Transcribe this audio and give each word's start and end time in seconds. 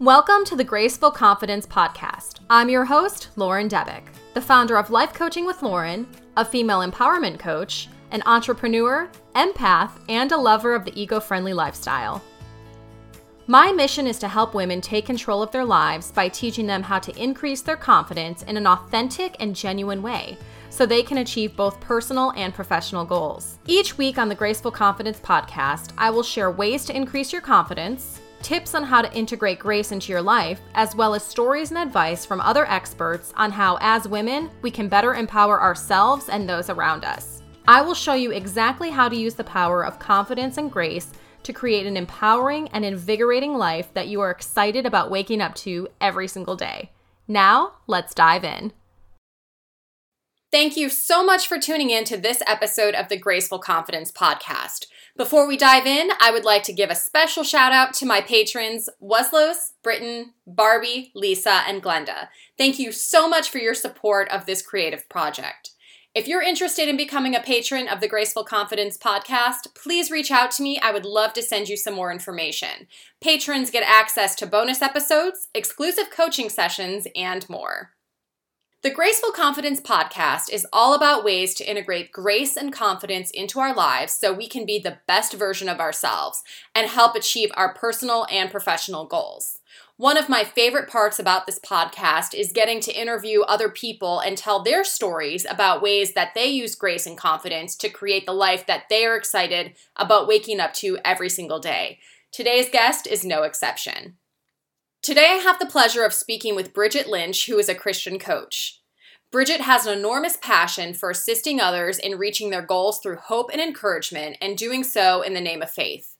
Welcome 0.00 0.44
to 0.44 0.54
the 0.54 0.62
Graceful 0.62 1.10
Confidence 1.10 1.66
Podcast. 1.66 2.38
I'm 2.48 2.68
your 2.68 2.84
host, 2.84 3.30
Lauren 3.34 3.68
Debick, 3.68 4.04
the 4.32 4.40
founder 4.40 4.76
of 4.76 4.90
Life 4.90 5.12
Coaching 5.12 5.44
with 5.44 5.60
Lauren, 5.60 6.06
a 6.36 6.44
female 6.44 6.88
empowerment 6.88 7.40
coach, 7.40 7.88
an 8.12 8.22
entrepreneur, 8.24 9.10
empath, 9.34 9.90
and 10.08 10.30
a 10.30 10.36
lover 10.36 10.76
of 10.76 10.84
the 10.84 10.92
eco 10.94 11.18
friendly 11.18 11.52
lifestyle. 11.52 12.22
My 13.48 13.72
mission 13.72 14.06
is 14.06 14.20
to 14.20 14.28
help 14.28 14.54
women 14.54 14.80
take 14.80 15.04
control 15.04 15.42
of 15.42 15.50
their 15.50 15.64
lives 15.64 16.12
by 16.12 16.28
teaching 16.28 16.68
them 16.68 16.84
how 16.84 17.00
to 17.00 17.20
increase 17.20 17.62
their 17.62 17.76
confidence 17.76 18.44
in 18.44 18.56
an 18.56 18.68
authentic 18.68 19.34
and 19.40 19.56
genuine 19.56 20.00
way 20.00 20.38
so 20.70 20.86
they 20.86 21.02
can 21.02 21.18
achieve 21.18 21.56
both 21.56 21.80
personal 21.80 22.32
and 22.36 22.54
professional 22.54 23.04
goals. 23.04 23.58
Each 23.66 23.98
week 23.98 24.16
on 24.16 24.28
the 24.28 24.36
Graceful 24.36 24.70
Confidence 24.70 25.18
podcast, 25.18 25.90
I 25.98 26.10
will 26.10 26.22
share 26.22 26.52
ways 26.52 26.84
to 26.84 26.94
increase 26.94 27.32
your 27.32 27.42
confidence, 27.42 28.20
tips 28.42 28.74
on 28.74 28.84
how 28.84 29.02
to 29.02 29.12
integrate 29.16 29.58
grace 29.58 29.92
into 29.92 30.12
your 30.12 30.22
life, 30.22 30.60
as 30.74 30.94
well 30.94 31.14
as 31.14 31.22
stories 31.22 31.70
and 31.70 31.78
advice 31.78 32.24
from 32.24 32.40
other 32.40 32.68
experts 32.70 33.32
on 33.36 33.50
how, 33.50 33.78
as 33.80 34.08
women, 34.08 34.50
we 34.62 34.70
can 34.70 34.88
better 34.88 35.14
empower 35.14 35.60
ourselves 35.60 36.28
and 36.28 36.48
those 36.48 36.70
around 36.70 37.04
us. 37.04 37.42
I 37.66 37.82
will 37.82 37.94
show 37.94 38.14
you 38.14 38.30
exactly 38.30 38.90
how 38.90 39.08
to 39.08 39.16
use 39.16 39.34
the 39.34 39.44
power 39.44 39.84
of 39.84 39.98
confidence 39.98 40.56
and 40.56 40.72
grace 40.72 41.12
to 41.42 41.52
create 41.52 41.86
an 41.86 41.96
empowering 41.96 42.68
and 42.68 42.84
invigorating 42.84 43.54
life 43.54 43.92
that 43.94 44.08
you 44.08 44.20
are 44.20 44.30
excited 44.30 44.86
about 44.86 45.10
waking 45.10 45.40
up 45.40 45.54
to 45.56 45.88
every 46.00 46.28
single 46.28 46.56
day. 46.56 46.90
Now, 47.26 47.74
let's 47.86 48.14
dive 48.14 48.44
in. 48.44 48.72
Thank 50.50 50.78
you 50.78 50.88
so 50.88 51.22
much 51.22 51.46
for 51.46 51.58
tuning 51.58 51.90
in 51.90 52.04
to 52.04 52.16
this 52.16 52.42
episode 52.46 52.94
of 52.94 53.10
the 53.10 53.18
Graceful 53.18 53.58
Confidence 53.58 54.10
Podcast. 54.10 54.86
Before 55.18 55.48
we 55.48 55.56
dive 55.56 55.84
in, 55.84 56.10
I 56.20 56.30
would 56.30 56.44
like 56.44 56.62
to 56.62 56.72
give 56.72 56.90
a 56.90 56.94
special 56.94 57.42
shout 57.42 57.72
out 57.72 57.92
to 57.94 58.06
my 58.06 58.20
patrons, 58.20 58.88
Weslos, 59.02 59.72
Britton, 59.82 60.34
Barbie, 60.46 61.10
Lisa, 61.12 61.62
and 61.66 61.82
Glenda. 61.82 62.28
Thank 62.56 62.78
you 62.78 62.92
so 62.92 63.28
much 63.28 63.50
for 63.50 63.58
your 63.58 63.74
support 63.74 64.28
of 64.28 64.46
this 64.46 64.62
creative 64.62 65.08
project. 65.08 65.70
If 66.14 66.28
you're 66.28 66.40
interested 66.40 66.88
in 66.88 66.96
becoming 66.96 67.34
a 67.34 67.40
patron 67.40 67.88
of 67.88 68.00
the 68.00 68.06
Graceful 68.06 68.44
Confidence 68.44 68.96
podcast, 68.96 69.74
please 69.74 70.12
reach 70.12 70.30
out 70.30 70.52
to 70.52 70.62
me. 70.62 70.78
I 70.78 70.92
would 70.92 71.04
love 71.04 71.32
to 71.32 71.42
send 71.42 71.68
you 71.68 71.76
some 71.76 71.94
more 71.94 72.12
information. 72.12 72.86
Patrons 73.20 73.72
get 73.72 73.82
access 73.82 74.36
to 74.36 74.46
bonus 74.46 74.82
episodes, 74.82 75.48
exclusive 75.52 76.10
coaching 76.12 76.48
sessions, 76.48 77.08
and 77.16 77.48
more. 77.50 77.90
The 78.80 78.90
Graceful 78.90 79.32
Confidence 79.32 79.80
podcast 79.80 80.52
is 80.52 80.64
all 80.72 80.94
about 80.94 81.24
ways 81.24 81.52
to 81.54 81.68
integrate 81.68 82.12
grace 82.12 82.56
and 82.56 82.72
confidence 82.72 83.28
into 83.32 83.58
our 83.58 83.74
lives 83.74 84.12
so 84.12 84.32
we 84.32 84.46
can 84.46 84.64
be 84.64 84.78
the 84.78 84.98
best 85.08 85.32
version 85.32 85.68
of 85.68 85.80
ourselves 85.80 86.44
and 86.76 86.88
help 86.88 87.16
achieve 87.16 87.50
our 87.54 87.74
personal 87.74 88.24
and 88.30 88.52
professional 88.52 89.04
goals. 89.04 89.58
One 89.96 90.16
of 90.16 90.28
my 90.28 90.44
favorite 90.44 90.88
parts 90.88 91.18
about 91.18 91.46
this 91.46 91.58
podcast 91.58 92.34
is 92.34 92.52
getting 92.52 92.78
to 92.82 92.96
interview 92.96 93.40
other 93.40 93.68
people 93.68 94.20
and 94.20 94.38
tell 94.38 94.62
their 94.62 94.84
stories 94.84 95.44
about 95.44 95.82
ways 95.82 96.14
that 96.14 96.34
they 96.36 96.46
use 96.46 96.76
grace 96.76 97.04
and 97.04 97.18
confidence 97.18 97.74
to 97.78 97.88
create 97.88 98.26
the 98.26 98.32
life 98.32 98.64
that 98.66 98.84
they 98.88 99.04
are 99.04 99.16
excited 99.16 99.74
about 99.96 100.28
waking 100.28 100.60
up 100.60 100.72
to 100.74 100.98
every 101.04 101.28
single 101.28 101.58
day. 101.58 101.98
Today's 102.30 102.70
guest 102.70 103.08
is 103.08 103.24
no 103.24 103.42
exception. 103.42 104.17
Today, 105.00 105.26
I 105.26 105.42
have 105.42 105.58
the 105.58 105.66
pleasure 105.66 106.04
of 106.04 106.12
speaking 106.12 106.56
with 106.56 106.74
Bridget 106.74 107.08
Lynch, 107.08 107.46
who 107.46 107.56
is 107.58 107.68
a 107.68 107.74
Christian 107.74 108.18
coach. 108.18 108.80
Bridget 109.30 109.60
has 109.60 109.86
an 109.86 109.96
enormous 109.96 110.36
passion 110.36 110.92
for 110.92 111.08
assisting 111.10 111.60
others 111.60 111.98
in 111.98 112.18
reaching 112.18 112.50
their 112.50 112.62
goals 112.62 112.98
through 112.98 113.16
hope 113.16 113.48
and 113.52 113.60
encouragement, 113.60 114.36
and 114.40 114.58
doing 114.58 114.82
so 114.82 115.22
in 115.22 115.34
the 115.34 115.40
name 115.40 115.62
of 115.62 115.70
faith. 115.70 116.16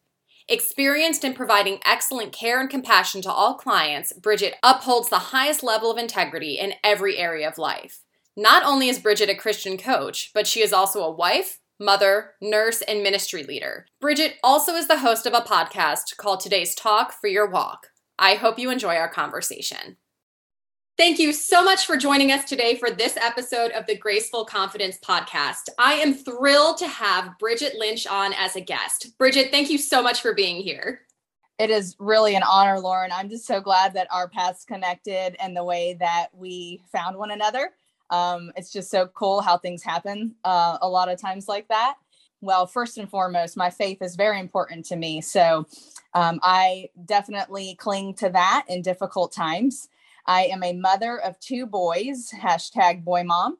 Experienced 0.49 1.25
in 1.25 1.35
providing 1.35 1.81
excellent 1.85 2.33
care 2.33 2.61
and 2.61 2.71
compassion 2.71 3.21
to 3.23 3.31
all 3.31 3.55
clients, 3.55 4.13
Bridget 4.13 4.55
upholds 4.63 5.11
the 5.11 5.19
highest 5.19 5.63
level 5.63 5.91
of 5.91 5.99
integrity 5.99 6.55
in 6.55 6.75
every 6.85 7.19
area 7.19 7.49
of 7.49 7.59
life. 7.59 8.05
Not 8.37 8.63
only 8.63 8.89
is 8.89 9.01
Bridget 9.01 9.29
a 9.29 9.35
Christian 9.35 9.77
coach, 9.77 10.31
but 10.33 10.47
she 10.47 10.63
is 10.63 10.73
also 10.73 11.03
a 11.03 11.11
wife, 11.11 11.59
mother, 11.81 12.35
nurse, 12.41 12.81
and 12.83 13.03
ministry 13.03 13.43
leader. 13.43 13.87
Bridget 14.01 14.37
also 14.43 14.75
is 14.75 14.87
the 14.87 15.01
host 15.01 15.27
of 15.27 15.35
a 15.35 15.41
podcast 15.41 16.17
called 16.17 16.41
Today's 16.41 16.75
Talk 16.77 17.13
for 17.13 17.27
Your 17.27 17.51
Walk. 17.51 17.89
I 18.19 18.35
hope 18.35 18.59
you 18.59 18.71
enjoy 18.71 18.97
our 18.97 19.09
conversation. 19.09 19.97
Thank 20.97 21.21
you 21.21 21.33
so 21.33 21.63
much 21.63 21.87
for 21.87 21.97
joining 21.97 22.33
us 22.33 22.45
today 22.45 22.75
for 22.75 22.91
this 22.91 23.17
episode 23.17 23.71
of 23.71 23.87
the 23.87 23.97
Graceful 23.97 24.45
Confidence 24.45 24.99
Podcast. 24.99 25.69
I 25.79 25.95
am 25.95 26.13
thrilled 26.13 26.79
to 26.79 26.89
have 26.89 27.39
Bridget 27.39 27.77
Lynch 27.79 28.05
on 28.09 28.33
as 28.33 28.57
a 28.57 28.61
guest. 28.61 29.17
Bridget, 29.17 29.53
thank 29.53 29.71
you 29.71 29.79
so 29.79 30.03
much 30.03 30.21
for 30.21 30.35
being 30.35 30.61
here. 30.61 31.03
It 31.61 31.71
is 31.71 31.95
really 32.01 32.35
an 32.35 32.43
honor, 32.43 32.81
Lauren. 32.81 33.13
I'm 33.13 33.29
just 33.29 33.47
so 33.47 33.61
glad 33.61 33.95
that 33.95 34.09
our 34.13 34.29
paths 34.29 34.65
connected 34.65 35.37
and 35.41 35.57
the 35.57 35.63
way 35.63 35.97
that 36.01 36.29
we 36.33 36.83
found 36.91 37.17
one 37.17 37.31
another. 37.31 37.71
Um, 38.11 38.51
it's 38.57 38.73
just 38.73 38.91
so 38.91 39.07
cool 39.09 39.41
how 39.41 39.57
things 39.57 39.85
happen 39.85 40.35
uh, 40.45 40.79
a 40.83 40.89
lot 40.89 41.09
of 41.09 41.21
times 41.21 41.47
like 41.47 41.69
that. 41.69 41.95
Well, 42.41 42.67
first 42.67 42.99
and 42.99 43.11
foremost, 43.11 43.57
my 43.57 43.71
faith 43.71 43.99
is 44.01 44.15
very 44.15 44.39
important 44.39 44.85
to 44.87 44.97
me. 44.97 45.21
So 45.21 45.67
um, 46.15 46.39
I 46.43 46.89
definitely 47.05 47.75
cling 47.77 48.15
to 48.15 48.29
that 48.31 48.65
in 48.69 48.83
difficult 48.83 49.33
times. 49.33 49.89
I 50.27 50.45
am 50.45 50.63
a 50.63 50.73
mother 50.73 51.19
of 51.19 51.41
two 51.41 51.67
boys, 51.67 52.31
hashtag 52.39 53.03
boy 53.03 53.25
mom, 53.25 53.59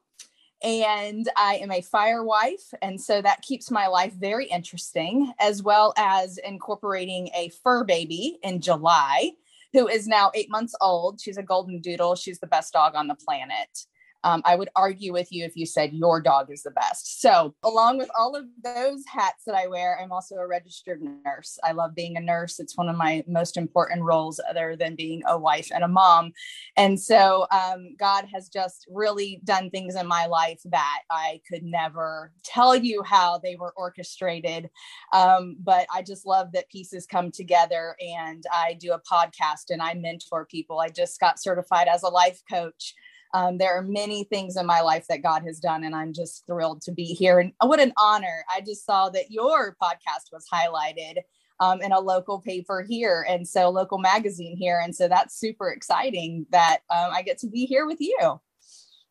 and 0.63 1.27
I 1.35 1.55
am 1.55 1.71
a 1.71 1.81
fire 1.81 2.23
wife. 2.23 2.73
And 2.81 3.01
so 3.01 3.21
that 3.21 3.41
keeps 3.41 3.69
my 3.69 3.87
life 3.87 4.13
very 4.13 4.45
interesting, 4.45 5.33
as 5.39 5.61
well 5.61 5.93
as 5.97 6.37
incorporating 6.37 7.29
a 7.35 7.49
fur 7.63 7.83
baby 7.83 8.37
in 8.43 8.61
July, 8.61 9.31
who 9.73 9.87
is 9.87 10.07
now 10.07 10.31
eight 10.35 10.49
months 10.49 10.75
old. 10.79 11.19
She's 11.19 11.37
a 11.37 11.43
golden 11.43 11.81
doodle. 11.81 12.15
She's 12.15 12.39
the 12.39 12.47
best 12.47 12.71
dog 12.71 12.95
on 12.95 13.07
the 13.07 13.15
planet 13.15 13.85
um, 14.23 14.41
I 14.45 14.55
would 14.55 14.69
argue 14.75 15.13
with 15.13 15.31
you 15.31 15.45
if 15.45 15.55
you 15.55 15.65
said 15.65 15.93
your 15.93 16.21
dog 16.21 16.51
is 16.51 16.63
the 16.63 16.71
best. 16.71 17.21
So, 17.21 17.55
along 17.63 17.97
with 17.97 18.09
all 18.17 18.35
of 18.35 18.45
those 18.63 19.03
hats 19.07 19.43
that 19.45 19.55
I 19.55 19.67
wear, 19.67 19.99
I'm 20.01 20.11
also 20.11 20.35
a 20.35 20.47
registered 20.47 21.01
nurse. 21.01 21.57
I 21.63 21.71
love 21.71 21.95
being 21.95 22.17
a 22.17 22.21
nurse. 22.21 22.59
It's 22.59 22.77
one 22.77 22.89
of 22.89 22.97
my 22.97 23.23
most 23.27 23.55
important 23.55 24.03
roles, 24.03 24.39
other 24.49 24.75
than 24.75 24.95
being 24.95 25.21
a 25.27 25.37
wife 25.37 25.69
and 25.73 25.83
a 25.83 25.87
mom. 25.87 26.33
And 26.75 26.99
so, 26.99 27.47
um, 27.51 27.95
God 27.97 28.25
has 28.33 28.49
just 28.49 28.85
really 28.89 29.41
done 29.45 29.69
things 29.69 29.95
in 29.95 30.07
my 30.07 30.25
life 30.25 30.61
that 30.65 30.99
I 31.09 31.41
could 31.47 31.63
never 31.63 32.33
tell 32.43 32.75
you 32.75 33.03
how 33.03 33.37
they 33.37 33.55
were 33.55 33.73
orchestrated. 33.77 34.69
Um, 35.13 35.55
but 35.63 35.87
I 35.93 36.01
just 36.01 36.25
love 36.25 36.51
that 36.53 36.69
pieces 36.69 37.05
come 37.05 37.31
together. 37.31 37.95
And 38.01 38.43
I 38.53 38.73
do 38.73 38.93
a 38.93 39.01
podcast 39.01 39.69
and 39.69 39.81
I 39.81 39.93
mentor 39.93 40.45
people. 40.45 40.79
I 40.79 40.89
just 40.89 41.19
got 41.19 41.41
certified 41.41 41.87
as 41.87 42.03
a 42.03 42.09
life 42.09 42.41
coach 42.49 42.95
um, 43.33 43.57
there 43.57 43.77
are 43.77 43.81
many 43.81 44.23
things 44.23 44.57
in 44.57 44.65
my 44.65 44.81
life 44.81 45.05
that 45.07 45.23
God 45.23 45.43
has 45.43 45.59
done, 45.59 45.83
and 45.83 45.95
I'm 45.95 46.13
just 46.13 46.45
thrilled 46.47 46.81
to 46.83 46.91
be 46.91 47.05
here. 47.05 47.39
And 47.39 47.53
what 47.61 47.79
an 47.79 47.93
honor! 47.97 48.43
I 48.53 48.61
just 48.61 48.85
saw 48.85 49.09
that 49.09 49.31
your 49.31 49.75
podcast 49.81 50.31
was 50.31 50.45
highlighted 50.51 51.19
um, 51.59 51.81
in 51.81 51.91
a 51.91 51.99
local 51.99 52.39
paper 52.39 52.85
here, 52.87 53.25
and 53.27 53.47
so 53.47 53.69
local 53.69 53.97
magazine 53.97 54.57
here, 54.57 54.81
and 54.83 54.95
so 54.95 55.07
that's 55.07 55.39
super 55.39 55.69
exciting 55.69 56.45
that 56.51 56.79
um, 56.89 57.11
I 57.13 57.21
get 57.21 57.37
to 57.39 57.47
be 57.47 57.65
here 57.65 57.85
with 57.85 58.01
you. 58.01 58.39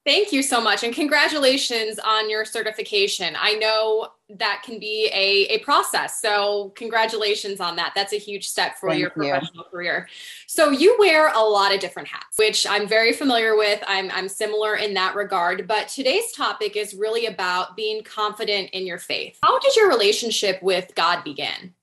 Thank 0.05 0.33
you 0.33 0.43
so 0.43 0.61
much. 0.61 0.85
And 0.85 0.95
congratulations 0.95 1.99
on 1.99 2.31
your 2.31 2.47
certification. 2.47 3.37
I 3.39 3.55
know 3.55 4.09
that 4.37 4.63
can 4.65 4.79
be 4.79 5.07
a, 5.13 5.55
a 5.55 5.59
process. 5.61 6.21
So, 6.21 6.73
congratulations 6.77 7.61
on 7.61 7.77
that. 7.77 7.93
That's 7.95 8.13
a 8.13 8.19
huge 8.19 8.47
step 8.47 8.77
for 8.77 8.91
Thank 8.91 9.01
your 9.01 9.11
professional 9.11 9.65
you. 9.65 9.71
career. 9.71 10.09
So, 10.47 10.71
you 10.71 10.97
wear 10.99 11.33
a 11.33 11.41
lot 11.41 11.75
of 11.75 11.81
different 11.81 12.09
hats, 12.09 12.39
which 12.39 12.67
I'm 12.67 12.87
very 12.87 13.13
familiar 13.13 13.57
with. 13.57 13.83
I'm, 13.87 14.11
I'm 14.11 14.29
similar 14.29 14.77
in 14.77 14.95
that 14.95 15.15
regard. 15.15 15.67
But 15.67 15.89
today's 15.89 16.33
topic 16.33 16.77
is 16.77 16.95
really 16.95 17.27
about 17.27 17.77
being 17.77 18.03
confident 18.03 18.71
in 18.71 18.87
your 18.87 18.99
faith. 18.99 19.39
How 19.43 19.59
did 19.59 19.75
your 19.77 19.89
relationship 19.89 20.63
with 20.63 20.95
God 20.95 21.25
begin? 21.25 21.75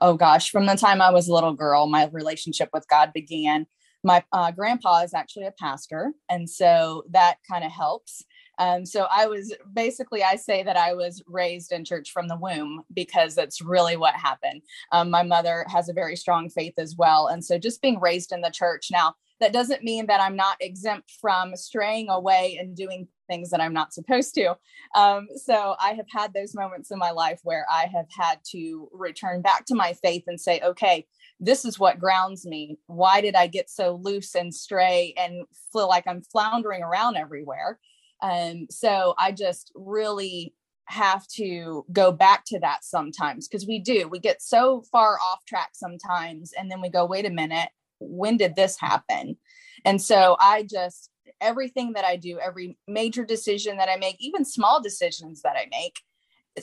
Oh, 0.00 0.14
gosh. 0.14 0.50
From 0.50 0.66
the 0.66 0.76
time 0.76 1.00
I 1.00 1.10
was 1.10 1.28
a 1.28 1.32
little 1.32 1.54
girl, 1.54 1.86
my 1.86 2.08
relationship 2.12 2.68
with 2.72 2.86
God 2.88 3.12
began 3.14 3.66
my 4.04 4.22
uh, 4.32 4.52
grandpa 4.52 5.02
is 5.02 5.12
actually 5.12 5.46
a 5.46 5.52
pastor 5.58 6.12
and 6.30 6.48
so 6.48 7.02
that 7.10 7.38
kind 7.50 7.64
of 7.64 7.72
helps 7.72 8.24
um, 8.58 8.84
so 8.84 9.06
i 9.10 9.26
was 9.26 9.54
basically 9.72 10.22
i 10.22 10.36
say 10.36 10.62
that 10.62 10.76
i 10.76 10.92
was 10.92 11.22
raised 11.26 11.72
in 11.72 11.84
church 11.84 12.10
from 12.10 12.28
the 12.28 12.36
womb 12.36 12.82
because 12.94 13.34
that's 13.34 13.60
really 13.60 13.96
what 13.96 14.14
happened 14.14 14.62
um, 14.92 15.10
my 15.10 15.22
mother 15.22 15.64
has 15.68 15.88
a 15.88 15.94
very 15.94 16.16
strong 16.16 16.48
faith 16.48 16.74
as 16.78 16.94
well 16.96 17.26
and 17.28 17.44
so 17.44 17.58
just 17.58 17.82
being 17.82 18.00
raised 18.00 18.32
in 18.32 18.40
the 18.40 18.50
church 18.50 18.88
now 18.90 19.14
that 19.40 19.52
doesn't 19.52 19.84
mean 19.84 20.06
that 20.06 20.20
i'm 20.20 20.36
not 20.36 20.56
exempt 20.60 21.10
from 21.20 21.54
straying 21.56 22.08
away 22.08 22.56
and 22.60 22.76
doing 22.76 23.06
things 23.28 23.50
that 23.50 23.60
i'm 23.60 23.74
not 23.74 23.92
supposed 23.92 24.34
to 24.34 24.56
um, 24.94 25.26
so 25.36 25.74
i 25.80 25.92
have 25.92 26.06
had 26.10 26.32
those 26.32 26.54
moments 26.54 26.90
in 26.90 26.98
my 26.98 27.10
life 27.10 27.40
where 27.42 27.66
i 27.70 27.86
have 27.92 28.06
had 28.10 28.38
to 28.44 28.88
return 28.92 29.42
back 29.42 29.64
to 29.66 29.74
my 29.74 29.92
faith 29.94 30.24
and 30.26 30.40
say 30.40 30.60
okay 30.64 31.06
this 31.40 31.64
is 31.64 31.78
what 31.78 31.98
grounds 31.98 32.46
me. 32.46 32.78
Why 32.86 33.20
did 33.20 33.34
I 33.34 33.46
get 33.46 33.68
so 33.68 34.00
loose 34.02 34.34
and 34.34 34.54
stray 34.54 35.14
and 35.16 35.44
feel 35.72 35.88
like 35.88 36.04
I'm 36.06 36.22
floundering 36.22 36.82
around 36.82 37.16
everywhere? 37.16 37.78
Um, 38.22 38.66
so 38.70 39.14
I 39.18 39.32
just 39.32 39.72
really 39.74 40.54
have 40.86 41.26
to 41.26 41.84
go 41.92 42.12
back 42.12 42.44
to 42.46 42.60
that 42.60 42.84
sometimes 42.84 43.48
because 43.48 43.66
we 43.66 43.78
do. 43.78 44.08
We 44.08 44.20
get 44.20 44.40
so 44.40 44.82
far 44.92 45.18
off 45.20 45.44
track 45.44 45.70
sometimes, 45.72 46.52
and 46.56 46.70
then 46.70 46.80
we 46.80 46.88
go, 46.88 47.04
wait 47.04 47.26
a 47.26 47.30
minute, 47.30 47.68
when 47.98 48.36
did 48.36 48.56
this 48.56 48.78
happen? 48.78 49.36
And 49.84 50.00
so 50.00 50.36
I 50.40 50.66
just, 50.68 51.10
everything 51.40 51.94
that 51.94 52.04
I 52.04 52.16
do, 52.16 52.38
every 52.38 52.78
major 52.86 53.24
decision 53.24 53.78
that 53.78 53.88
I 53.88 53.96
make, 53.96 54.16
even 54.20 54.44
small 54.44 54.80
decisions 54.80 55.42
that 55.42 55.56
I 55.56 55.66
make, 55.70 55.98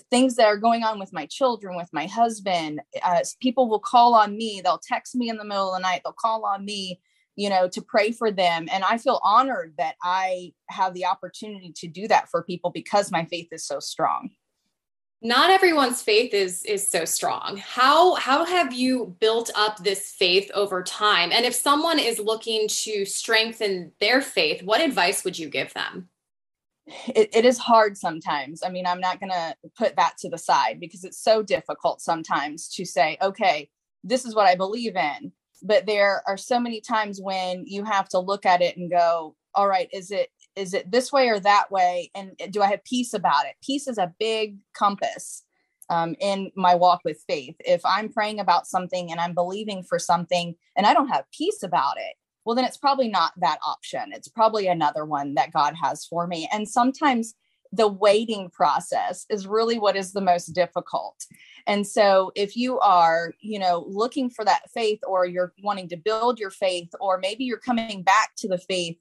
things 0.10 0.36
that 0.36 0.48
are 0.48 0.58
going 0.58 0.84
on 0.84 1.00
with 1.00 1.14
my 1.14 1.26
children, 1.28 1.76
with 1.76 1.90
my 1.94 2.08
husband, 2.08 2.82
uh, 3.04 3.20
people 3.42 3.70
will 3.70 3.80
call 3.80 4.16
on 4.16 4.36
me. 4.36 4.62
They'll 4.64 4.82
text 4.82 5.16
me 5.16 5.30
in 5.30 5.38
the 5.38 5.46
middle 5.46 5.74
of 5.74 5.80
the 5.80 5.84
night. 5.84 6.02
They'll 6.04 6.14
call 6.14 6.46
on 6.46 6.66
me, 6.66 7.00
you 7.36 7.50
know, 7.50 7.68
to 7.68 7.82
pray 7.82 8.12
for 8.12 8.32
them. 8.32 8.68
And 8.72 8.84
I 8.84 8.98
feel 8.98 9.20
honored 9.24 9.74
that 9.78 9.96
I 10.04 10.54
have 10.70 10.94
the 10.94 11.06
opportunity 11.06 11.74
to 11.78 11.88
do 11.88 12.08
that 12.08 12.30
for 12.30 12.44
people 12.44 12.70
because 12.72 13.12
my 13.12 13.26
faith 13.26 13.50
is 13.52 13.66
so 13.66 13.80
strong. 13.80 14.30
Not 15.26 15.52
everyone's 15.52 16.02
faith 16.02 16.34
is 16.34 16.64
is 16.64 16.90
so 16.90 17.06
strong. 17.06 17.58
How 17.58 18.16
how 18.16 18.44
have 18.44 18.74
you 18.74 19.16
built 19.22 19.52
up 19.56 19.78
this 19.78 20.12
faith 20.12 20.52
over 20.54 20.84
time? 20.84 21.32
And 21.32 21.46
if 21.46 21.56
someone 21.56 21.98
is 21.98 22.20
looking 22.20 22.68
to 22.68 23.06
strengthen 23.06 23.94
their 24.02 24.22
faith 24.22 24.64
what 24.64 24.82
advice 24.82 25.24
would 25.24 25.40
you 25.40 25.50
give 25.50 25.74
them? 25.74 26.10
It, 27.08 27.30
it 27.34 27.46
is 27.46 27.58
hard 27.58 27.98
sometimes. 27.98 28.62
I 28.64 28.70
mean 28.70 28.86
i'm 28.86 29.00
not 29.00 29.22
going 29.22 29.32
to 29.32 29.56
put 29.78 29.96
that 29.96 30.18
to 30.20 30.30
the 30.30 30.38
side 30.38 30.82
because 30.82 31.06
it's 31.06 31.24
so 31.24 31.42
difficult 31.42 32.02
sometimes 32.02 32.68
to 32.76 32.86
say 32.86 33.18
okay 33.22 33.70
this 34.04 34.26
is 34.26 34.36
what 34.36 34.48
i 34.48 34.56
believe 34.56 34.98
in 34.98 35.32
but 35.64 35.86
there 35.86 36.22
are 36.28 36.38
so 36.38 36.60
many 36.60 36.82
times 36.82 37.20
when 37.22 37.64
you 37.66 37.84
have 37.84 38.08
to 38.10 38.20
look 38.20 38.46
at 38.46 38.62
it 38.62 38.78
and 38.78 38.92
go 38.92 39.36
all 39.56 39.68
right 39.68 39.90
is 39.94 40.12
it 40.12 40.30
is 40.56 40.74
it 40.74 40.92
this 40.92 41.12
way 41.12 41.30
or 41.30 41.40
that 41.40 41.72
way? 41.72 42.12
And 42.14 42.36
do 42.52 42.62
i 42.62 42.68
have 42.68 42.84
peace 42.84 43.14
about 43.14 43.46
it? 43.46 43.56
Peace 43.64 43.88
is 43.88 43.98
a 43.98 44.14
big 44.20 44.58
compass 44.74 45.44
um, 45.90 46.16
in 46.20 46.52
my 46.56 46.76
walk 46.76 47.02
with 47.04 47.24
faith. 47.28 47.56
If 47.60 47.82
i'm 47.86 48.12
praying 48.12 48.40
about 48.40 48.68
something 48.68 49.12
and 49.12 49.20
i'm 49.20 49.34
believing 49.34 49.84
for 49.84 50.00
something 50.00 50.56
and 50.76 50.86
i 50.86 50.94
don't 50.94 51.10
have 51.10 51.26
peace 51.36 51.64
about 51.64 51.98
it 51.98 52.16
well 52.46 52.56
then 52.56 52.66
it's 52.66 52.78
probably 52.78 53.08
not 53.08 53.32
that 53.38 53.60
option. 53.66 54.12
It's 54.12 54.28
probably 54.28 54.68
another 54.68 55.06
one 55.06 55.36
that 55.36 55.54
god 55.54 55.76
has 55.82 56.06
for 56.06 56.28
me. 56.28 56.50
And 56.52 56.68
sometimes 56.68 57.36
the 57.74 57.88
waiting 57.88 58.50
process 58.50 59.26
is 59.30 59.48
really 59.48 59.80
what 59.80 59.96
is 59.96 60.14
the 60.14 60.22
most 60.22 60.48
difficult 60.48 61.26
and 61.68 61.86
so 61.86 62.32
if 62.36 62.56
you 62.56 62.80
are 62.80 63.34
you 63.42 63.60
know 63.60 63.86
looking 63.88 64.30
for 64.30 64.46
that 64.46 64.70
faith 64.74 65.00
or 65.08 65.26
you're 65.26 65.54
wanting 65.64 65.90
to 65.90 65.98
build 65.98 66.40
your 66.40 66.52
faith 66.52 66.90
or 67.02 67.18
maybe 67.18 67.44
you're 67.44 67.58
coming 67.58 68.04
back 68.04 68.32
to 68.38 68.48
the 68.48 68.58
faith 68.58 68.98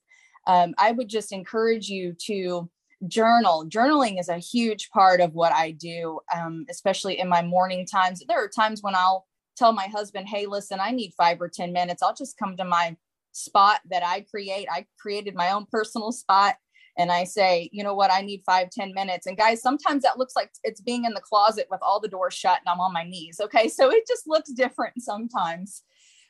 um, 0.46 0.74
I 0.78 0.92
would 0.92 1.08
just 1.08 1.32
encourage 1.32 1.88
you 1.88 2.14
to 2.26 2.68
journal. 3.08 3.66
Journaling 3.68 4.18
is 4.18 4.28
a 4.28 4.38
huge 4.38 4.90
part 4.90 5.20
of 5.20 5.34
what 5.34 5.52
I 5.52 5.72
do, 5.72 6.20
um, 6.34 6.66
especially 6.70 7.18
in 7.18 7.28
my 7.28 7.42
morning 7.42 7.86
times. 7.86 8.22
There 8.26 8.42
are 8.42 8.48
times 8.48 8.82
when 8.82 8.94
I'll 8.94 9.26
tell 9.56 9.72
my 9.72 9.86
husband, 9.86 10.28
hey, 10.28 10.46
listen, 10.46 10.80
I 10.80 10.90
need 10.90 11.12
five 11.16 11.40
or 11.40 11.48
10 11.48 11.72
minutes. 11.72 12.02
I'll 12.02 12.14
just 12.14 12.38
come 12.38 12.56
to 12.56 12.64
my 12.64 12.96
spot 13.32 13.80
that 13.90 14.04
I 14.04 14.20
create. 14.22 14.68
I 14.70 14.86
created 15.00 15.34
my 15.34 15.50
own 15.52 15.66
personal 15.70 16.12
spot. 16.12 16.56
And 16.98 17.10
I 17.10 17.24
say, 17.24 17.70
you 17.72 17.82
know 17.82 17.94
what, 17.94 18.12
I 18.12 18.20
need 18.20 18.42
five, 18.44 18.70
ten 18.70 18.92
minutes. 18.92 19.26
And 19.26 19.36
guys, 19.36 19.62
sometimes 19.62 20.02
that 20.02 20.18
looks 20.18 20.36
like 20.36 20.50
it's 20.62 20.80
being 20.80 21.04
in 21.04 21.14
the 21.14 21.20
closet 21.20 21.66
with 21.70 21.80
all 21.82 22.00
the 22.00 22.08
doors 22.08 22.34
shut 22.34 22.58
and 22.58 22.72
I'm 22.72 22.80
on 22.80 22.92
my 22.92 23.04
knees. 23.04 23.40
Okay. 23.42 23.68
So 23.68 23.90
it 23.90 24.06
just 24.06 24.26
looks 24.26 24.50
different 24.52 25.02
sometimes 25.02 25.82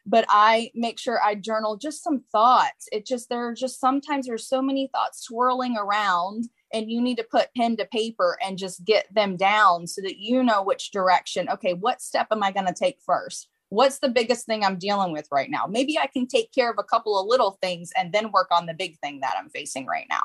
but 0.07 0.25
I 0.29 0.71
make 0.75 0.99
sure 0.99 1.23
I 1.23 1.35
journal 1.35 1.77
just 1.77 2.03
some 2.03 2.25
thoughts. 2.33 2.89
It 2.91 3.07
just, 3.07 3.29
there 3.29 3.49
are 3.49 3.55
just 3.55 3.81
sometimes 3.81 4.27
there's 4.27 4.47
so 4.47 4.61
many 4.61 4.89
thoughts 4.93 5.23
swirling 5.23 5.77
around 5.77 6.49
and 6.73 6.91
you 6.91 7.01
need 7.01 7.19
to 7.19 7.25
put 7.25 7.55
pen 7.57 7.77
to 7.77 7.85
paper 7.87 8.39
and 8.45 8.59
just 8.59 8.85
get 8.85 9.13
them 9.15 9.37
down 9.37 9.87
so 9.87 10.01
that 10.03 10.19
you 10.19 10.43
know 10.43 10.63
which 10.63 10.91
direction. 10.91 11.49
Okay, 11.49 11.75
what 11.75 12.03
step 12.03 12.29
am 12.31 12.43
I 12.43 12.51
going 12.51 12.67
to 12.67 12.75
take 12.75 12.99
first? 13.05 13.49
What's 13.69 14.01
the 14.01 14.09
biggest 14.09 14.45
thing 14.45 14.65
I'm 14.65 14.79
dealing 14.79 15.13
with 15.13 15.29
right 15.31 15.51
now? 15.51 15.67
Maybe 15.67 15.99
I 15.99 16.07
can 16.07 16.27
take 16.27 16.53
care 16.53 16.71
of 16.71 16.79
a 16.79 16.85
couple 16.85 17.19
of 17.19 17.27
little 17.27 17.59
things 17.63 17.91
and 17.97 18.13
then 18.13 18.33
work 18.33 18.49
on 18.51 18.67
the 18.67 18.75
big 18.75 18.99
thing 18.99 19.21
that 19.21 19.35
I'm 19.39 19.49
facing 19.51 19.87
right 19.87 20.07
now. 20.11 20.23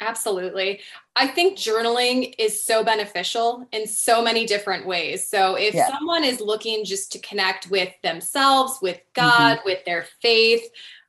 Absolutely. 0.00 0.80
I 1.14 1.26
think 1.26 1.58
journaling 1.58 2.34
is 2.38 2.64
so 2.64 2.82
beneficial 2.82 3.66
in 3.70 3.86
so 3.86 4.22
many 4.22 4.46
different 4.46 4.86
ways. 4.86 5.28
So, 5.28 5.56
if 5.56 5.74
yeah. 5.74 5.90
someone 5.90 6.24
is 6.24 6.40
looking 6.40 6.84
just 6.84 7.12
to 7.12 7.18
connect 7.18 7.70
with 7.70 7.92
themselves, 8.02 8.78
with 8.80 8.98
God, 9.12 9.58
mm-hmm. 9.58 9.66
with 9.66 9.84
their 9.84 10.06
faith, 10.22 10.62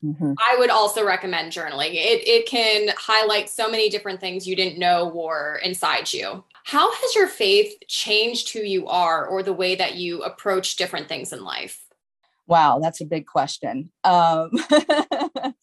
mm-hmm. 0.03 0.33
I 0.38 0.57
would 0.59 0.69
also 0.69 1.05
recommend 1.05 1.53
journaling. 1.53 1.93
It, 1.93 2.27
it 2.27 2.47
can 2.47 2.89
highlight 2.97 3.49
so 3.49 3.71
many 3.71 3.89
different 3.89 4.19
things 4.19 4.45
you 4.45 4.57
didn't 4.57 4.77
know 4.77 5.07
were 5.07 5.61
inside 5.63 6.11
you. 6.11 6.43
How 6.65 6.91
has 6.91 7.15
your 7.15 7.27
faith 7.27 7.73
changed 7.88 8.51
who 8.51 8.59
you 8.59 8.88
are 8.88 9.25
or 9.25 9.41
the 9.41 9.53
way 9.53 9.75
that 9.75 9.95
you 9.95 10.21
approach 10.23 10.75
different 10.75 11.07
things 11.07 11.31
in 11.31 11.43
life? 11.43 11.81
Wow, 12.45 12.79
that's 12.79 12.99
a 12.99 13.05
big 13.05 13.25
question. 13.25 13.91
Um, 14.03 14.51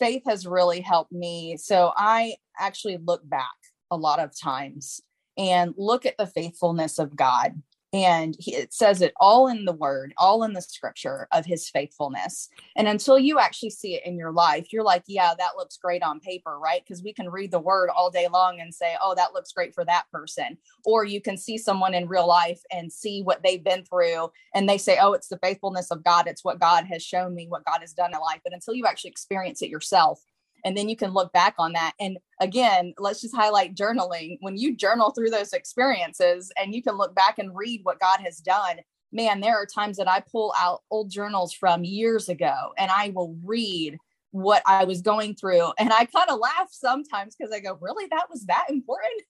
faith 0.00 0.22
has 0.26 0.46
really 0.46 0.80
helped 0.80 1.12
me. 1.12 1.56
So 1.56 1.92
I 1.96 2.34
actually 2.58 2.98
look 3.04 3.20
back 3.28 3.54
a 3.90 3.96
lot 3.96 4.18
of 4.18 4.36
times 4.36 5.00
and 5.38 5.74
look 5.76 6.06
at 6.06 6.16
the 6.18 6.26
faithfulness 6.26 6.98
of 6.98 7.14
God 7.14 7.62
and 7.92 8.36
he, 8.38 8.54
it 8.54 8.72
says 8.72 9.02
it 9.02 9.12
all 9.18 9.48
in 9.48 9.64
the 9.64 9.72
word 9.72 10.12
all 10.16 10.44
in 10.44 10.52
the 10.52 10.62
scripture 10.62 11.26
of 11.32 11.44
his 11.44 11.68
faithfulness. 11.68 12.48
And 12.76 12.86
until 12.86 13.18
you 13.18 13.38
actually 13.38 13.70
see 13.70 13.94
it 13.94 14.06
in 14.06 14.16
your 14.16 14.32
life 14.32 14.72
you're 14.72 14.84
like 14.84 15.04
yeah 15.06 15.34
that 15.36 15.56
looks 15.56 15.76
great 15.76 16.02
on 16.02 16.20
paper 16.20 16.58
right? 16.58 16.82
Because 16.86 17.02
we 17.02 17.12
can 17.12 17.28
read 17.28 17.50
the 17.50 17.58
word 17.58 17.90
all 17.90 18.10
day 18.10 18.28
long 18.28 18.60
and 18.60 18.74
say 18.74 18.96
oh 19.02 19.14
that 19.16 19.32
looks 19.34 19.52
great 19.52 19.74
for 19.74 19.84
that 19.84 20.04
person. 20.12 20.56
Or 20.84 21.04
you 21.04 21.20
can 21.20 21.36
see 21.36 21.58
someone 21.58 21.94
in 21.94 22.08
real 22.08 22.28
life 22.28 22.60
and 22.72 22.92
see 22.92 23.22
what 23.22 23.42
they've 23.42 23.64
been 23.64 23.84
through 23.84 24.30
and 24.54 24.68
they 24.68 24.78
say 24.78 24.98
oh 25.00 25.12
it's 25.12 25.28
the 25.28 25.38
faithfulness 25.38 25.90
of 25.90 26.04
god. 26.04 26.26
It's 26.26 26.44
what 26.44 26.60
god 26.60 26.84
has 26.86 27.02
shown 27.02 27.34
me 27.34 27.46
what 27.48 27.64
god 27.64 27.80
has 27.80 27.92
done 27.92 28.14
in 28.14 28.20
life. 28.20 28.40
But 28.44 28.54
until 28.54 28.74
you 28.74 28.86
actually 28.86 29.10
experience 29.10 29.62
it 29.62 29.70
yourself 29.70 30.20
and 30.64 30.76
then 30.76 30.88
you 30.88 30.96
can 30.96 31.12
look 31.12 31.32
back 31.32 31.54
on 31.58 31.72
that. 31.72 31.92
And 32.00 32.18
again 32.40 32.94
let's 32.98 33.20
just 33.20 33.36
highlight 33.36 33.74
journaling. 33.74 34.38
When 34.40 34.56
you 34.56 34.76
journal 34.76 35.10
through 35.10 35.30
those 35.30 35.52
experiences 35.52 36.52
and 36.56 36.74
you 36.74 36.82
can 36.82 36.96
look 36.96 37.14
back 37.14 37.38
and 37.38 37.56
read 37.56 37.80
what 37.82 38.00
god 38.00 38.20
has 38.20 38.38
done 38.38 38.76
man 39.12 39.40
there 39.40 39.56
are 39.56 39.66
times 39.66 39.96
that 39.96 40.08
i 40.08 40.20
pull 40.20 40.54
out 40.58 40.82
old 40.90 41.10
journals 41.10 41.52
from 41.52 41.84
years 41.84 42.28
ago 42.28 42.72
and 42.78 42.90
i 42.90 43.10
will 43.10 43.36
read 43.44 43.98
what 44.32 44.62
i 44.66 44.84
was 44.84 45.02
going 45.02 45.34
through. 45.34 45.72
And 45.78 45.92
i 45.92 46.04
kind 46.04 46.30
of 46.30 46.38
laugh 46.38 46.68
sometimes 46.70 47.34
because 47.36 47.52
i 47.52 47.60
go 47.60 47.76
really? 47.80 48.06
That 48.10 48.28
was 48.30 48.46
that 48.46 48.66
important? 48.68 49.22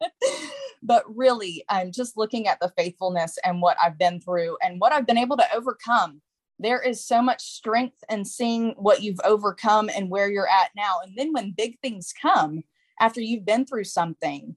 But 0.82 1.02
really 1.16 1.64
i'm 1.68 1.90
just 1.90 2.16
looking 2.16 2.46
at 2.46 2.60
the 2.60 2.72
faithfulness 2.76 3.38
and 3.44 3.60
what 3.60 3.76
i've 3.82 3.98
been 3.98 4.20
through 4.20 4.56
and 4.62 4.80
what 4.80 4.92
i've 4.92 5.06
been 5.06 5.18
able 5.18 5.36
to 5.36 5.54
overcome 5.54 6.20
there 6.58 6.80
is 6.80 7.04
so 7.04 7.20
much 7.20 7.42
strength 7.42 8.02
in 8.10 8.24
seeing 8.24 8.74
what 8.76 9.02
you've 9.02 9.20
overcome 9.24 9.90
and 9.94 10.10
where 10.10 10.30
you're 10.30 10.48
at 10.48 10.70
now. 10.76 11.00
And 11.02 11.12
then 11.16 11.32
when 11.32 11.52
big 11.56 11.78
things 11.80 12.12
come 12.20 12.62
after 13.00 13.20
you've 13.20 13.44
been 13.44 13.66
through 13.66 13.84
something, 13.84 14.56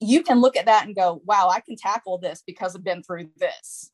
you 0.00 0.22
can 0.22 0.40
look 0.40 0.56
at 0.56 0.66
that 0.66 0.86
and 0.86 0.96
go, 0.96 1.20
wow, 1.24 1.48
I 1.48 1.60
can 1.60 1.76
tackle 1.76 2.18
this 2.18 2.42
because 2.46 2.74
I've 2.74 2.84
been 2.84 3.02
through 3.02 3.28
this. 3.36 3.90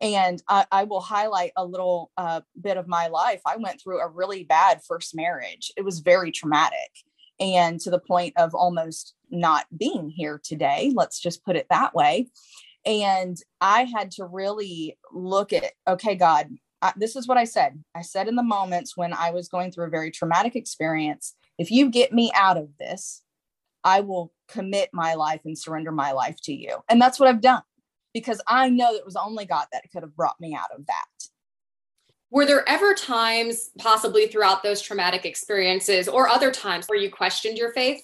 And 0.00 0.40
I, 0.48 0.66
I 0.70 0.84
will 0.84 1.00
highlight 1.00 1.52
a 1.56 1.64
little 1.64 2.12
uh, 2.16 2.42
bit 2.60 2.76
of 2.76 2.86
my 2.86 3.08
life. 3.08 3.40
I 3.44 3.56
went 3.56 3.80
through 3.80 4.00
a 4.00 4.08
really 4.08 4.44
bad 4.44 4.80
first 4.86 5.16
marriage, 5.16 5.72
it 5.76 5.84
was 5.84 5.98
very 5.98 6.30
traumatic 6.30 6.90
and 7.40 7.80
to 7.80 7.90
the 7.90 7.98
point 7.98 8.34
of 8.36 8.54
almost 8.54 9.14
not 9.30 9.66
being 9.76 10.10
here 10.10 10.40
today. 10.42 10.92
Let's 10.94 11.20
just 11.20 11.44
put 11.44 11.56
it 11.56 11.66
that 11.70 11.94
way. 11.94 12.28
And 12.84 13.36
I 13.60 13.84
had 13.84 14.12
to 14.12 14.24
really 14.24 14.98
look 15.12 15.52
at, 15.52 15.72
okay, 15.86 16.14
God, 16.14 16.48
I, 16.80 16.92
this 16.96 17.16
is 17.16 17.26
what 17.26 17.38
I 17.38 17.44
said. 17.44 17.82
I 17.94 18.02
said 18.02 18.28
in 18.28 18.36
the 18.36 18.42
moments 18.42 18.96
when 18.96 19.12
I 19.12 19.30
was 19.30 19.48
going 19.48 19.72
through 19.72 19.86
a 19.86 19.90
very 19.90 20.10
traumatic 20.10 20.56
experience, 20.56 21.34
if 21.58 21.70
you 21.70 21.90
get 21.90 22.12
me 22.12 22.30
out 22.34 22.56
of 22.56 22.68
this, 22.78 23.22
I 23.84 24.00
will 24.00 24.32
commit 24.48 24.90
my 24.92 25.14
life 25.14 25.40
and 25.44 25.58
surrender 25.58 25.92
my 25.92 26.12
life 26.12 26.36
to 26.44 26.52
you. 26.52 26.78
And 26.88 27.00
that's 27.00 27.18
what 27.18 27.28
I've 27.28 27.40
done 27.40 27.62
because 28.14 28.40
I 28.46 28.68
know 28.68 28.92
that 28.92 29.00
it 29.00 29.06
was 29.06 29.16
only 29.16 29.44
God 29.44 29.66
that 29.72 29.90
could 29.92 30.02
have 30.02 30.16
brought 30.16 30.40
me 30.40 30.54
out 30.54 30.70
of 30.76 30.86
that. 30.86 31.06
Were 32.30 32.44
there 32.44 32.68
ever 32.68 32.94
times, 32.94 33.70
possibly 33.78 34.26
throughout 34.26 34.62
those 34.62 34.82
traumatic 34.82 35.24
experiences 35.24 36.08
or 36.08 36.28
other 36.28 36.50
times, 36.50 36.86
where 36.86 36.98
you 36.98 37.10
questioned 37.10 37.56
your 37.56 37.72
faith? 37.72 38.02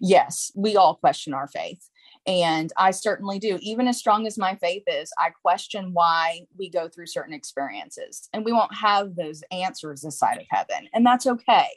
Yes, 0.00 0.52
we 0.54 0.76
all 0.76 0.94
question 0.94 1.32
our 1.32 1.48
faith. 1.48 1.88
And 2.26 2.72
I 2.76 2.90
certainly 2.90 3.38
do. 3.38 3.58
Even 3.62 3.86
as 3.86 3.98
strong 3.98 4.26
as 4.26 4.36
my 4.36 4.56
faith 4.56 4.82
is, 4.86 5.12
I 5.18 5.30
question 5.30 5.92
why 5.92 6.42
we 6.58 6.68
go 6.68 6.88
through 6.88 7.06
certain 7.06 7.34
experiences. 7.34 8.28
And 8.32 8.44
we 8.44 8.52
won't 8.52 8.74
have 8.74 9.14
those 9.14 9.42
answers 9.52 10.00
this 10.00 10.18
side 10.18 10.38
of 10.38 10.46
heaven. 10.50 10.88
And 10.92 11.06
that's 11.06 11.26
okay. 11.26 11.68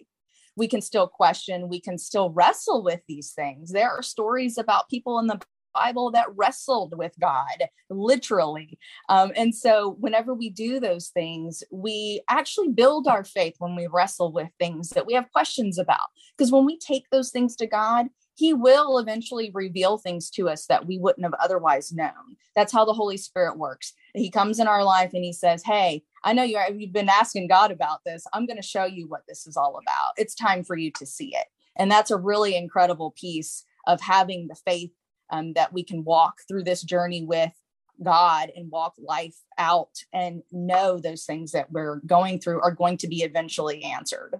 We 0.55 0.67
can 0.67 0.81
still 0.81 1.07
question, 1.07 1.69
we 1.69 1.79
can 1.79 1.97
still 1.97 2.31
wrestle 2.31 2.83
with 2.83 3.01
these 3.07 3.31
things. 3.31 3.71
There 3.71 3.91
are 3.91 4.01
stories 4.01 4.57
about 4.57 4.89
people 4.89 5.19
in 5.19 5.27
the 5.27 5.39
Bible 5.73 6.11
that 6.11 6.27
wrestled 6.35 6.97
with 6.97 7.13
God, 7.19 7.69
literally. 7.89 8.77
Um, 9.07 9.31
and 9.35 9.53
so, 9.53 9.95
whenever 9.99 10.33
we 10.33 10.49
do 10.49 10.79
those 10.79 11.09
things, 11.09 11.63
we 11.71 12.21
actually 12.29 12.69
build 12.69 13.07
our 13.07 13.23
faith 13.23 13.55
when 13.59 13.75
we 13.75 13.87
wrestle 13.87 14.31
with 14.31 14.49
things 14.59 14.89
that 14.89 15.05
we 15.05 15.13
have 15.13 15.31
questions 15.31 15.77
about. 15.77 16.09
Because 16.37 16.51
when 16.51 16.65
we 16.65 16.77
take 16.77 17.03
those 17.11 17.31
things 17.31 17.55
to 17.57 17.67
God, 17.67 18.07
he 18.39 18.53
will 18.53 18.99
eventually 18.99 19.51
reveal 19.53 19.97
things 19.97 20.29
to 20.29 20.47
us 20.47 20.65
that 20.67 20.87
we 20.87 20.97
wouldn't 20.97 21.25
have 21.25 21.33
otherwise 21.41 21.91
known. 21.91 22.37
That's 22.55 22.71
how 22.71 22.85
the 22.85 22.93
Holy 22.93 23.17
Spirit 23.17 23.57
works. 23.57 23.91
He 24.15 24.31
comes 24.31 24.61
in 24.61 24.67
our 24.67 24.81
life 24.81 25.11
and 25.13 25.25
he 25.25 25.33
says, 25.33 25.61
Hey, 25.61 26.03
I 26.23 26.31
know 26.31 26.43
you 26.43 26.55
are, 26.55 26.71
you've 26.71 26.93
been 26.93 27.09
asking 27.09 27.49
God 27.49 27.69
about 27.69 28.05
this. 28.05 28.25
I'm 28.31 28.45
going 28.45 28.55
to 28.55 28.63
show 28.63 28.85
you 28.85 29.09
what 29.09 29.23
this 29.27 29.45
is 29.45 29.57
all 29.57 29.77
about. 29.77 30.13
It's 30.15 30.35
time 30.35 30.63
for 30.63 30.77
you 30.77 30.89
to 30.91 31.05
see 31.05 31.35
it. 31.35 31.47
And 31.75 31.91
that's 31.91 32.11
a 32.11 32.17
really 32.17 32.55
incredible 32.55 33.11
piece 33.11 33.65
of 33.87 33.99
having 33.99 34.47
the 34.47 34.55
faith 34.55 34.91
um, 35.31 35.51
that 35.53 35.73
we 35.73 35.83
can 35.83 36.05
walk 36.05 36.35
through 36.47 36.63
this 36.63 36.81
journey 36.81 37.25
with 37.25 37.51
God 38.01 38.53
and 38.55 38.71
walk 38.71 38.93
life 38.97 39.35
out 39.57 40.05
and 40.13 40.43
know 40.49 40.97
those 40.97 41.25
things 41.25 41.51
that 41.51 41.73
we're 41.73 41.99
going 42.05 42.39
through 42.39 42.61
are 42.61 42.71
going 42.71 42.95
to 42.99 43.07
be 43.09 43.23
eventually 43.23 43.83
answered. 43.83 44.39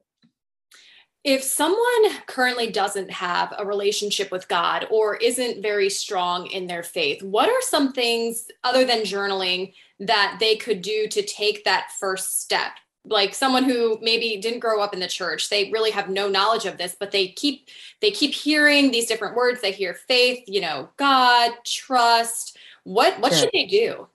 If 1.25 1.43
someone 1.43 2.17
currently 2.27 2.71
doesn't 2.71 3.11
have 3.11 3.53
a 3.57 3.65
relationship 3.65 4.31
with 4.31 4.47
God 4.47 4.88
or 4.89 5.17
isn't 5.17 5.61
very 5.61 5.89
strong 5.89 6.47
in 6.47 6.65
their 6.65 6.83
faith, 6.83 7.21
what 7.21 7.49
are 7.49 7.61
some 7.61 7.91
things 7.91 8.47
other 8.63 8.85
than 8.85 8.99
journaling 8.99 9.73
that 9.99 10.38
they 10.39 10.55
could 10.55 10.81
do 10.81 11.07
to 11.09 11.21
take 11.21 11.65
that 11.65 11.91
first 11.99 12.41
step? 12.41 12.71
Like 13.03 13.33
someone 13.33 13.65
who 13.65 13.97
maybe 14.01 14.38
didn't 14.38 14.59
grow 14.59 14.81
up 14.81 14.93
in 14.93 15.01
the 15.01 15.07
church, 15.07 15.49
they 15.49 15.71
really 15.71 15.91
have 15.91 16.09
no 16.09 16.29
knowledge 16.29 16.65
of 16.65 16.77
this, 16.77 16.95
but 16.97 17.11
they 17.11 17.29
keep 17.29 17.67
they 18.01 18.11
keep 18.11 18.33
hearing 18.33 18.91
these 18.91 19.07
different 19.07 19.35
words. 19.35 19.61
They 19.61 19.71
hear 19.71 19.93
faith, 19.93 20.43
you 20.47 20.61
know, 20.61 20.89
God, 20.97 21.51
trust. 21.65 22.57
What 22.83 23.19
what 23.19 23.31
sure. 23.31 23.41
should 23.41 23.51
they 23.53 23.65
do? 23.65 24.07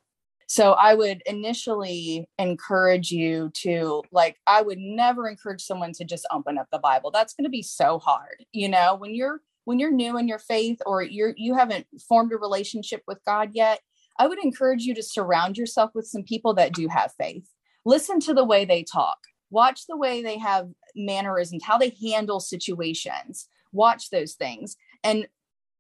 So 0.47 0.73
I 0.73 0.95
would 0.95 1.23
initially 1.27 2.29
encourage 2.39 3.11
you 3.11 3.51
to 3.55 4.03
like 4.13 4.37
I 4.47 4.63
would 4.63 4.79
never 4.79 5.29
encourage 5.29 5.63
someone 5.63 5.93
to 5.95 6.05
just 6.05 6.27
open 6.31 6.59
up 6.59 6.69
the 6.71 6.79
Bible. 6.79 7.11
That's 7.11 7.35
going 7.35 7.45
to 7.45 7.51
be 7.51 7.63
so 7.63 7.99
hard. 7.99 8.45
You 8.53 8.69
know, 8.69 8.97
when 8.97 9.15
you're 9.15 9.41
when 9.65 9.79
you're 9.79 9.91
new 9.91 10.19
in 10.19 10.29
your 10.29 10.39
faith 10.39 10.81
or 10.87 11.03
you're 11.03 11.35
you 11.37 11.55
haven't 11.55 11.87
formed 12.09 12.33
a 12.33 12.37
relationship 12.37 13.03
with 13.07 13.19
God 13.25 13.51
yet, 13.53 13.81
I 14.19 14.27
would 14.27 14.43
encourage 14.43 14.85
you 14.85 14.95
to 14.95 15.03
surround 15.03 15.57
yourself 15.57 15.91
with 15.95 16.07
some 16.07 16.23
people 16.23 16.55
that 16.55 16.73
do 16.73 16.89
have 16.89 17.13
faith. 17.19 17.49
Listen 17.85 18.21
to 18.21 18.35
the 18.35 18.45
way 18.45 18.65
they 18.65 18.83
talk. 18.83 19.19
Watch 19.51 19.87
the 19.87 19.97
way 19.97 20.23
they 20.23 20.39
have 20.39 20.69
mannerisms, 20.97 21.65
how 21.65 21.79
they 21.79 21.97
handle 22.03 22.41
situations. 22.41 23.49
Watch 23.73 24.11
those 24.11 24.35
things. 24.35 24.77
And 25.03 25.27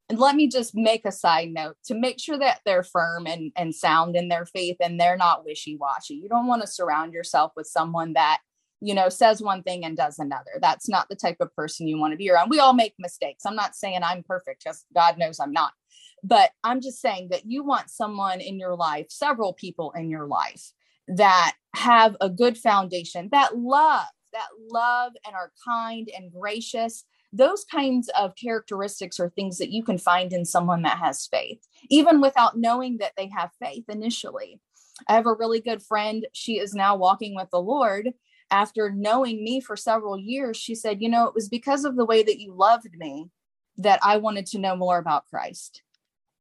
and 0.08 0.18
let 0.18 0.36
me 0.36 0.48
just 0.48 0.74
make 0.74 1.04
a 1.06 1.12
side 1.12 1.50
note 1.50 1.76
to 1.86 1.94
make 1.94 2.20
sure 2.20 2.38
that 2.38 2.60
they're 2.64 2.82
firm 2.82 3.26
and, 3.26 3.52
and 3.56 3.74
sound 3.74 4.16
in 4.16 4.28
their 4.28 4.44
faith 4.44 4.76
and 4.80 5.00
they're 5.00 5.16
not 5.16 5.44
wishy-washy. 5.44 6.14
You 6.14 6.28
don't 6.28 6.46
want 6.46 6.62
to 6.62 6.68
surround 6.68 7.14
yourself 7.14 7.52
with 7.56 7.66
someone 7.66 8.12
that 8.12 8.40
you 8.80 8.94
know 8.94 9.08
says 9.08 9.40
one 9.40 9.62
thing 9.62 9.84
and 9.84 9.96
does 9.96 10.18
another. 10.18 10.58
That's 10.60 10.88
not 10.88 11.08
the 11.08 11.16
type 11.16 11.38
of 11.40 11.54
person 11.54 11.88
you 11.88 11.98
want 11.98 12.12
to 12.12 12.18
be 12.18 12.30
around. 12.30 12.50
We 12.50 12.58
all 12.58 12.74
make 12.74 12.94
mistakes. 12.98 13.44
I'm 13.46 13.56
not 13.56 13.74
saying 13.74 14.00
i'm 14.02 14.22
perfect 14.22 14.64
because 14.64 14.84
god 14.94 15.16
knows 15.16 15.40
i'm 15.40 15.52
not. 15.52 15.72
But 16.22 16.50
i'm 16.64 16.80
just 16.80 17.00
saying 17.00 17.28
that 17.30 17.46
you 17.46 17.64
want 17.64 17.88
someone 17.88 18.40
in 18.40 18.58
your 18.58 18.74
life 18.76 19.06
several 19.08 19.54
people 19.54 19.92
in 19.96 20.10
your 20.10 20.26
life 20.26 20.72
that 21.08 21.54
have 21.74 22.16
a 22.20 22.30
good 22.30 22.58
foundation 22.58 23.28
that 23.32 23.56
love 23.56 24.06
that 24.32 24.48
love 24.70 25.12
and 25.26 25.34
are 25.34 25.52
kind 25.64 26.10
and 26.16 26.30
gracious 26.32 27.04
those 27.34 27.64
kinds 27.64 28.08
of 28.16 28.36
characteristics 28.36 29.18
are 29.18 29.28
things 29.28 29.58
that 29.58 29.70
you 29.70 29.82
can 29.82 29.98
find 29.98 30.32
in 30.32 30.44
someone 30.44 30.82
that 30.82 30.98
has 30.98 31.26
faith, 31.26 31.66
even 31.90 32.20
without 32.20 32.56
knowing 32.56 32.98
that 32.98 33.12
they 33.16 33.28
have 33.28 33.50
faith 33.60 33.84
initially. 33.88 34.60
I 35.08 35.14
have 35.14 35.26
a 35.26 35.34
really 35.34 35.60
good 35.60 35.82
friend. 35.82 36.26
She 36.32 36.58
is 36.58 36.74
now 36.74 36.94
walking 36.94 37.34
with 37.34 37.50
the 37.50 37.60
Lord. 37.60 38.10
After 38.52 38.92
knowing 38.92 39.42
me 39.42 39.60
for 39.60 39.76
several 39.76 40.16
years, 40.16 40.56
she 40.56 40.76
said, 40.76 41.02
You 41.02 41.08
know, 41.08 41.26
it 41.26 41.34
was 41.34 41.48
because 41.48 41.84
of 41.84 41.96
the 41.96 42.04
way 42.04 42.22
that 42.22 42.38
you 42.38 42.54
loved 42.54 42.96
me 42.96 43.30
that 43.78 43.98
I 44.02 44.18
wanted 44.18 44.46
to 44.46 44.60
know 44.60 44.76
more 44.76 44.98
about 44.98 45.26
Christ. 45.26 45.82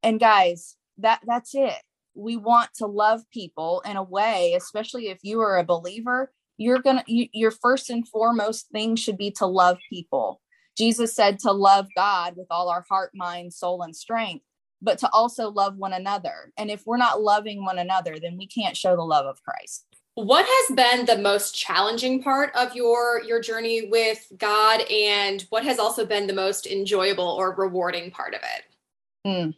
And 0.04 0.20
guys, 0.20 0.76
that 1.00 1.22
that's 1.26 1.56
it. 1.56 1.82
We 2.14 2.38
want 2.38 2.70
to 2.76 2.86
love 2.86 3.22
people 3.32 3.82
in 3.84 3.98
a 3.98 4.04
way, 4.04 4.54
especially 4.56 5.08
if 5.08 5.18
you 5.24 5.42
are 5.42 5.58
a 5.58 5.64
believer, 5.64 6.32
you're 6.58 6.84
going 6.84 6.98
to 6.98 7.04
you, 7.12 7.30
your 7.34 7.50
first 7.50 7.90
and 7.90 8.08
foremost 8.08 8.70
thing 8.70 8.96
should 8.96 9.18
be 9.18 9.32
to 9.32 9.48
love 9.48 9.80
people 9.90 10.40
Jesus 10.78 11.16
said 11.16 11.40
to 11.40 11.52
love 11.52 11.88
God 11.96 12.36
with 12.36 12.48
all 12.50 12.70
our 12.70 12.86
heart, 12.90 13.12
mind, 13.14 13.54
soul, 13.54 13.84
and 13.84 13.96
strength, 13.96 14.46
but 14.82 14.98
to 15.00 15.10
also 15.12 15.50
love 15.50 15.78
one 15.78 15.94
another. 15.94 16.52
And 16.58 16.72
if 16.72 16.86
we're 16.86 16.98
not 16.98 17.22
loving 17.22 17.64
one 17.64 17.80
another, 17.80 18.18
then 18.20 18.38
we 18.38 18.48
can't 18.48 18.78
show 18.78 18.96
the 18.96 19.04
love 19.04 19.26
of 19.26 19.42
Christ. 19.44 19.86
What 20.16 20.46
has 20.48 20.76
been 20.76 21.06
the 21.06 21.18
most 21.18 21.56
challenging 21.56 22.22
part 22.22 22.56
of 22.56 22.76
your 22.76 23.24
your 23.24 23.42
journey 23.42 23.88
with 23.90 24.32
God 24.38 24.82
and 24.92 25.42
what 25.50 25.64
has 25.64 25.80
also 25.80 26.06
been 26.06 26.28
the 26.28 26.34
most 26.34 26.68
enjoyable 26.68 27.28
or 27.28 27.56
rewarding 27.56 28.12
part 28.12 28.36
of 28.36 28.42
it? 28.42 29.28
Mm. 29.28 29.56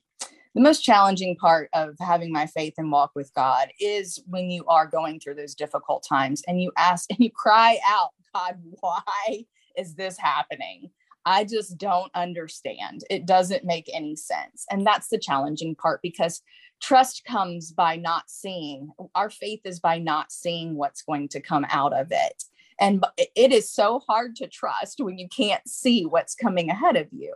The 0.53 0.61
most 0.61 0.79
challenging 0.79 1.35
part 1.35 1.69
of 1.73 1.95
having 1.99 2.31
my 2.31 2.45
faith 2.45 2.75
and 2.77 2.89
walk 2.89 3.11
with 3.15 3.33
God 3.33 3.67
is 3.81 4.23
when 4.27 4.49
you 4.49 4.63
are 4.67 4.87
going 4.87 5.19
through 5.19 5.35
those 5.35 5.55
difficult 5.55 6.05
times 6.07 6.41
and 6.47 6.61
you 6.61 6.71
ask 6.77 7.09
and 7.09 7.19
you 7.19 7.31
cry 7.31 7.77
out, 7.85 8.11
God, 8.33 8.57
why 8.79 9.45
is 9.77 9.95
this 9.95 10.17
happening? 10.17 10.89
I 11.25 11.43
just 11.43 11.77
don't 11.77 12.11
understand. 12.15 13.03
It 13.09 13.25
doesn't 13.25 13.65
make 13.65 13.89
any 13.93 14.15
sense. 14.15 14.65
And 14.69 14.85
that's 14.85 15.07
the 15.07 15.17
challenging 15.17 15.75
part 15.75 16.01
because 16.01 16.41
trust 16.81 17.23
comes 17.25 17.71
by 17.71 17.95
not 17.95 18.29
seeing. 18.29 18.89
Our 19.15 19.29
faith 19.29 19.61
is 19.65 19.79
by 19.79 19.97
not 19.97 20.31
seeing 20.31 20.75
what's 20.75 21.01
going 21.01 21.29
to 21.29 21.41
come 21.41 21.65
out 21.69 21.93
of 21.93 22.07
it. 22.11 22.43
And 22.79 23.05
it 23.17 23.53
is 23.53 23.71
so 23.71 24.01
hard 24.07 24.35
to 24.37 24.47
trust 24.47 24.99
when 24.99 25.17
you 25.17 25.29
can't 25.29 25.67
see 25.67 26.05
what's 26.05 26.35
coming 26.35 26.69
ahead 26.69 26.97
of 26.97 27.07
you. 27.11 27.33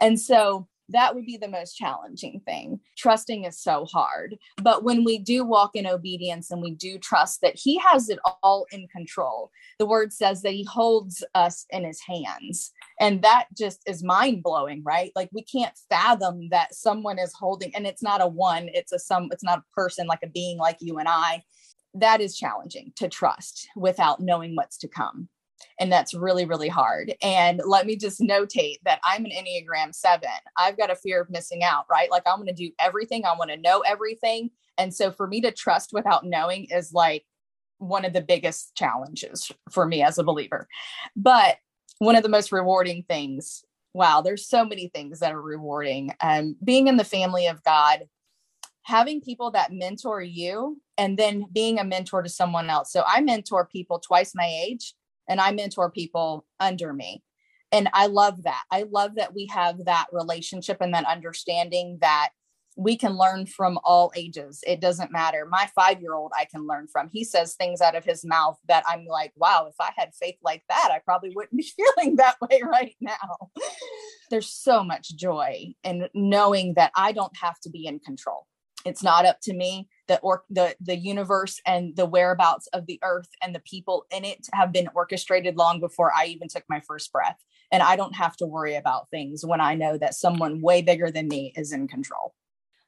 And 0.00 0.20
so 0.20 0.68
that 0.88 1.14
would 1.14 1.26
be 1.26 1.36
the 1.36 1.48
most 1.48 1.76
challenging 1.76 2.40
thing. 2.44 2.80
Trusting 2.96 3.44
is 3.44 3.58
so 3.58 3.84
hard. 3.86 4.36
But 4.62 4.84
when 4.84 5.04
we 5.04 5.18
do 5.18 5.44
walk 5.44 5.74
in 5.74 5.86
obedience 5.86 6.50
and 6.50 6.62
we 6.62 6.72
do 6.72 6.98
trust 6.98 7.40
that 7.42 7.56
He 7.56 7.78
has 7.78 8.08
it 8.08 8.18
all 8.42 8.66
in 8.72 8.88
control, 8.88 9.50
the 9.78 9.86
word 9.86 10.12
says 10.12 10.42
that 10.42 10.52
He 10.52 10.64
holds 10.64 11.24
us 11.34 11.66
in 11.70 11.84
His 11.84 12.00
hands. 12.00 12.72
And 13.00 13.22
that 13.22 13.46
just 13.56 13.80
is 13.86 14.04
mind 14.04 14.42
blowing, 14.42 14.82
right? 14.84 15.12
Like 15.16 15.30
we 15.32 15.42
can't 15.42 15.76
fathom 15.88 16.48
that 16.50 16.74
someone 16.74 17.18
is 17.18 17.32
holding, 17.32 17.74
and 17.74 17.86
it's 17.86 18.02
not 18.02 18.22
a 18.22 18.26
one, 18.26 18.68
it's 18.72 18.92
a 18.92 18.98
some, 18.98 19.28
it's 19.32 19.44
not 19.44 19.58
a 19.58 19.74
person 19.74 20.06
like 20.06 20.22
a 20.22 20.28
being 20.28 20.58
like 20.58 20.78
you 20.80 20.98
and 20.98 21.08
I. 21.08 21.42
That 21.94 22.20
is 22.20 22.38
challenging 22.38 22.92
to 22.96 23.08
trust 23.08 23.68
without 23.76 24.20
knowing 24.20 24.56
what's 24.56 24.78
to 24.78 24.88
come 24.88 25.28
and 25.80 25.92
that's 25.92 26.14
really 26.14 26.44
really 26.44 26.68
hard. 26.68 27.14
And 27.22 27.60
let 27.64 27.86
me 27.86 27.96
just 27.96 28.20
notate 28.20 28.78
that 28.84 29.00
i'm 29.04 29.24
an 29.24 29.32
enneagram 29.32 29.94
7 29.94 30.28
i've 30.56 30.76
got 30.76 30.90
a 30.90 30.96
fear 30.96 31.20
of 31.20 31.30
missing 31.30 31.62
out 31.62 31.84
right? 31.90 32.10
Like 32.10 32.22
i'm 32.26 32.36
going 32.36 32.46
to 32.48 32.52
do 32.52 32.72
everything. 32.78 33.24
I 33.24 33.36
want 33.36 33.50
to 33.50 33.56
know 33.56 33.80
everything. 33.80 34.50
And 34.78 34.94
so 34.94 35.10
for 35.10 35.26
me 35.26 35.40
to 35.42 35.52
trust 35.52 35.90
without 35.92 36.24
knowing 36.24 36.66
is 36.70 36.92
like 36.92 37.24
one 37.78 38.04
of 38.04 38.12
the 38.12 38.22
biggest 38.22 38.74
challenges 38.74 39.50
for 39.70 39.86
me 39.86 40.02
as 40.02 40.18
a 40.18 40.24
believer. 40.24 40.68
But 41.16 41.56
one 41.98 42.16
of 42.16 42.22
the 42.22 42.28
most 42.28 42.52
rewarding 42.52 43.04
things 43.08 43.64
wow 43.94 44.22
there's 44.22 44.48
so 44.48 44.64
many 44.64 44.88
things 44.88 45.20
that 45.20 45.32
are 45.32 45.42
rewarding. 45.42 46.12
Um, 46.20 46.56
being 46.64 46.88
in 46.88 46.96
the 46.96 47.04
family 47.04 47.46
of 47.46 47.62
god 47.62 48.08
having 48.84 49.20
people 49.20 49.50
that 49.52 49.72
mentor 49.72 50.20
you 50.20 50.80
and 50.98 51.16
then 51.16 51.46
being 51.52 51.78
a 51.78 51.84
mentor 51.84 52.20
to 52.22 52.28
someone 52.28 52.68
else. 52.68 52.92
So 52.92 53.04
i 53.06 53.20
mentor 53.20 53.66
people 53.66 53.98
twice 53.98 54.32
my 54.34 54.46
age 54.66 54.94
and 55.28 55.40
I 55.40 55.52
mentor 55.52 55.90
people 55.90 56.46
under 56.60 56.92
me. 56.92 57.22
And 57.70 57.88
I 57.92 58.06
love 58.06 58.42
that. 58.42 58.62
I 58.70 58.84
love 58.90 59.14
that 59.16 59.34
we 59.34 59.46
have 59.46 59.86
that 59.86 60.06
relationship 60.12 60.78
and 60.80 60.92
that 60.94 61.06
understanding 61.06 61.98
that 62.02 62.30
we 62.76 62.96
can 62.96 63.16
learn 63.16 63.46
from 63.46 63.78
all 63.84 64.12
ages. 64.16 64.62
It 64.66 64.80
doesn't 64.80 65.12
matter. 65.12 65.46
My 65.46 65.68
five 65.74 66.00
year 66.00 66.14
old, 66.14 66.32
I 66.36 66.46
can 66.46 66.66
learn 66.66 66.86
from. 66.90 67.10
He 67.12 67.24
says 67.24 67.54
things 67.54 67.80
out 67.80 67.94
of 67.94 68.04
his 68.04 68.24
mouth 68.24 68.58
that 68.68 68.84
I'm 68.86 69.04
like, 69.06 69.32
wow, 69.36 69.66
if 69.68 69.74
I 69.78 69.90
had 69.96 70.14
faith 70.14 70.36
like 70.42 70.62
that, 70.68 70.90
I 70.92 71.00
probably 71.00 71.32
wouldn't 71.34 71.56
be 71.56 71.70
feeling 71.96 72.16
that 72.16 72.36
way 72.40 72.62
right 72.64 72.94
now. 73.00 73.50
There's 74.30 74.48
so 74.48 74.82
much 74.82 75.14
joy 75.16 75.74
in 75.84 76.08
knowing 76.14 76.74
that 76.74 76.92
I 76.96 77.12
don't 77.12 77.36
have 77.36 77.60
to 77.60 77.70
be 77.70 77.86
in 77.86 77.98
control. 77.98 78.46
It's 78.84 79.02
not 79.02 79.26
up 79.26 79.40
to 79.42 79.54
me 79.54 79.88
the 80.08 80.18
or 80.20 80.44
the 80.50 80.74
the 80.80 80.96
universe 80.96 81.60
and 81.66 81.94
the 81.96 82.06
whereabouts 82.06 82.66
of 82.68 82.86
the 82.86 82.98
earth 83.02 83.28
and 83.40 83.54
the 83.54 83.60
people 83.60 84.06
in 84.10 84.24
it 84.24 84.48
have 84.52 84.72
been 84.72 84.88
orchestrated 84.94 85.56
long 85.56 85.80
before 85.80 86.12
I 86.14 86.26
even 86.26 86.48
took 86.48 86.64
my 86.68 86.80
first 86.80 87.12
breath. 87.12 87.38
And 87.70 87.82
I 87.82 87.96
don't 87.96 88.14
have 88.14 88.36
to 88.36 88.46
worry 88.46 88.74
about 88.74 89.08
things 89.10 89.46
when 89.46 89.60
I 89.60 89.74
know 89.74 89.96
that 89.96 90.14
someone 90.14 90.60
way 90.60 90.82
bigger 90.82 91.10
than 91.10 91.28
me 91.28 91.52
is 91.56 91.72
in 91.72 91.88
control. 91.88 92.34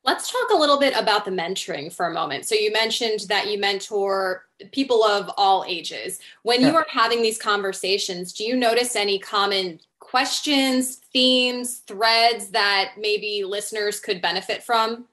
Let's 0.05 0.31
talk 0.31 0.51
a 0.51 0.57
little 0.57 0.79
bit 0.79 0.95
about 0.95 1.25
the 1.25 1.31
mentoring 1.31 1.91
for 1.91 2.07
a 2.07 2.13
moment. 2.13 2.45
So, 2.45 2.55
you 2.55 2.71
mentioned 2.71 3.21
that 3.29 3.51
you 3.51 3.59
mentor 3.59 4.45
people 4.71 5.03
of 5.03 5.31
all 5.39 5.65
ages. 5.67 6.19
When 6.43 6.61
you 6.61 6.77
are 6.77 6.87
having 6.91 7.23
these 7.23 7.39
conversations, 7.39 8.35
do 8.35 8.45
you 8.45 8.55
notice 8.55 8.97
any 8.97 9.19
common 9.19 9.81
questions, 10.01 10.97
themes, 11.13 11.79
threads 11.87 12.51
that 12.51 12.93
maybe 12.99 13.45
listeners 13.45 13.99
could 13.99 14.21
benefit 14.21 14.63
from? 14.63 15.07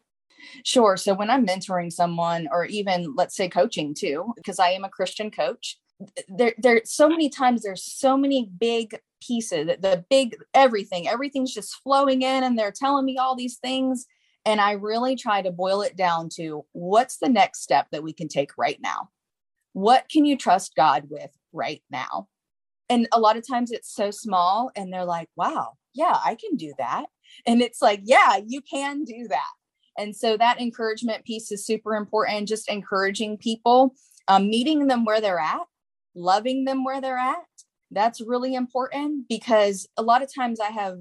Sure. 0.63 0.97
So 0.97 1.13
when 1.13 1.29
I'm 1.29 1.45
mentoring 1.45 1.91
someone 1.91 2.47
or 2.51 2.65
even 2.65 3.13
let's 3.15 3.35
say 3.35 3.49
coaching 3.49 3.93
too, 3.93 4.33
because 4.35 4.59
I 4.59 4.69
am 4.69 4.83
a 4.83 4.89
Christian 4.89 5.31
coach, 5.31 5.77
there 6.27 6.53
there 6.57 6.81
so 6.85 7.07
many 7.07 7.29
times 7.29 7.61
there's 7.61 7.83
so 7.83 8.17
many 8.17 8.49
big 8.59 8.97
pieces 9.25 9.67
the 9.81 10.03
big 10.09 10.35
everything 10.53 11.07
everything's 11.07 11.53
just 11.53 11.75
flowing 11.83 12.21
in 12.21 12.43
and 12.43 12.57
they're 12.57 12.71
telling 12.71 13.05
me 13.05 13.17
all 13.17 13.35
these 13.35 13.57
things 13.57 14.07
and 14.45 14.59
i 14.59 14.71
really 14.71 15.15
try 15.15 15.41
to 15.41 15.51
boil 15.51 15.81
it 15.81 15.95
down 15.95 16.29
to 16.29 16.65
what's 16.71 17.17
the 17.17 17.29
next 17.29 17.61
step 17.61 17.87
that 17.91 18.03
we 18.03 18.13
can 18.13 18.27
take 18.27 18.57
right 18.57 18.79
now? 18.81 19.09
What 19.73 20.09
can 20.09 20.25
you 20.25 20.37
trust 20.37 20.75
god 20.75 21.05
with 21.09 21.31
right 21.53 21.81
now? 21.89 22.27
And 22.89 23.07
a 23.13 23.19
lot 23.19 23.37
of 23.37 23.47
times 23.47 23.71
it's 23.71 23.93
so 23.93 24.11
small 24.11 24.71
and 24.75 24.91
they're 24.91 25.05
like 25.05 25.29
wow 25.35 25.73
yeah 25.93 26.17
i 26.25 26.35
can 26.35 26.57
do 26.57 26.73
that. 26.77 27.05
And 27.45 27.61
it's 27.61 27.81
like 27.81 28.01
yeah 28.03 28.39
you 28.45 28.61
can 28.61 29.03
do 29.03 29.27
that 29.29 29.51
and 29.97 30.15
so 30.15 30.37
that 30.37 30.59
encouragement 30.59 31.23
piece 31.25 31.51
is 31.51 31.65
super 31.65 31.95
important 31.95 32.47
just 32.47 32.69
encouraging 32.69 33.37
people 33.37 33.93
um, 34.27 34.49
meeting 34.49 34.87
them 34.87 35.05
where 35.05 35.21
they're 35.21 35.39
at 35.39 35.61
loving 36.15 36.65
them 36.65 36.83
where 36.83 37.01
they're 37.01 37.17
at 37.17 37.37
that's 37.93 38.21
really 38.21 38.55
important 38.55 39.27
because 39.27 39.87
a 39.97 40.01
lot 40.01 40.23
of 40.23 40.33
times 40.33 40.59
i 40.59 40.67
have 40.67 40.97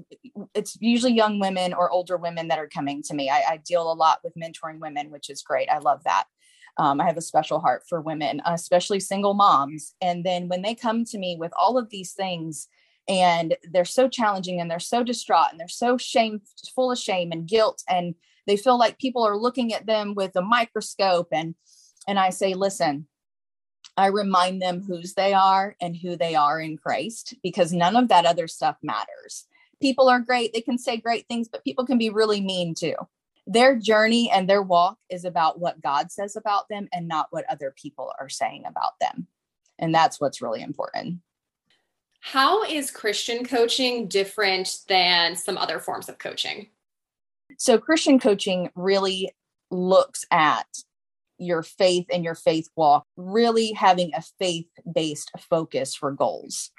it's 0.53 0.77
usually 0.79 1.13
young 1.13 1.39
women 1.39 1.73
or 1.73 1.89
older 1.91 2.17
women 2.17 2.47
that 2.47 2.59
are 2.59 2.67
coming 2.67 3.01
to 3.03 3.13
me. 3.13 3.29
I, 3.29 3.43
I 3.49 3.57
deal 3.57 3.91
a 3.91 3.93
lot 3.93 4.19
with 4.23 4.35
mentoring 4.35 4.79
women 4.79 5.09
which 5.09 5.29
is 5.29 5.41
great. 5.41 5.69
I 5.69 5.79
love 5.79 6.03
that. 6.03 6.25
Um, 6.77 7.01
i 7.01 7.05
have 7.05 7.17
a 7.17 7.21
special 7.21 7.59
heart 7.59 7.83
for 7.87 8.01
women 8.01 8.41
especially 8.45 8.99
single 8.99 9.33
moms. 9.33 9.93
And 10.01 10.23
then 10.23 10.47
when 10.47 10.61
they 10.61 10.75
come 10.75 11.05
to 11.05 11.17
me 11.17 11.35
with 11.39 11.51
all 11.59 11.77
of 11.77 11.89
these 11.89 12.13
things 12.13 12.67
and 13.07 13.55
they're 13.71 13.85
so 13.85 14.07
challenging 14.07 14.61
and 14.61 14.69
they're 14.69 14.79
so 14.79 15.03
distraught 15.03 15.47
and 15.51 15.59
they're 15.59 15.67
so 15.67 15.97
shame 15.97 16.41
full 16.75 16.91
of 16.91 16.97
shame 16.97 17.31
and 17.31 17.47
guilt 17.47 17.83
and 17.89 18.15
they 18.47 18.57
feel 18.57 18.77
like 18.77 18.97
people 18.99 19.23
are 19.23 19.37
looking 19.37 19.73
at 19.73 19.85
them 19.85 20.15
with 20.15 20.35
a 20.35 20.41
microscope 20.41 21.27
and 21.31 21.55
and 22.07 22.19
i 22.19 22.29
say 22.29 22.53
listen 22.53 23.07
I 23.97 24.07
remind 24.07 24.61
them 24.61 24.81
whose 24.81 25.13
they 25.13 25.33
are 25.33 25.75
and 25.81 25.95
who 25.95 26.15
they 26.15 26.35
are 26.35 26.59
in 26.59 26.77
Christ 26.77 27.35
because 27.43 27.73
none 27.73 27.95
of 27.95 28.07
that 28.07 28.25
other 28.25 28.47
stuff 28.47 28.77
matters. 28.81 29.47
People 29.81 30.09
are 30.09 30.19
great, 30.19 30.53
they 30.53 30.61
can 30.61 30.77
say 30.77 30.97
great 30.97 31.27
things, 31.27 31.47
but 31.47 31.63
people 31.63 31.85
can 31.85 31.97
be 31.97 32.09
really 32.09 32.41
mean 32.41 32.73
too. 32.73 32.95
Their 33.47 33.75
journey 33.77 34.29
and 34.31 34.49
their 34.49 34.61
walk 34.61 34.97
is 35.09 35.25
about 35.25 35.59
what 35.59 35.81
God 35.81 36.11
says 36.11 36.35
about 36.35 36.69
them 36.69 36.87
and 36.93 37.07
not 37.07 37.27
what 37.31 37.49
other 37.49 37.73
people 37.75 38.13
are 38.19 38.29
saying 38.29 38.63
about 38.65 38.93
them. 39.01 39.27
And 39.79 39.93
that's 39.93 40.21
what's 40.21 40.41
really 40.41 40.61
important. 40.61 41.19
How 42.21 42.63
is 42.63 42.91
Christian 42.91 43.43
coaching 43.43 44.07
different 44.07 44.77
than 44.87 45.35
some 45.35 45.57
other 45.57 45.79
forms 45.79 46.07
of 46.07 46.19
coaching? 46.19 46.67
So, 47.57 47.77
Christian 47.77 48.19
coaching 48.19 48.69
really 48.75 49.31
looks 49.69 50.25
at 50.31 50.67
your 51.37 51.63
faith 51.63 52.05
and 52.11 52.23
your 52.23 52.35
faith 52.35 52.69
walk, 52.75 53.05
really 53.17 53.71
having 53.73 54.11
a 54.13 54.21
faith 54.39 54.67
based 54.93 55.31
focus 55.49 55.95
for 55.95 56.11
goals. 56.11 56.71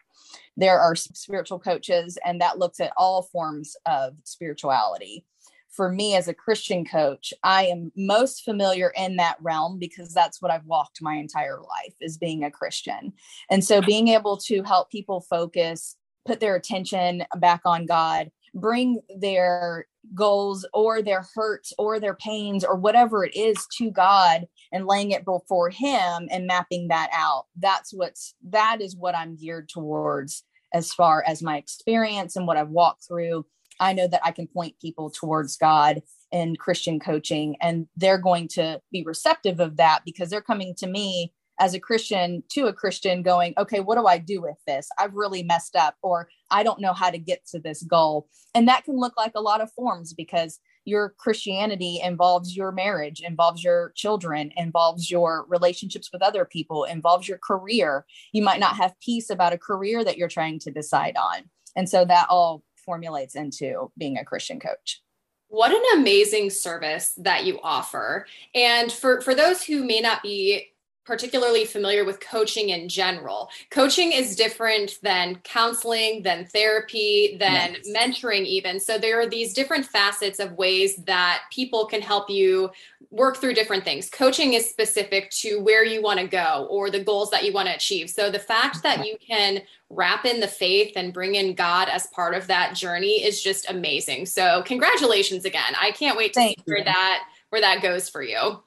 There 0.57 0.79
are 0.79 0.95
spiritual 0.95 1.59
coaches, 1.59 2.19
and 2.25 2.41
that 2.41 2.59
looks 2.59 2.81
at 2.81 2.93
all 2.97 3.23
forms 3.23 3.76
of 3.87 4.14
spirituality. 4.25 5.25
For 5.71 5.91
me, 5.91 6.14
as 6.14 6.29
a 6.29 6.35
Christian 6.35 6.85
coach, 6.85 7.33
I 7.43 7.64
am 7.67 7.91
most 7.97 8.45
familiar 8.45 8.93
in 8.95 9.17
that 9.17 9.38
realm 9.41 9.79
because 9.79 10.12
that's 10.12 10.43
what 10.43 10.50
I've 10.50 10.67
walked 10.67 11.00
my 11.00 11.14
entire 11.14 11.59
life 11.59 11.95
is 12.00 12.19
being 12.19 12.45
a 12.45 12.50
Christian. 12.50 13.14
And 13.50 13.64
so 13.64 13.81
being 13.81 14.09
able 14.09 14.37
to 14.38 14.62
help 14.62 14.91
people 14.91 15.23
focus, 15.23 15.97
put 16.26 16.41
their 16.41 16.57
attention 16.57 17.25
back 17.38 17.62
on 17.64 17.87
God, 17.87 18.31
bring 18.55 19.01
their 19.19 19.87
goals 20.15 20.67
or 20.75 21.03
their 21.03 21.25
hurts 21.35 21.73
or 21.79 22.01
their 22.01 22.15
pains 22.15 22.65
or 22.65 22.77
whatever 22.77 23.25
it 23.25 23.35
is 23.37 23.67
to 23.79 23.91
God 23.91 24.47
and 24.73 24.87
laying 24.87 25.13
it 25.13 25.25
before 25.25 25.71
him 25.71 26.29
and 26.31 26.47
mapping 26.47 26.89
that 26.89 27.11
out. 27.13 27.47
That's 27.59 27.93
what's 27.93 28.35
that 28.51 28.81
is 28.81 28.97
what 28.97 29.17
I'm 29.17 29.37
geared 29.37 29.69
towards 29.69 30.45
as 30.75 30.93
far 30.93 31.23
as 31.27 31.43
my 31.43 31.57
experience 31.57 32.37
and 32.37 32.47
what 32.47 32.57
I've 32.57 32.71
walked 32.71 33.07
through. 33.07 33.47
I 33.81 33.93
know 33.93 34.09
that 34.09 34.25
I 34.25 34.33
can 34.33 34.47
point 34.47 34.75
people 34.81 35.11
towards 35.11 35.57
God 35.57 36.03
in 36.31 36.57
Christian 36.57 36.99
coaching 36.99 37.57
and 37.61 37.87
they're 37.97 38.19
going 38.19 38.49
to 38.49 38.81
be 38.91 39.03
receptive 39.05 39.61
of 39.61 39.77
that 39.77 40.01
because 40.05 40.31
they're 40.31 40.41
coming 40.41 40.75
to 40.79 40.87
me 40.87 41.33
as 41.61 41.75
a 41.75 41.81
Christian 41.81 42.43
to 42.51 42.67
a 42.67 42.73
Christian 42.73 43.23
going, 43.23 43.55
okay, 43.59 43.81
what 43.81 43.97
do 43.97 44.07
I 44.07 44.19
do 44.19 44.41
with 44.41 44.57
this? 44.67 44.89
I've 44.99 45.15
really 45.15 45.43
messed 45.43 45.77
up, 45.77 45.97
or 46.03 46.29
I 46.51 46.63
don't 46.63 46.81
know 46.81 46.93
how 46.93 47.11
to 47.11 47.19
get 47.19 47.47
to 47.49 47.59
this 47.59 47.83
goal. 47.83 48.29
And 48.55 48.67
that 48.69 48.85
can 48.85 48.99
look 48.99 49.17
like 49.17 49.33
a 49.35 49.41
lot 49.41 49.61
of 49.61 49.73
forms 49.73 50.12
because 50.12 50.59
your 50.85 51.15
Christianity 51.19 52.01
involves 52.03 52.57
your 52.57 52.73
marriage, 52.73 53.21
involves 53.21 53.62
your 53.62 53.93
children, 53.95 54.53
involves 54.57 55.11
your 55.11 55.47
relationships 55.49 56.11
with 56.12 56.23
other 56.23 56.45
people, 56.45 56.85
involves 56.85 57.29
your 57.29 57.38
career. 57.38 58.05
You 58.33 58.43
might 58.43 58.61
not 58.61 58.77
have 58.77 58.99
peace 59.01 59.31
about 59.31 59.53
a 59.53 59.59
career 59.59 60.03
that 60.05 60.19
you're 60.19 60.29
trying 60.29 60.59
to 60.61 60.71
decide 60.71 61.17
on. 61.17 61.45
And 61.77 61.88
so 61.88 62.05
that 62.05 62.27
all 62.29 62.65
formulates 62.85 63.37
into 63.37 63.93
being 63.97 64.19
a 64.19 64.25
Christian 64.25 64.59
coach. 64.59 65.01
What 65.49 65.71
an 65.71 66.01
amazing 66.01 66.51
service 66.51 67.12
that 67.19 67.45
you 67.45 67.61
offer. 67.62 68.27
And 68.55 68.91
for, 68.91 69.21
for 69.21 69.35
those 69.35 69.62
who 69.62 69.85
may 69.85 70.01
not 70.01 70.23
be 70.23 70.72
particularly 71.05 71.65
familiar 71.65 72.05
with 72.05 72.21
coaching 72.21 72.69
in 72.69 72.88
general. 72.88 73.51
Coaching 73.71 74.12
is 74.12 74.37
different 74.37 74.99
than 75.03 75.37
counseling, 75.45 76.23
than 76.23 76.47
therapy, 76.47 77.37
than 77.41 77.77
mentoring, 77.95 78.45
even. 78.45 78.79
So 78.79 78.99
there 78.99 79.21
are 79.21 79.29
these 79.29 79.53
different 79.53 79.85
facets 79.85 80.38
of 80.38 80.53
ways 80.53 80.97
that 81.05 81.43
people 81.51 81.87
can 81.87 82.01
help 82.01 82.31
you 82.31 82.71
work 83.11 83.37
through 83.37 83.55
different 83.55 83.85
things. 83.85 84.09
Coaching 84.09 84.55
is 84.55 84.71
specific 84.71 85.31
to 85.31 85.61
where 85.61 85.85
you 85.85 86.01
want 86.01 86.21
to 86.21 86.27
go 86.27 86.67
or 86.71 86.88
the 86.88 87.03
goals 87.03 87.31
that 87.31 87.45
you 87.45 87.53
want 87.53 87.69
to 87.69 87.75
achieve. 87.75 88.09
So 88.09 88.31
the 88.31 88.38
fact 88.38 88.83
that 88.83 89.07
you 89.07 89.17
can 89.21 89.62
wrap 89.91 90.25
in 90.25 90.41
the 90.41 90.49
faith 90.49 90.93
and 90.97 91.12
bring 91.12 91.35
in 91.35 91.55
God 91.55 91.88
as 91.88 92.07
part 92.09 92.35
of 92.35 92.47
that 92.47 92.75
journey 92.75 93.23
is 93.23 93.43
just 93.43 93.69
amazing. 93.69 94.27
So 94.27 94.62
congratulations 94.62 95.45
again. 95.45 95.75
I 95.79 95.91
can't 95.91 96.17
wait 96.17 96.33
to 96.35 96.41
Thank 96.41 96.59
see 96.59 96.65
you. 96.67 96.75
where 96.75 96.85
that 96.85 97.25
where 97.51 97.61
that 97.61 97.83
goes 97.83 98.09
for 98.09 98.23
you 98.23 98.62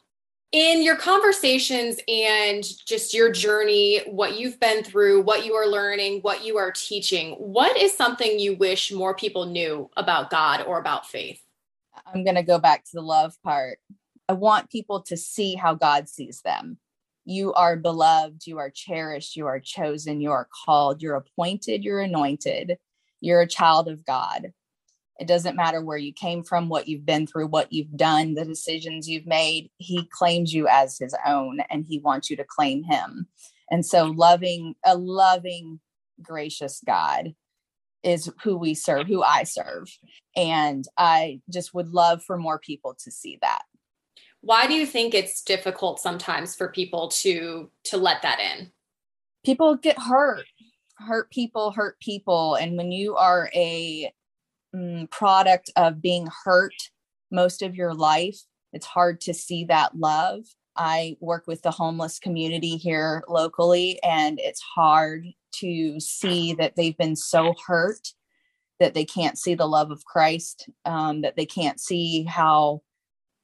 in 0.51 0.83
your 0.83 0.95
conversations 0.95 1.99
and 2.07 2.63
just 2.85 3.13
your 3.13 3.31
journey, 3.31 4.01
what 4.07 4.39
you've 4.39 4.59
been 4.59 4.83
through, 4.83 5.21
what 5.21 5.45
you 5.45 5.53
are 5.53 5.67
learning, 5.67 6.21
what 6.21 6.45
you 6.45 6.57
are 6.57 6.71
teaching, 6.71 7.33
what 7.33 7.77
is 7.77 7.95
something 7.95 8.39
you 8.39 8.55
wish 8.55 8.91
more 8.91 9.15
people 9.15 9.45
knew 9.45 9.89
about 9.97 10.29
God 10.29 10.63
or 10.65 10.79
about 10.79 11.07
faith? 11.07 11.41
I'm 12.05 12.23
going 12.23 12.35
to 12.35 12.43
go 12.43 12.59
back 12.59 12.85
to 12.85 12.91
the 12.93 13.01
love 13.01 13.35
part. 13.43 13.79
I 14.29 14.33
want 14.33 14.69
people 14.69 15.01
to 15.03 15.17
see 15.17 15.55
how 15.55 15.75
God 15.75 16.09
sees 16.09 16.41
them. 16.41 16.77
You 17.25 17.53
are 17.53 17.75
beloved, 17.75 18.45
you 18.45 18.59
are 18.59 18.69
cherished, 18.69 19.35
you 19.35 19.47
are 19.47 19.59
chosen, 19.59 20.21
you 20.21 20.31
are 20.31 20.47
called, 20.65 21.01
you're 21.01 21.15
appointed, 21.15 21.83
you're 21.83 22.01
anointed, 22.01 22.77
you're 23.19 23.41
a 23.41 23.47
child 23.47 23.87
of 23.87 24.05
God. 24.05 24.53
It 25.19 25.27
doesn't 25.27 25.55
matter 25.55 25.81
where 25.81 25.97
you 25.97 26.11
came 26.11 26.43
from, 26.43 26.67
what 26.67 26.87
you've 26.87 27.05
been 27.05 27.25
through, 27.25 27.47
what 27.47 27.71
you've 27.71 27.95
done, 27.95 28.33
the 28.33 28.43
decisions 28.43 29.07
you've 29.07 29.25
made. 29.25 29.69
He 29.77 30.07
claims 30.11 30.53
you 30.53 30.67
as 30.67 30.97
his 30.97 31.15
own 31.25 31.59
and 31.69 31.85
he 31.87 31.99
wants 31.99 32.29
you 32.29 32.35
to 32.37 32.43
claim 32.43 32.83
him. 32.83 33.27
And 33.71 33.85
so, 33.85 34.05
loving, 34.05 34.75
a 34.85 34.95
loving, 34.97 35.79
gracious 36.21 36.81
God 36.85 37.33
is 38.03 38.31
who 38.43 38.57
we 38.57 38.73
serve, 38.73 39.07
who 39.07 39.23
I 39.23 39.43
serve. 39.43 39.87
And 40.35 40.85
I 40.97 41.41
just 41.49 41.73
would 41.73 41.89
love 41.89 42.23
for 42.23 42.37
more 42.37 42.59
people 42.59 42.95
to 43.03 43.11
see 43.11 43.39
that. 43.41 43.63
Why 44.41 44.67
do 44.67 44.73
you 44.73 44.85
think 44.85 45.15
it's 45.15 45.41
difficult 45.41 45.99
sometimes 45.99 46.55
for 46.55 46.69
people 46.69 47.07
to 47.07 47.71
to 47.85 47.97
let 47.97 48.21
that 48.21 48.39
in? 48.39 48.71
People 49.43 49.75
get 49.75 49.97
hurt. 49.97 50.45
Hurt 50.97 51.31
people 51.31 51.71
hurt 51.71 51.99
people 51.99 52.55
and 52.55 52.77
when 52.77 52.91
you 52.91 53.15
are 53.15 53.49
a 53.53 54.13
mm, 54.75 55.09
product 55.09 55.71
of 55.75 56.01
being 56.01 56.27
hurt 56.43 56.73
most 57.31 57.61
of 57.61 57.75
your 57.75 57.93
life, 57.93 58.39
it's 58.73 58.85
hard 58.85 59.21
to 59.21 59.33
see 59.33 59.65
that 59.65 59.97
love. 59.97 60.43
I 60.75 61.15
work 61.21 61.45
with 61.47 61.61
the 61.61 61.71
homeless 61.71 62.19
community 62.19 62.75
here 62.75 63.23
locally, 63.29 64.01
and 64.03 64.39
it's 64.39 64.61
hard 64.61 65.25
to 65.59 65.99
see 65.99 66.53
that 66.53 66.75
they've 66.75 66.97
been 66.97 67.15
so 67.15 67.53
hurt 67.65 68.13
that 68.79 68.93
they 68.93 69.05
can't 69.05 69.37
see 69.37 69.55
the 69.55 69.67
love 69.67 69.89
of 69.89 70.03
Christ, 70.03 70.69
um, 70.83 71.21
that 71.21 71.37
they 71.37 71.45
can't 71.45 71.79
see 71.79 72.23
how 72.23 72.81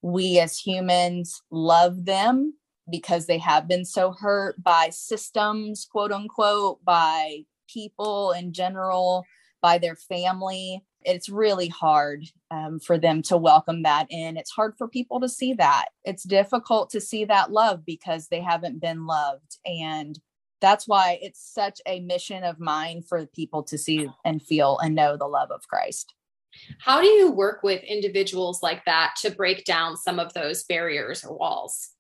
we 0.02 0.40
as 0.40 0.58
humans 0.58 1.42
love 1.52 2.06
them 2.06 2.56
because 2.90 3.28
they 3.28 3.38
have 3.38 3.68
been 3.68 3.86
so 3.86 4.12
hurt 4.12 4.62
by 4.62 4.90
systems, 4.92 5.88
quote 5.90 6.12
unquote, 6.12 6.84
by 6.84 7.44
people 7.70 8.32
in 8.32 8.52
general, 8.52 9.24
by 9.62 9.78
their 9.78 9.96
family 9.96 10.84
it's 11.04 11.30
really 11.30 11.68
hard 11.68 12.26
um, 12.50 12.80
for 12.80 12.98
them 12.98 13.22
to 13.24 13.38
welcome 13.38 13.84
that 13.84 14.08
in. 14.10 14.38
It's 14.38 14.52
hard 14.52 14.76
for 14.78 14.88
people 14.88 15.20
to 15.22 15.30
see 15.30 15.54
that. 15.54 15.86
It's 16.04 16.24
difficult 16.24 16.90
to 16.92 17.02
see 17.02 17.26
that 17.26 17.52
love 17.52 17.86
because 17.86 18.28
they 18.28 18.42
haven't 18.42 18.82
been 18.82 19.06
loved. 19.06 19.58
And 19.66 20.20
that's 20.62 20.88
why 20.88 21.20
it's 21.22 21.42
such 21.42 21.82
a 21.86 22.00
mission 22.02 22.44
of 22.44 22.60
mine 22.60 23.02
for 23.02 23.26
people 23.28 23.64
to 23.64 23.78
see 23.78 24.08
and 24.24 24.42
feel 24.42 24.78
and 24.80 24.96
know 24.96 25.18
the 25.18 25.28
love 25.28 25.52
of 25.52 25.68
Christ. 25.68 26.14
How 26.80 27.02
do 27.02 27.08
you 27.08 27.32
work 27.32 27.64
with 27.64 27.84
individuals 27.84 28.62
like 28.62 28.86
that 28.86 29.16
to 29.22 29.32
break 29.32 29.66
down 29.66 29.98
some 29.98 30.20
of 30.20 30.34
those 30.34 30.64
barriers 30.64 31.24
or 31.24 31.36
walls? 31.36 31.92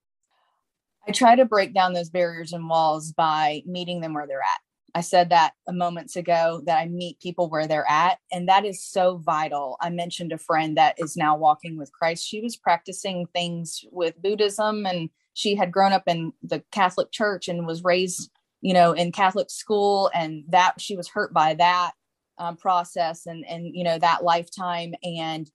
I 1.08 1.12
try 1.12 1.36
to 1.36 1.46
break 1.46 1.74
down 1.74 1.94
those 1.94 2.10
barriers 2.10 2.54
and 2.54 2.70
walls 2.70 3.12
by 3.12 3.64
meeting 3.66 4.02
them 4.02 4.14
where 4.14 4.28
they're 4.28 4.42
at. 4.42 4.60
I 4.94 5.02
said 5.02 5.30
that 5.30 5.54
a 5.68 5.74
moments 5.74 6.16
ago 6.16 6.62
that 6.66 6.78
I 6.78 6.88
meet 6.88 7.20
people 7.20 7.50
where 7.50 7.68
they're 7.68 7.90
at, 7.90 8.20
and 8.32 8.48
that 8.50 8.66
is 8.66 8.84
so 8.84 9.18
vital. 9.18 9.78
I 9.82 9.90
mentioned 9.90 10.32
a 10.32 10.38
friend 10.38 10.78
that 10.78 10.96
is 10.98 11.16
now 11.16 11.38
walking 11.38 11.78
with 11.78 11.92
Christ. 11.92 12.26
She 12.26 12.42
was 12.42 12.58
practicing 12.58 13.28
things 13.28 13.84
with 13.92 14.22
Buddhism, 14.22 14.86
and 14.86 15.10
she 15.34 15.56
had 15.56 15.72
grown 15.72 15.94
up 15.94 16.04
in 16.08 16.34
the 16.44 16.64
Catholic 16.72 17.12
Church 17.12 17.48
and 17.48 17.66
was 17.66 17.84
raised, 17.84 18.30
you 18.62 18.74
know, 18.74 18.92
in 18.92 19.12
Catholic 19.12 19.50
school, 19.50 20.12
and 20.14 20.44
that 20.50 20.80
she 20.80 20.96
was 20.96 21.08
hurt 21.10 21.34
by 21.34 21.54
that 21.56 21.92
um, 22.38 22.58
process 22.58 23.26
and 23.26 23.46
and 23.48 23.76
you 23.76 23.84
know 23.84 23.98
that 24.00 24.24
lifetime, 24.24 24.94
and 25.04 25.50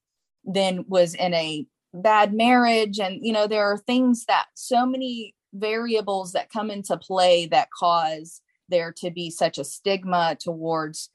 then 0.45 0.85
was 0.89 1.15
in 1.15 1.35
a 1.35 1.67
bad 1.93 2.33
marriage, 2.33 2.99
and 2.99 3.19
you 3.21 3.33
know 3.33 3.47
there 3.47 3.67
are 3.67 3.79
things 3.79 4.25
that 4.27 4.47
so 4.55 4.87
many 4.87 5.35
variables 5.53 6.33
that 6.33 6.51
come 6.51 6.71
into 6.71 6.97
play 6.97 7.47
that 7.47 7.69
cause 7.71 8.41
there 8.69 8.93
to 8.99 9.11
be 9.11 9.31
such 9.31 9.59
a 9.59 9.65
stigma 9.65 10.37
towards 10.41 11.11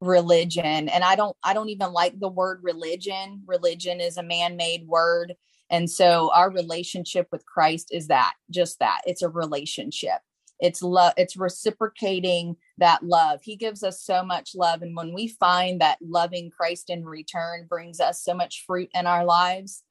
religion. 0.00 0.88
And 0.88 1.02
i 1.02 1.16
don't 1.16 1.36
i 1.42 1.52
don't 1.52 1.70
even 1.70 1.92
like 1.92 2.18
the 2.18 2.28
word 2.28 2.60
religion. 2.62 3.42
Religion 3.46 4.00
is 4.00 4.16
a 4.16 4.22
man-made 4.22 4.86
word. 4.86 5.34
And 5.70 5.90
so 5.90 6.30
our 6.34 6.50
relationship 6.50 7.28
with 7.32 7.44
christ 7.46 7.88
is 7.90 8.08
that 8.08 8.34
just 8.50 8.78
that. 8.78 9.00
It's 9.06 9.22
a 9.22 9.28
relationship. 9.28 10.20
It's 10.60 10.82
love 10.82 11.14
it's 11.16 11.36
reciprocating 11.36 12.56
that 12.78 13.02
love. 13.02 13.40
He 13.42 13.56
gives 13.56 13.82
us 13.82 14.02
so 14.02 14.22
much 14.22 14.52
love. 14.54 14.82
And 14.82 14.96
when 14.96 15.12
we 15.12 15.28
find 15.28 15.80
that 15.80 15.98
loving 16.00 16.50
christ 16.50 16.90
in 16.90 17.04
return 17.04 17.66
brings 17.68 17.98
us 18.00 18.22
so 18.22 18.34
much 18.34 18.64
fruit 18.66 18.90
in 18.94 19.06
our 19.06 19.24
lives 19.24 19.82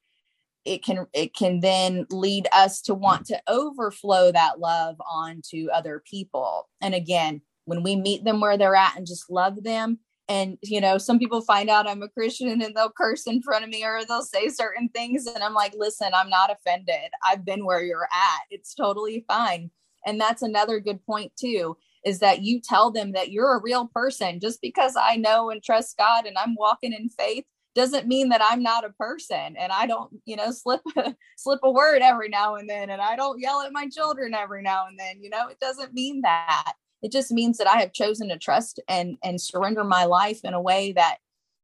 it 0.68 0.84
can 0.84 1.06
it 1.12 1.34
can 1.34 1.60
then 1.60 2.06
lead 2.10 2.46
us 2.52 2.80
to 2.82 2.94
want 2.94 3.26
to 3.26 3.40
overflow 3.48 4.30
that 4.32 4.60
love 4.60 4.96
onto 5.10 5.68
other 5.72 6.02
people. 6.08 6.68
And 6.80 6.94
again 6.94 7.42
when 7.68 7.82
we 7.82 7.94
meet 7.94 8.24
them 8.24 8.40
where 8.40 8.56
they're 8.56 8.74
at 8.74 8.96
and 8.96 9.06
just 9.06 9.30
love 9.30 9.62
them 9.62 9.98
and 10.28 10.56
you 10.62 10.80
know 10.80 10.96
some 10.98 11.18
people 11.18 11.40
find 11.42 11.68
out 11.68 11.88
i'm 11.88 12.02
a 12.02 12.08
christian 12.08 12.48
and 12.62 12.74
they'll 12.74 12.90
curse 12.90 13.26
in 13.26 13.42
front 13.42 13.62
of 13.62 13.70
me 13.70 13.84
or 13.84 14.00
they'll 14.06 14.22
say 14.22 14.48
certain 14.48 14.88
things 14.88 15.26
and 15.26 15.44
i'm 15.44 15.54
like 15.54 15.74
listen 15.76 16.08
i'm 16.14 16.30
not 16.30 16.50
offended. 16.50 17.10
I've 17.24 17.44
been 17.44 17.64
where 17.64 17.82
you're 17.82 18.08
at. 18.12 18.40
It's 18.50 18.74
totally 18.74 19.24
fine. 19.28 19.70
And 20.06 20.20
that's 20.20 20.42
another 20.42 20.80
good 20.80 21.04
point 21.04 21.32
too 21.38 21.76
is 22.04 22.20
that 22.20 22.42
you 22.42 22.60
tell 22.60 22.90
them 22.90 23.12
that 23.12 23.30
you're 23.30 23.56
a 23.56 23.62
real 23.62 23.86
person 23.88 24.40
just 24.40 24.62
because 24.62 24.94
i 24.96 25.16
know 25.16 25.50
and 25.50 25.62
trust 25.62 25.96
god 25.98 26.26
and 26.26 26.38
i'm 26.38 26.54
walking 26.54 26.92
in 26.92 27.08
faith 27.08 27.44
doesn't 27.78 28.08
mean 28.08 28.28
that 28.28 28.42
I'm 28.42 28.62
not 28.62 28.84
a 28.84 28.90
person 28.90 29.56
and 29.56 29.72
I 29.72 29.86
don't, 29.86 30.10
you 30.26 30.36
know, 30.36 30.50
slip 30.52 30.82
a, 30.96 31.14
slip 31.36 31.60
a 31.62 31.70
word 31.70 32.02
every 32.02 32.28
now 32.28 32.56
and 32.56 32.68
then 32.68 32.90
and 32.90 33.00
I 33.00 33.16
don't 33.16 33.40
yell 33.40 33.62
at 33.62 33.72
my 33.72 33.88
children 33.88 34.34
every 34.34 34.62
now 34.62 34.86
and 34.86 34.98
then, 34.98 35.22
you 35.22 35.30
know, 35.30 35.48
it 35.48 35.60
doesn't 35.60 35.94
mean 35.94 36.20
that. 36.22 36.74
It 37.00 37.12
just 37.12 37.30
means 37.30 37.58
that 37.58 37.68
I 37.68 37.78
have 37.78 37.92
chosen 37.92 38.28
to 38.28 38.38
trust 38.38 38.80
and 38.88 39.16
and 39.22 39.40
surrender 39.40 39.84
my 39.84 40.04
life 40.04 40.40
in 40.44 40.52
a 40.52 40.60
way 40.60 40.92
that 40.92 41.18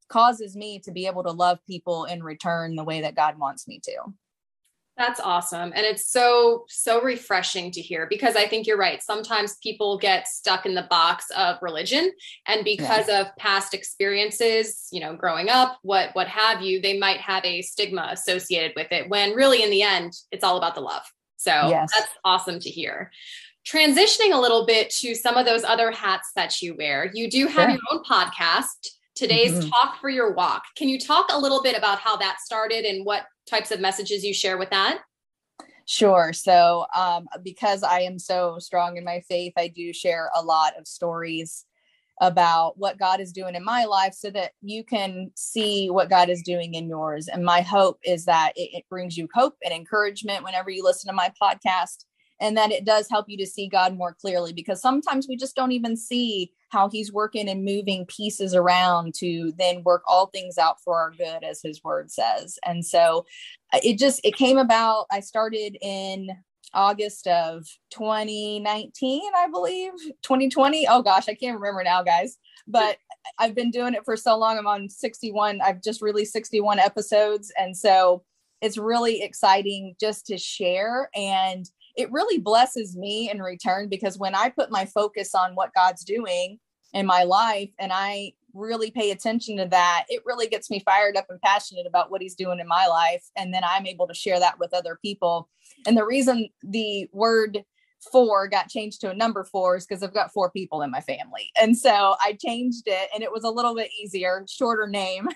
causes 0.09 0.55
me 0.55 0.79
to 0.79 0.93
be 0.93 1.07
able 1.07 1.25
to 1.25 1.33
love 1.33 1.59
people 1.67 2.05
in 2.05 2.23
return 2.23 2.77
the 2.77 2.85
way 2.85 3.01
that 3.01 3.17
God 3.17 3.39
wants 3.39 3.67
me 3.67 3.81
to. 3.85 3.97
That's 4.97 5.19
awesome. 5.19 5.73
And 5.75 5.85
it's 5.85 6.09
so, 6.09 6.67
so 6.69 7.03
refreshing 7.03 7.73
to 7.73 7.81
hear 7.81 8.07
because 8.09 8.37
I 8.37 8.47
think 8.47 8.67
you're 8.67 8.79
right. 8.79 9.03
Sometimes 9.03 9.57
people 9.57 9.99
get 9.99 10.29
stuck 10.29 10.67
in 10.67 10.75
the 10.75 10.87
box 10.89 11.27
of 11.37 11.57
religion 11.63 12.13
and 12.47 12.65
because 12.65 13.09
yeah. 13.09 13.23
of 13.23 13.37
past 13.37 13.75
experiences, 13.75 14.87
you 14.93 15.01
know, 15.01 15.17
growing 15.17 15.49
up, 15.49 15.79
what, 15.83 16.11
what 16.13 16.29
have 16.29 16.63
you, 16.63 16.81
they 16.81 16.97
might 16.97 17.21
have 17.21 17.45
a 17.45 17.61
stigma 17.63 18.09
associated 18.13 18.73
with 18.77 18.93
it 18.93 19.09
when 19.09 19.33
really 19.33 19.65
in 19.65 19.71
the 19.71 19.83
end, 19.83 20.13
it's 20.31 20.45
all 20.45 20.59
about 20.59 20.77
the 20.77 20.81
love. 20.81 21.03
So 21.39 21.51
yes. 21.51 21.91
that's 21.97 22.13
awesome 22.25 22.61
to 22.61 22.71
hear. 22.71 23.11
Transitioning 23.67 24.33
a 24.33 24.41
little 24.41 24.65
bit 24.65 24.91
to 24.91 25.15
some 25.15 25.37
of 25.37 25.45
those 25.45 25.65
other 25.65 25.91
hats 25.91 26.31
that 26.37 26.63
you 26.63 26.77
wear, 26.77 27.11
you 27.13 27.29
do 27.29 27.49
have 27.49 27.71
your 27.71 27.81
own 27.91 28.05
podcast 28.05 28.91
today's 29.17 29.53
mm-hmm. 29.53 29.69
talk 29.69 30.01
for 30.01 30.11
your 30.11 30.33
walk 30.33 30.65
can 30.77 30.89
you 30.89 30.99
talk 30.99 31.27
a 31.31 31.39
little 31.39 31.63
bit 31.63 31.79
about 31.79 32.01
how 32.01 32.17
that 32.17 32.41
started 32.41 32.85
and 32.85 33.07
what 33.07 33.27
types 33.47 33.71
of 33.71 33.81
messages 33.81 34.25
you 34.25 34.35
share 34.35 34.59
with 34.59 34.71
that? 34.71 35.01
Sure. 35.87 36.33
So, 36.33 36.87
um, 36.97 37.27
because 37.43 37.83
I 37.83 38.01
am 38.01 38.19
so 38.19 38.59
strong 38.59 38.97
in 38.97 39.05
my 39.05 39.21
faith, 39.29 39.53
I 39.57 39.69
do 39.69 39.93
share 39.93 40.31
a 40.35 40.43
lot 40.43 40.73
of 40.79 40.87
stories 40.87 41.67
about 42.21 42.79
what 42.79 42.99
God 42.99 43.21
is 43.21 43.33
doing 43.33 43.55
in 43.55 43.65
my 43.65 43.85
life 43.85 44.15
so 44.15 44.31
that 44.31 44.53
you 44.63 44.85
can 44.85 45.31
see 45.35 45.91
what 45.91 46.09
God 46.09 46.31
is 46.31 46.43
doing 46.43 46.75
in 46.75 46.89
yours. 46.89 47.29
And 47.29 47.45
my 47.45 47.61
hope 47.61 47.99
is 48.05 48.25
that 48.27 48.53
it, 48.57 48.71
it 48.73 48.85
brings 48.89 49.17
you 49.17 49.29
hope 49.35 49.57
and 49.65 49.75
encouragement 49.75 50.45
whenever 50.45 50.71
you 50.71 50.85
listen 50.85 51.09
to 51.09 51.15
my 51.15 51.33
podcast 51.43 52.05
and 52.41 52.57
that 52.57 52.73
it 52.73 52.85
does 52.85 53.09
help 53.09 53.27
you 53.29 53.37
to 53.39 53.47
see 53.47 53.69
God 53.69 53.97
more 53.97 54.15
clearly 54.15 54.53
because 54.53 54.81
sometimes 54.81 55.27
we 55.29 55.37
just 55.37 55.55
don't 55.55 55.73
even 55.73 55.97
see 55.97 56.53
how 56.71 56.89
he's 56.89 57.13
working 57.13 57.49
and 57.49 57.65
moving 57.65 58.05
pieces 58.07 58.55
around 58.55 59.15
to 59.15 59.53
then 59.57 59.83
work 59.85 60.03
all 60.09 60.27
things 60.27 60.59
out 60.59 60.81
for 60.83 60.99
our 60.99 61.13
good 61.13 61.45
as 61.45 61.63
his 61.63 61.83
word 61.85 62.11
says. 62.11 62.59
And 62.67 62.85
so 62.85 63.27
uh, 63.73 63.81
it 63.83 63.99
just 63.99 64.21
it 64.25 64.37
came 64.37 64.59
about 64.59 65.07
I 65.13 65.21
started 65.21 65.77
in 65.81 66.29
August 66.73 67.27
of 67.29 67.67
2019, 67.91 69.23
I 69.37 69.49
believe, 69.49 69.93
2020. 70.23 70.87
Oh 70.89 71.03
gosh, 71.03 71.29
I 71.29 71.35
can't 71.35 71.59
remember 71.59 71.85
now, 71.85 72.03
guys. 72.03 72.37
But 72.67 72.99
I've 73.39 73.55
been 73.55 73.71
doing 73.71 73.95
it 73.95 74.05
for 74.05 74.17
so 74.17 74.37
long. 74.37 74.59
I'm 74.59 74.67
on 74.67 74.89
61. 74.89 75.61
I've 75.61 75.83
just 75.83 76.03
released 76.03 76.33
61 76.33 76.79
episodes. 76.79 77.53
And 77.57 77.77
so 77.77 78.25
it's 78.61 78.79
really 78.79 79.23
exciting 79.23 79.95
just 80.01 80.27
to 80.27 80.39
share. 80.39 81.11
And 81.15 81.71
it 81.97 82.11
really 82.11 82.39
blesses 82.39 82.97
me 82.97 83.31
in 83.31 83.41
return 83.41 83.89
because 83.89 84.19
when 84.19 84.35
I 84.35 84.49
put 84.49 84.71
my 84.71 84.85
focus 84.85 85.35
on 85.35 85.55
what 85.55 85.75
God's 85.75 86.05
doing 86.05 86.59
in 86.93 87.07
my 87.07 87.25
life 87.25 87.71
and 87.79 87.93
I 87.93 88.33
really 88.53 88.91
pay 88.91 89.11
attention 89.11 89.57
to 89.59 89.67
that, 89.67 90.05
it 90.09 90.23
really 90.25 90.47
gets 90.47 90.71
me 90.71 90.81
fired 90.85 91.17
up 91.17 91.27
and 91.29 91.41
passionate 91.41 91.87
about 91.87 92.11
what 92.11 92.23
he's 92.23 92.35
doing 92.35 92.61
in 92.61 92.69
my 92.69 92.87
life. 92.87 93.25
And 93.37 93.53
then 93.53 93.63
I'm 93.65 93.87
able 93.87 94.07
to 94.07 94.15
share 94.15 94.39
that 94.39 94.59
with 94.59 94.73
other 94.73 94.99
people. 95.03 95.49
And 95.87 95.97
the 95.97 96.07
reason 96.07 96.49
the 96.63 97.09
word 97.13 97.65
four 98.13 98.49
got 98.49 98.69
changed 98.69 99.01
to 99.01 99.11
a 99.11 99.15
number 99.15 99.45
four 99.45 99.77
is 99.77 99.87
because 99.87 100.03
I've 100.03 100.15
got 100.15 100.33
four 100.33 100.51
people 100.51 100.83
in 100.83 100.91
my 100.91 101.01
family. 101.01 101.51
And 101.61 101.77
so 101.77 102.17
I 102.21 102.37
changed 102.45 102.85
it 102.87 103.09
and 103.15 103.23
it 103.23 103.33
was 103.33 103.45
a 103.45 103.51
little 103.51 103.75
bit 103.75 103.91
easier, 104.03 104.45
shorter 104.49 104.87
name. 104.87 105.29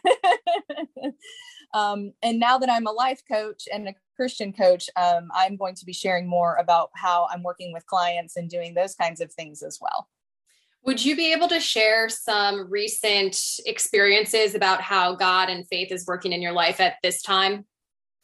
um, 1.74 2.12
and 2.22 2.38
now 2.38 2.58
that 2.58 2.70
I'm 2.70 2.86
a 2.86 2.92
life 2.92 3.22
coach 3.30 3.64
and 3.72 3.88
a 3.88 3.94
Christian 4.18 4.52
coach, 4.52 4.90
um, 4.96 5.28
I'm 5.32 5.54
going 5.54 5.76
to 5.76 5.84
be 5.84 5.92
sharing 5.92 6.26
more 6.26 6.56
about 6.56 6.90
how 6.94 7.28
I'm 7.30 7.44
working 7.44 7.72
with 7.72 7.86
clients 7.86 8.36
and 8.36 8.50
doing 8.50 8.74
those 8.74 8.96
kinds 8.96 9.20
of 9.20 9.32
things 9.32 9.62
as 9.62 9.78
well. 9.80 10.08
Would 10.84 11.04
you 11.04 11.14
be 11.14 11.32
able 11.32 11.46
to 11.48 11.60
share 11.60 12.08
some 12.08 12.68
recent 12.68 13.38
experiences 13.64 14.56
about 14.56 14.80
how 14.80 15.14
God 15.14 15.50
and 15.50 15.68
faith 15.68 15.92
is 15.92 16.04
working 16.04 16.32
in 16.32 16.42
your 16.42 16.50
life 16.50 16.80
at 16.80 16.96
this 17.00 17.22
time? 17.22 17.64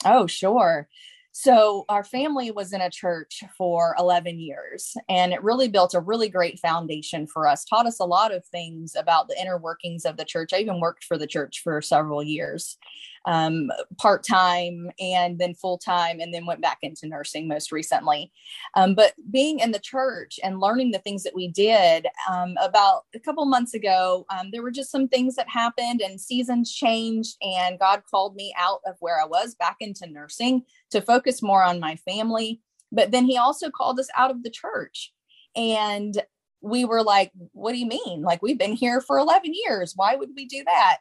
Oh, 0.05 0.27
sure. 0.27 0.89
So, 1.31 1.85
our 1.89 2.05
family 2.05 2.51
was 2.51 2.73
in 2.73 2.81
a 2.81 2.91
church 2.91 3.43
for 3.57 3.95
11 3.99 4.39
years, 4.39 4.97
and 5.09 5.33
it 5.33 5.43
really 5.43 5.69
built 5.69 5.95
a 5.95 6.01
really 6.01 6.29
great 6.29 6.61
foundation 6.61 7.27
for 7.27 7.49
us, 7.49 7.65
taught 7.65 7.87
us 7.87 7.99
a 7.99 8.05
lot 8.05 8.33
of 8.33 8.45
things 8.47 8.95
about 8.97 9.29
the 9.29 9.41
inner 9.41 9.59
workings 9.59 10.05
of 10.05 10.17
the 10.17 10.25
church. 10.25 10.53
I 10.53 10.59
even 10.59 10.81
worked 10.81 11.05
for 11.05 11.19
the 11.19 11.27
church 11.27 11.61
for 11.63 11.83
several 11.83 12.23
years 12.23 12.79
um, 13.27 13.71
part 13.99 14.25
time 14.25 14.91
and 14.99 15.39
then 15.39 15.55
full 15.55 15.79
time, 15.79 16.21
and 16.21 16.33
then 16.33 16.47
went 16.47 16.61
back 16.61 16.79
into 16.83 17.07
nursing 17.07 17.49
most 17.49 17.73
recently. 17.73 18.33
Um, 18.75 18.95
but 18.95 19.15
being 19.31 19.61
in 19.61 19.73
the 19.73 19.79
church 19.79 20.39
and 20.43 20.61
learning 20.61 20.91
the 20.91 20.99
things 20.99 21.23
that 21.23 21.35
we 21.35 21.49
did 21.49 22.07
um, 22.31 22.55
about 22.61 23.03
a 23.15 23.21
couple 23.21 23.45
months 23.47 23.75
ago, 23.75 24.27
um, 24.31 24.51
there 24.53 24.63
were 24.63 24.71
just 24.71 24.91
some 24.91 25.09
things 25.09 25.37
that 25.37 25.49
happened 25.49 26.01
and 26.01 26.21
seasons 26.21 26.73
changed, 26.73 27.37
and 27.43 27.79
God 27.79 28.03
called 28.11 28.35
me 28.35 28.55
out 28.59 28.81
of 28.87 28.97
where 29.01 29.21
I 29.21 29.25
was 29.27 29.55
back 29.55 29.77
into 29.81 30.07
nursing 30.07 30.63
to 30.91 31.01
focus 31.01 31.43
more 31.43 31.63
on 31.63 31.81
my 31.81 31.97
family. 31.97 32.61
But 32.93 33.11
then 33.11 33.25
He 33.25 33.37
also 33.37 33.71
called 33.71 33.99
us 33.99 34.09
out 34.17 34.31
of 34.31 34.43
the 34.43 34.51
church. 34.51 35.13
And 35.57 36.21
we 36.65 36.85
were 36.85 37.03
like, 37.03 37.31
what 37.53 37.73
do 37.73 37.79
you 37.79 37.87
mean? 37.87 38.23
Like, 38.23 38.43
we've 38.43 38.59
been 38.59 38.73
here 38.73 39.01
for 39.01 39.19
11 39.19 39.53
years. 39.55 39.93
Why 39.95 40.17
would 40.17 40.31
we 40.35 40.47
do 40.47 40.65
that? 40.65 40.99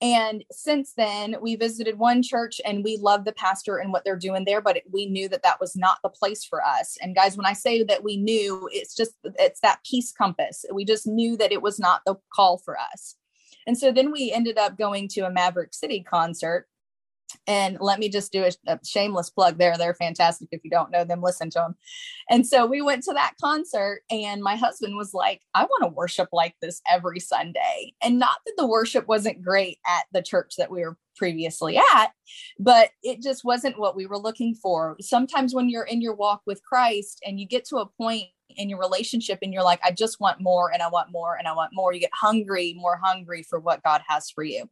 And 0.00 0.44
since 0.50 0.92
then, 0.96 1.36
we 1.40 1.56
visited 1.56 1.98
one 1.98 2.22
church 2.22 2.60
and 2.64 2.84
we 2.84 2.98
love 2.98 3.24
the 3.24 3.32
pastor 3.32 3.78
and 3.78 3.92
what 3.92 4.04
they're 4.04 4.16
doing 4.16 4.44
there, 4.44 4.60
but 4.60 4.82
we 4.92 5.06
knew 5.06 5.28
that 5.28 5.42
that 5.44 5.60
was 5.60 5.76
not 5.76 5.98
the 6.02 6.08
place 6.08 6.44
for 6.44 6.64
us. 6.64 6.98
And 7.00 7.14
guys, 7.14 7.36
when 7.36 7.46
I 7.46 7.52
say 7.52 7.82
that 7.84 8.04
we 8.04 8.16
knew, 8.16 8.68
it's 8.72 8.94
just, 8.94 9.12
it's 9.38 9.60
that 9.60 9.80
peace 9.88 10.12
compass. 10.12 10.64
We 10.72 10.84
just 10.84 11.06
knew 11.06 11.36
that 11.38 11.52
it 11.52 11.62
was 11.62 11.78
not 11.78 12.02
the 12.04 12.16
call 12.32 12.58
for 12.58 12.78
us. 12.78 13.14
And 13.66 13.78
so 13.78 13.92
then 13.92 14.12
we 14.12 14.30
ended 14.30 14.58
up 14.58 14.76
going 14.76 15.08
to 15.08 15.22
a 15.22 15.30
Maverick 15.30 15.72
City 15.72 16.02
concert 16.02 16.66
And 17.46 17.76
let 17.80 17.98
me 17.98 18.08
just 18.08 18.32
do 18.32 18.44
a, 18.44 18.50
a, 18.66 18.78
shameless 18.84 19.30
plug 19.30 19.58
there. 19.58 19.76
They're 19.76 19.94
fantastic. 19.94 20.48
If 20.50 20.64
you 20.64 20.70
don't 20.70 20.90
know 20.90 21.04
them, 21.04 21.22
listen 21.22 21.50
to 21.50 21.58
them. 21.58 21.74
And 22.30 22.46
so 22.46 22.64
we 22.64 22.80
went 22.80 23.02
to 23.04 23.12
that 23.12 23.34
concert, 23.40 24.02
and 24.10 24.42
my 24.42 24.56
husband 24.56 24.96
was 24.96 25.12
like, 25.12 25.42
I 25.54 25.64
want 25.64 25.84
to 25.84 25.94
worship 25.94 26.28
like 26.32 26.54
this 26.62 26.80
every 26.90 27.20
Sunday. 27.20 27.92
And 28.02 28.18
not 28.18 28.38
that 28.46 28.54
the 28.56 28.66
worship 28.66 29.06
wasn't 29.08 29.42
great 29.42 29.78
at 29.86 30.04
the 30.12 30.22
church 30.22 30.54
that 30.56 30.70
we 30.70 30.80
were 30.80 30.96
previously 31.16 31.76
at, 31.76 32.12
but 32.58 32.90
it 33.02 33.22
just 33.22 33.44
wasn't 33.44 33.78
what 33.78 33.96
we 33.96 34.06
were 34.06 34.18
looking 34.18 34.54
for. 34.54 34.96
Sometimes 35.00 35.54
when 35.54 35.68
you're 35.68 35.84
in 35.84 36.00
your 36.00 36.14
walk 36.14 36.42
with 36.46 36.62
Christ 36.62 37.20
and 37.24 37.38
you 37.38 37.46
get 37.46 37.64
to 37.66 37.76
a 37.76 37.86
point 37.86 38.24
in 38.56 38.68
your 38.68 38.78
relationship 38.78 39.38
and 39.42 39.52
you're 39.52 39.62
like, 39.62 39.80
I 39.84 39.90
just 39.90 40.20
want 40.20 40.40
more 40.40 40.72
and 40.72 40.82
I 40.82 40.88
want 40.88 41.12
more 41.12 41.36
and 41.36 41.46
I 41.48 41.52
want 41.52 41.70
more, 41.72 41.92
you 41.92 42.00
get 42.00 42.10
hungry, 42.12 42.74
more 42.76 43.00
hungry 43.02 43.42
for 43.42 43.58
what 43.58 43.82
God 43.82 44.02
has 44.08 44.30
for 44.30 44.44
you. 44.44 44.68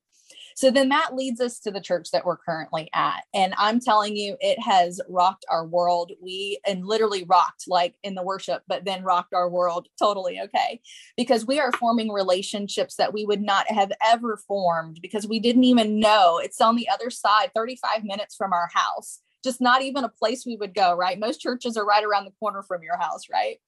So 0.54 0.70
then 0.70 0.88
that 0.90 1.14
leads 1.14 1.40
us 1.40 1.58
to 1.60 1.70
the 1.70 1.80
church 1.80 2.10
that 2.12 2.24
we're 2.24 2.36
currently 2.36 2.88
at. 2.94 3.24
And 3.34 3.54
I'm 3.56 3.80
telling 3.80 4.16
you, 4.16 4.36
it 4.40 4.58
has 4.60 5.00
rocked 5.08 5.44
our 5.50 5.66
world. 5.66 6.12
We, 6.20 6.58
and 6.66 6.86
literally 6.86 7.24
rocked 7.24 7.64
like 7.68 7.94
in 8.02 8.14
the 8.14 8.22
worship, 8.22 8.62
but 8.66 8.84
then 8.84 9.02
rocked 9.02 9.34
our 9.34 9.48
world 9.48 9.88
totally 9.98 10.40
okay. 10.40 10.80
Because 11.16 11.46
we 11.46 11.60
are 11.60 11.72
forming 11.72 12.10
relationships 12.10 12.96
that 12.96 13.12
we 13.12 13.24
would 13.24 13.42
not 13.42 13.70
have 13.70 13.92
ever 14.04 14.36
formed 14.36 14.98
because 15.02 15.26
we 15.26 15.40
didn't 15.40 15.64
even 15.64 16.00
know 16.00 16.38
it's 16.38 16.60
on 16.60 16.76
the 16.76 16.88
other 16.88 17.10
side, 17.10 17.50
35 17.54 18.04
minutes 18.04 18.36
from 18.36 18.52
our 18.52 18.68
house. 18.72 19.20
Just 19.44 19.60
not 19.60 19.82
even 19.82 20.04
a 20.04 20.08
place 20.08 20.46
we 20.46 20.56
would 20.56 20.74
go, 20.74 20.94
right? 20.94 21.18
Most 21.18 21.40
churches 21.40 21.76
are 21.76 21.84
right 21.84 22.04
around 22.04 22.26
the 22.26 22.32
corner 22.38 22.62
from 22.62 22.82
your 22.82 22.96
house, 22.96 23.22
right? 23.32 23.58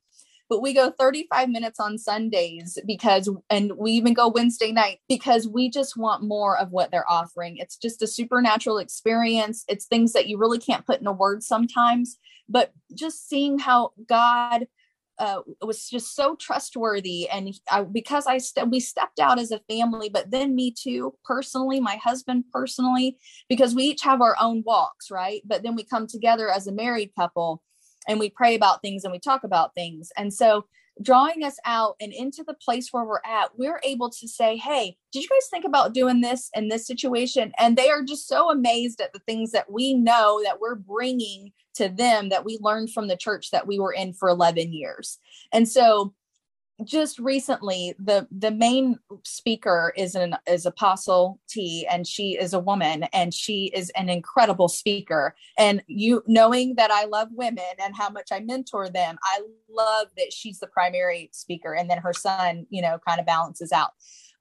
But 0.49 0.61
we 0.61 0.75
go 0.75 0.91
35 0.91 1.49
minutes 1.49 1.81
on 1.81 1.99
Sundays 1.99 2.79
because, 2.87 3.29
and 3.51 3.73
we 3.77 3.93
even 3.93 4.15
go 4.15 4.29
Wednesday 4.29 4.73
night 4.73 4.99
because 5.09 5.49
we 5.49 5.71
just 5.71 5.97
want 5.97 6.23
more 6.23 6.59
of 6.59 6.71
what 6.71 6.91
they're 6.91 7.11
offering. 7.11 7.57
It's 7.57 7.77
just 7.77 8.03
a 8.03 8.07
supernatural 8.07 8.79
experience. 8.79 9.65
It's 9.69 9.87
things 9.87 10.13
that 10.13 10.29
you 10.29 10.39
really 10.39 10.59
can't 10.59 10.87
put 10.87 11.01
in 11.01 11.07
a 11.07 11.13
word 11.13 11.43
sometimes, 11.43 12.19
but 12.49 12.73
just 12.95 13.29
seeing 13.29 13.59
how 13.59 13.93
God 14.07 14.67
uh, 15.19 15.41
was 15.63 15.89
just 15.89 16.17
so 16.17 16.35
trustworthy 16.35 17.29
and 17.31 17.55
I, 17.71 17.83
because 17.83 18.27
i 18.27 18.39
st- 18.39 18.71
we 18.71 18.81
stepped 18.81 19.21
out 19.21 19.39
as 19.39 19.53
a 19.53 19.61
family 19.71 20.09
but 20.09 20.33
then 20.33 20.57
me 20.57 20.73
too 20.73 21.15
personally 21.25 21.79
my 21.79 21.97
husband 21.97 22.47
personally 22.53 23.17
because 23.49 23.77
we 23.77 23.85
each 23.85 24.03
have 24.03 24.21
our 24.21 24.37
own 24.41 24.65
walks 24.67 25.13
right 25.13 25.41
but 25.45 25.63
then 25.63 25.77
we 25.77 25.85
come 25.85 26.09
together 26.09 26.51
as 26.51 26.67
a 26.67 26.73
married 26.73 27.13
couple 27.17 27.63
and 28.09 28.19
we 28.19 28.31
pray 28.31 28.55
about 28.55 28.83
things 28.83 29.05
and 29.05 29.13
we 29.13 29.19
talk 29.19 29.45
about 29.45 29.75
things. 29.75 30.11
And 30.17 30.33
so 30.33 30.67
drawing 31.03 31.43
us 31.43 31.59
out 31.65 31.97
and 32.01 32.13
into 32.13 32.45
the 32.45 32.55
place 32.55 32.93
where 32.93 33.05
we're 33.05 33.21
at, 33.25 33.51
we're 33.59 33.81
able 33.85 34.11
to 34.11 34.29
say, 34.29 34.57
Hey, 34.57 34.97
did 35.13 35.23
you 35.23 35.29
guys 35.29 35.49
think 35.51 35.65
about 35.65 35.95
doing 35.95 36.21
this 36.21 36.51
in 36.55 36.69
this 36.69 36.87
situation? 36.87 37.53
And 37.59 37.77
they 37.77 37.91
are 37.91 38.03
just 38.03 38.29
so 38.29 38.51
amazed 38.51 39.01
at 39.01 39.13
the 39.13 39.19
things 39.21 39.51
that 39.53 39.71
we 39.71 39.95
know 39.95 40.41
that 40.45 40.61
we're 40.61 40.77
bringing 40.77 41.53
to 41.75 41.89
them 41.89 42.29
that 42.29 42.45
we 42.45 42.59
learned 42.61 42.93
from 42.93 43.09
the 43.09 43.17
church 43.17 43.51
that 43.51 43.67
we 43.67 43.81
were 43.81 43.93
in 43.93 44.13
for 44.13 44.29
11 44.29 44.73
years. 44.73 45.19
And 45.53 45.69
so 45.69 46.15
just 46.83 47.21
recently 47.21 47.95
the 48.01 48.27
the 48.37 48.51
main 48.51 48.99
speaker 49.23 49.93
is 49.97 50.17
an 50.17 50.37
is 50.47 50.67
apostle 50.67 51.39
t 51.49 51.87
and 51.89 52.05
she 52.05 52.37
is 52.37 52.53
a 52.53 52.59
woman 52.59 53.05
and 53.13 53.33
she 53.33 53.67
is 53.67 53.91
an 53.91 54.09
incredible 54.09 54.69
speaker. 54.69 55.37
And 55.57 55.85
you 55.87 56.25
knowing 56.27 56.75
that 56.75 56.91
i 56.91 57.05
love 57.05 57.29
women 57.31 57.65
and 57.81 57.95
how 57.97 58.11
much 58.11 58.31
i 58.33 58.41
mentor 58.41 58.89
them 58.89 59.19
i 59.23 59.41
love 59.71 60.09
that 60.17 60.33
she's 60.33 60.59
the 60.59 60.67
primary 60.67 61.31
speaker 61.33 61.75
and 61.75 61.89
then 61.89 61.99
her 61.99 62.13
son 62.13 62.67
you 62.71 62.83
know 62.83 62.99
kind 63.07 63.21
of 63.21 63.27
balances 63.27 63.71
out. 63.71 63.91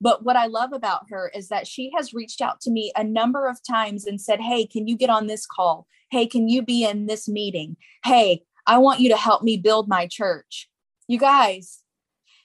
But 0.00 0.24
what 0.24 0.36
i 0.36 0.46
love 0.46 0.72
about 0.72 1.04
her 1.10 1.30
is 1.34 1.48
that 1.48 1.68
she 1.68 1.92
has 1.96 2.12
reached 2.12 2.40
out 2.40 2.60
to 2.62 2.70
me 2.70 2.90
a 2.96 3.04
number 3.04 3.46
of 3.46 3.58
times 3.64 4.06
and 4.06 4.20
said 4.20 4.40
hey 4.40 4.66
can 4.66 4.88
you 4.88 4.96
get 4.96 5.10
on 5.10 5.28
this 5.28 5.46
call? 5.46 5.86
Hey 6.10 6.26
can 6.26 6.48
you 6.48 6.62
be 6.62 6.84
in 6.84 7.06
this 7.06 7.28
meeting? 7.28 7.76
Hey 8.02 8.42
i 8.66 8.76
want 8.76 8.98
you 8.98 9.08
to 9.10 9.16
help 9.16 9.44
me 9.44 9.56
build 9.56 9.88
my 9.88 10.08
church. 10.08 10.68
You 11.06 11.18
guys 11.18 11.83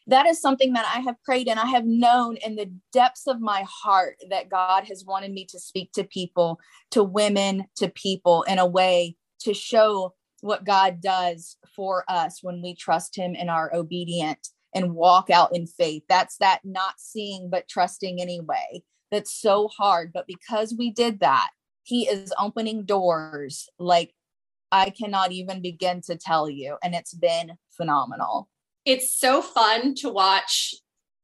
that 0.09 0.25
is 0.25 0.41
something 0.41 0.73
that 0.73 0.91
I 0.93 0.99
have 1.01 1.21
prayed 1.23 1.47
and 1.47 1.59
I 1.59 1.67
have 1.67 1.85
known 1.85 2.37
in 2.37 2.55
the 2.55 2.71
depths 2.91 3.27
of 3.27 3.39
my 3.39 3.65
heart 3.67 4.17
that 4.29 4.49
God 4.49 4.85
has 4.85 5.05
wanted 5.05 5.31
me 5.31 5.45
to 5.45 5.59
speak 5.59 5.91
to 5.93 6.03
people, 6.03 6.59
to 6.91 7.03
women, 7.03 7.65
to 7.77 7.89
people 7.89 8.43
in 8.43 8.59
a 8.59 8.65
way 8.65 9.15
to 9.41 9.53
show 9.53 10.15
what 10.41 10.65
God 10.65 11.01
does 11.01 11.57
for 11.75 12.03
us 12.07 12.39
when 12.41 12.61
we 12.61 12.75
trust 12.75 13.15
Him 13.15 13.35
and 13.37 13.49
are 13.49 13.73
obedient 13.73 14.49
and 14.73 14.95
walk 14.95 15.29
out 15.29 15.55
in 15.55 15.67
faith. 15.67 16.03
That's 16.09 16.37
that 16.37 16.61
not 16.63 16.95
seeing 16.97 17.49
but 17.49 17.67
trusting 17.67 18.21
anyway. 18.21 18.83
That's 19.11 19.33
so 19.33 19.67
hard. 19.67 20.11
But 20.13 20.27
because 20.27 20.73
we 20.77 20.91
did 20.91 21.19
that, 21.19 21.49
He 21.83 22.07
is 22.07 22.33
opening 22.39 22.85
doors 22.85 23.69
like 23.77 24.13
I 24.71 24.91
cannot 24.91 25.31
even 25.31 25.61
begin 25.61 26.01
to 26.01 26.15
tell 26.15 26.49
you. 26.49 26.77
And 26.83 26.95
it's 26.95 27.13
been 27.13 27.53
phenomenal 27.75 28.49
it's 28.85 29.13
so 29.13 29.41
fun 29.41 29.95
to 29.95 30.09
watch 30.09 30.75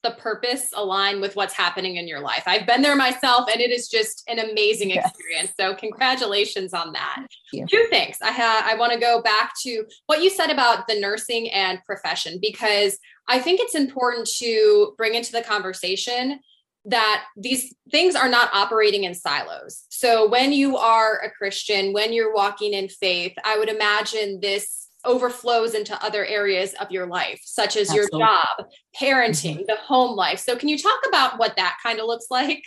the 0.05 0.11
purpose 0.11 0.69
align 0.75 1.19
with 1.19 1.35
what's 1.35 1.55
happening 1.55 1.95
in 1.95 2.07
your 2.07 2.19
life. 2.19 2.43
I've 2.45 2.67
been 2.67 2.83
there 2.83 2.95
myself 2.95 3.49
and 3.51 3.59
it 3.59 3.71
is 3.71 3.87
just 3.87 4.23
an 4.27 4.37
amazing 4.37 4.91
experience. 4.91 5.51
So 5.59 5.73
congratulations 5.73 6.75
on 6.75 6.93
that. 6.93 7.25
Two 7.51 7.87
things. 7.89 8.17
I 8.21 8.29
have 8.29 8.65
I 8.65 8.75
want 8.75 8.93
to 8.93 8.99
go 8.99 9.23
back 9.23 9.53
to 9.63 9.83
what 10.05 10.21
you 10.21 10.29
said 10.29 10.51
about 10.51 10.87
the 10.87 10.99
nursing 10.99 11.49
and 11.51 11.83
profession 11.85 12.37
because 12.39 12.99
I 13.27 13.39
think 13.39 13.59
it's 13.59 13.73
important 13.73 14.29
to 14.37 14.93
bring 14.95 15.15
into 15.15 15.31
the 15.31 15.41
conversation 15.41 16.39
that 16.85 17.25
these 17.35 17.73
things 17.89 18.15
are 18.15 18.29
not 18.29 18.53
operating 18.53 19.05
in 19.05 19.15
silos. 19.15 19.85
So 19.89 20.29
when 20.29 20.53
you 20.53 20.77
are 20.77 21.19
a 21.23 21.31
Christian, 21.31 21.93
when 21.93 22.13
you're 22.13 22.33
walking 22.33 22.73
in 22.73 22.89
faith, 22.89 23.33
I 23.43 23.57
would 23.57 23.69
imagine 23.69 24.39
this 24.39 24.84
overflows 25.05 25.73
into 25.73 26.01
other 26.03 26.25
areas 26.25 26.73
of 26.79 26.91
your 26.91 27.07
life, 27.07 27.41
such 27.43 27.75
as 27.77 27.89
Absolutely. 27.89 28.19
your 28.19 28.27
job, 28.27 28.65
parenting, 28.99 29.55
mm-hmm. 29.55 29.63
the 29.67 29.77
home 29.77 30.15
life. 30.15 30.39
So, 30.39 30.55
can 30.55 30.69
you 30.69 30.77
talk 30.77 30.99
about 31.07 31.37
what 31.39 31.55
that 31.57 31.77
kind 31.83 31.99
of 31.99 32.05
looks 32.05 32.27
like? 32.29 32.63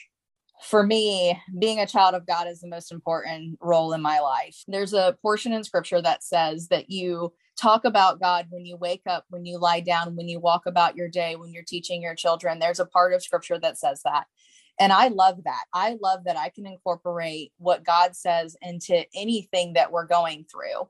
For 0.62 0.84
me, 0.84 1.40
being 1.60 1.78
a 1.78 1.86
child 1.86 2.14
of 2.14 2.26
God 2.26 2.48
is 2.48 2.60
the 2.60 2.68
most 2.68 2.90
important 2.90 3.58
role 3.60 3.92
in 3.92 4.02
my 4.02 4.18
life. 4.18 4.56
There's 4.66 4.92
a 4.92 5.16
portion 5.22 5.52
in 5.52 5.62
scripture 5.62 6.02
that 6.02 6.24
says 6.24 6.66
that 6.68 6.90
you 6.90 7.32
talk 7.56 7.84
about 7.84 8.20
God 8.20 8.46
when 8.50 8.64
you 8.64 8.76
wake 8.76 9.02
up, 9.06 9.24
when 9.30 9.44
you 9.44 9.58
lie 9.58 9.80
down, 9.80 10.16
when 10.16 10.28
you 10.28 10.40
walk 10.40 10.66
about 10.66 10.96
your 10.96 11.08
day, 11.08 11.36
when 11.36 11.52
you're 11.52 11.64
teaching 11.66 12.02
your 12.02 12.14
children. 12.14 12.58
There's 12.58 12.80
a 12.80 12.86
part 12.86 13.12
of 13.12 13.22
scripture 13.22 13.58
that 13.60 13.78
says 13.78 14.00
that. 14.04 14.26
And 14.80 14.92
I 14.92 15.08
love 15.08 15.42
that. 15.44 15.64
I 15.72 15.96
love 16.00 16.24
that 16.24 16.36
I 16.36 16.50
can 16.50 16.66
incorporate 16.66 17.52
what 17.58 17.84
God 17.84 18.14
says 18.14 18.56
into 18.62 19.04
anything 19.14 19.72
that 19.72 19.90
we're 19.90 20.06
going 20.06 20.44
through 20.50 20.88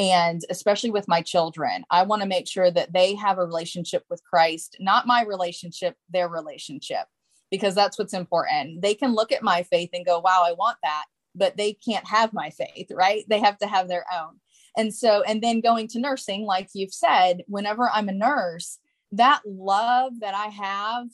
and 0.00 0.40
especially 0.48 0.90
with 0.90 1.06
my 1.06 1.20
children 1.20 1.84
i 1.90 2.02
want 2.02 2.22
to 2.22 2.28
make 2.28 2.48
sure 2.48 2.70
that 2.70 2.92
they 2.92 3.14
have 3.14 3.38
a 3.38 3.44
relationship 3.44 4.02
with 4.08 4.24
christ 4.24 4.76
not 4.80 5.06
my 5.06 5.22
relationship 5.22 5.94
their 6.08 6.28
relationship 6.28 7.06
because 7.50 7.74
that's 7.74 7.98
what's 7.98 8.14
important 8.14 8.80
they 8.80 8.94
can 8.94 9.14
look 9.14 9.30
at 9.30 9.42
my 9.42 9.62
faith 9.64 9.90
and 9.92 10.06
go 10.06 10.18
wow 10.18 10.42
i 10.44 10.52
want 10.52 10.78
that 10.82 11.04
but 11.34 11.56
they 11.56 11.74
can't 11.74 12.06
have 12.06 12.32
my 12.32 12.48
faith 12.50 12.90
right 12.92 13.24
they 13.28 13.38
have 13.38 13.58
to 13.58 13.66
have 13.66 13.88
their 13.88 14.06
own 14.12 14.40
and 14.76 14.94
so 14.94 15.22
and 15.22 15.42
then 15.42 15.60
going 15.60 15.86
to 15.86 16.00
nursing 16.00 16.44
like 16.44 16.68
you've 16.72 16.94
said 16.94 17.42
whenever 17.46 17.90
i'm 17.92 18.08
a 18.08 18.12
nurse 18.12 18.78
that 19.12 19.42
love 19.44 20.12
that 20.20 20.34
i 20.34 20.46
have 20.46 21.08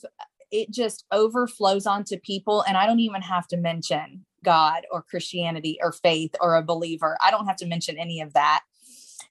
it 0.49 0.71
just 0.71 1.03
overflows 1.11 1.85
onto 1.85 2.17
people 2.17 2.63
and 2.67 2.77
i 2.77 2.85
don't 2.85 3.01
even 3.01 3.21
have 3.21 3.47
to 3.49 3.57
mention 3.57 4.23
God 4.47 4.85
or 4.91 5.01
Christianity 5.01 5.77
or 5.81 5.91
faith 5.91 6.33
or 6.39 6.55
a 6.55 6.63
believer. 6.63 7.17
I 7.21 7.31
don't 7.31 7.47
have 7.47 7.57
to 7.57 7.65
mention 7.65 7.97
any 7.97 8.21
of 8.21 8.31
that. 8.31 8.63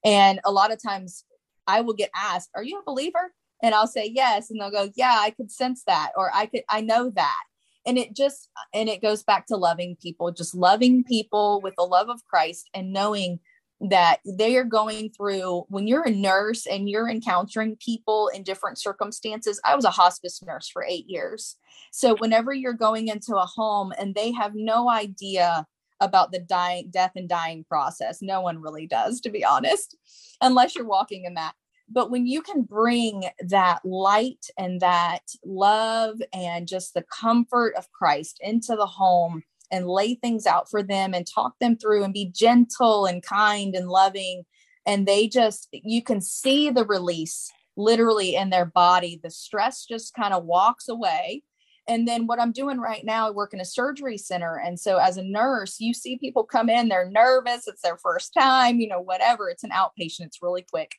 And 0.07 0.41
a 0.45 0.53
lot 0.53 0.73
of 0.73 0.81
times 0.81 1.25
I 1.67 1.83
will 1.83 1.93
get 1.93 2.11
asked, 2.15 2.51
Are 2.55 2.63
you 2.63 2.79
a 2.79 2.85
believer? 2.85 3.35
And 3.63 3.75
I'll 3.75 3.89
say 3.89 4.11
yes. 4.15 4.51
And 4.51 4.61
they'll 4.61 4.71
go, 4.71 4.91
Yeah, 4.95 5.19
I 5.19 5.31
could 5.31 5.51
sense 5.51 5.83
that, 5.87 6.13
or 6.17 6.31
I 6.33 6.47
could, 6.47 6.63
I 6.71 6.81
know 6.81 7.11
that. 7.11 7.43
And 7.85 7.99
it 7.99 8.17
just, 8.17 8.49
and 8.73 8.89
it 8.89 9.03
goes 9.03 9.23
back 9.23 9.47
to 9.47 9.57
loving 9.57 9.97
people, 10.01 10.33
just 10.33 10.55
loving 10.55 11.05
people 11.05 11.61
with 11.61 11.75
the 11.77 11.85
love 11.85 12.09
of 12.09 12.25
Christ 12.25 12.71
and 12.73 12.93
knowing 12.93 13.41
that 13.81 14.21
they 14.25 14.57
are 14.57 14.65
going 14.65 15.11
through 15.11 15.67
when 15.69 15.87
you're 15.87 16.07
a 16.07 16.11
nurse 16.11 16.67
and 16.67 16.89
you're 16.89 17.11
encountering 17.11 17.77
people 17.77 18.29
in 18.29 18.43
different 18.43 18.79
circumstances. 18.79 19.61
I 19.65 19.77
was 19.77 19.85
a 19.85 19.91
hospice 19.91 20.43
nurse 20.43 20.69
for 20.69 20.85
eight 20.85 21.07
years. 21.09 21.57
So 21.93 22.17
whenever 22.17 22.55
you're 22.55 22.73
going 22.73 23.09
into 23.09 23.37
a 23.37 23.45
home 23.45 23.93
and 23.99 24.15
they 24.15 24.33
have 24.33 24.55
no 24.55 24.89
idea 24.89 25.67
about 26.01 26.33
the 26.33 26.39
dying 26.39 26.89
death 26.91 27.13
and 27.17 27.29
dying 27.29 27.65
process. 27.69 28.21
No 28.23 28.41
one 28.41 28.61
really 28.61 28.87
does, 28.87 29.21
to 29.23 29.31
be 29.31 29.45
honest, 29.45 29.97
unless 30.41 30.75
you're 30.75 30.87
walking 30.87 31.25
in 31.25 31.35
that. 31.35 31.55
But 31.89 32.11
when 32.11 32.27
you 32.27 32.43
can 32.43 32.63
bring 32.63 33.25
that 33.49 33.85
light 33.85 34.47
and 34.59 34.81
that 34.81 35.23
love 35.45 36.21
and 36.33 36.67
just 36.67 36.95
the 36.95 37.05
comfort 37.13 37.75
of 37.77 37.91
Christ 37.93 38.41
into 38.43 38.75
the 38.75 38.87
home 38.87 39.45
and 39.71 39.87
lay 39.87 40.15
things 40.15 40.47
out 40.47 40.69
for 40.69 40.83
them 40.83 41.15
and 41.15 41.27
talk 41.27 41.55
them 41.61 41.77
through 41.77 42.03
and 42.05 42.13
be 42.13 42.31
gentle 42.35 43.07
and 43.07 43.23
kind 43.23 43.75
and 43.75 43.89
loving, 43.89 44.45
and 44.85 45.07
they 45.07 45.29
just, 45.29 45.69
you 45.73 46.03
can 46.03 46.21
see 46.21 46.71
the 46.71 46.85
release 46.85 47.53
literally 47.77 48.35
in 48.35 48.51
their 48.51 48.65
body. 48.67 49.21
The 49.23 49.31
stress 49.31 49.85
just 49.85 50.15
kind 50.15 50.35
of 50.35 50.45
walks 50.45 50.89
away 50.89 51.43
And 51.89 52.07
then 52.07 52.27
what 52.27 52.41
I'm 52.41 52.53
doing 52.53 52.79
right 52.79 53.05
now, 53.05 53.29
I 53.29 53.31
work 53.31 53.55
in 53.55 53.61
a 53.61 53.65
surgery 53.65 54.19
center. 54.19 54.57
And 54.59 54.79
so 54.79 54.99
as 54.99 55.17
a 55.17 55.23
nurse, 55.23 55.79
you 55.79 55.95
see 55.95 56.19
people 56.19 56.45
come 56.45 56.69
in, 56.69 56.89
they're 56.89 57.11
nervous, 57.11 57.69
it's 57.69 57.83
their 57.83 57.97
first 57.97 58.35
time, 58.35 58.81
you 58.81 58.89
know, 58.89 59.01
whatever. 59.01 59.49
It's 59.49 59.65
an 59.65 59.71
outpatient, 59.71 60.27
it's 60.27 60.43
really 60.43 60.67
quick. 60.69 60.97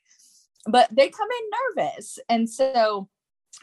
But 0.66 0.90
they 0.92 1.10
come 1.10 1.28
in 1.30 1.84
nervous. 1.84 2.20
And 2.30 2.50
so 2.50 3.10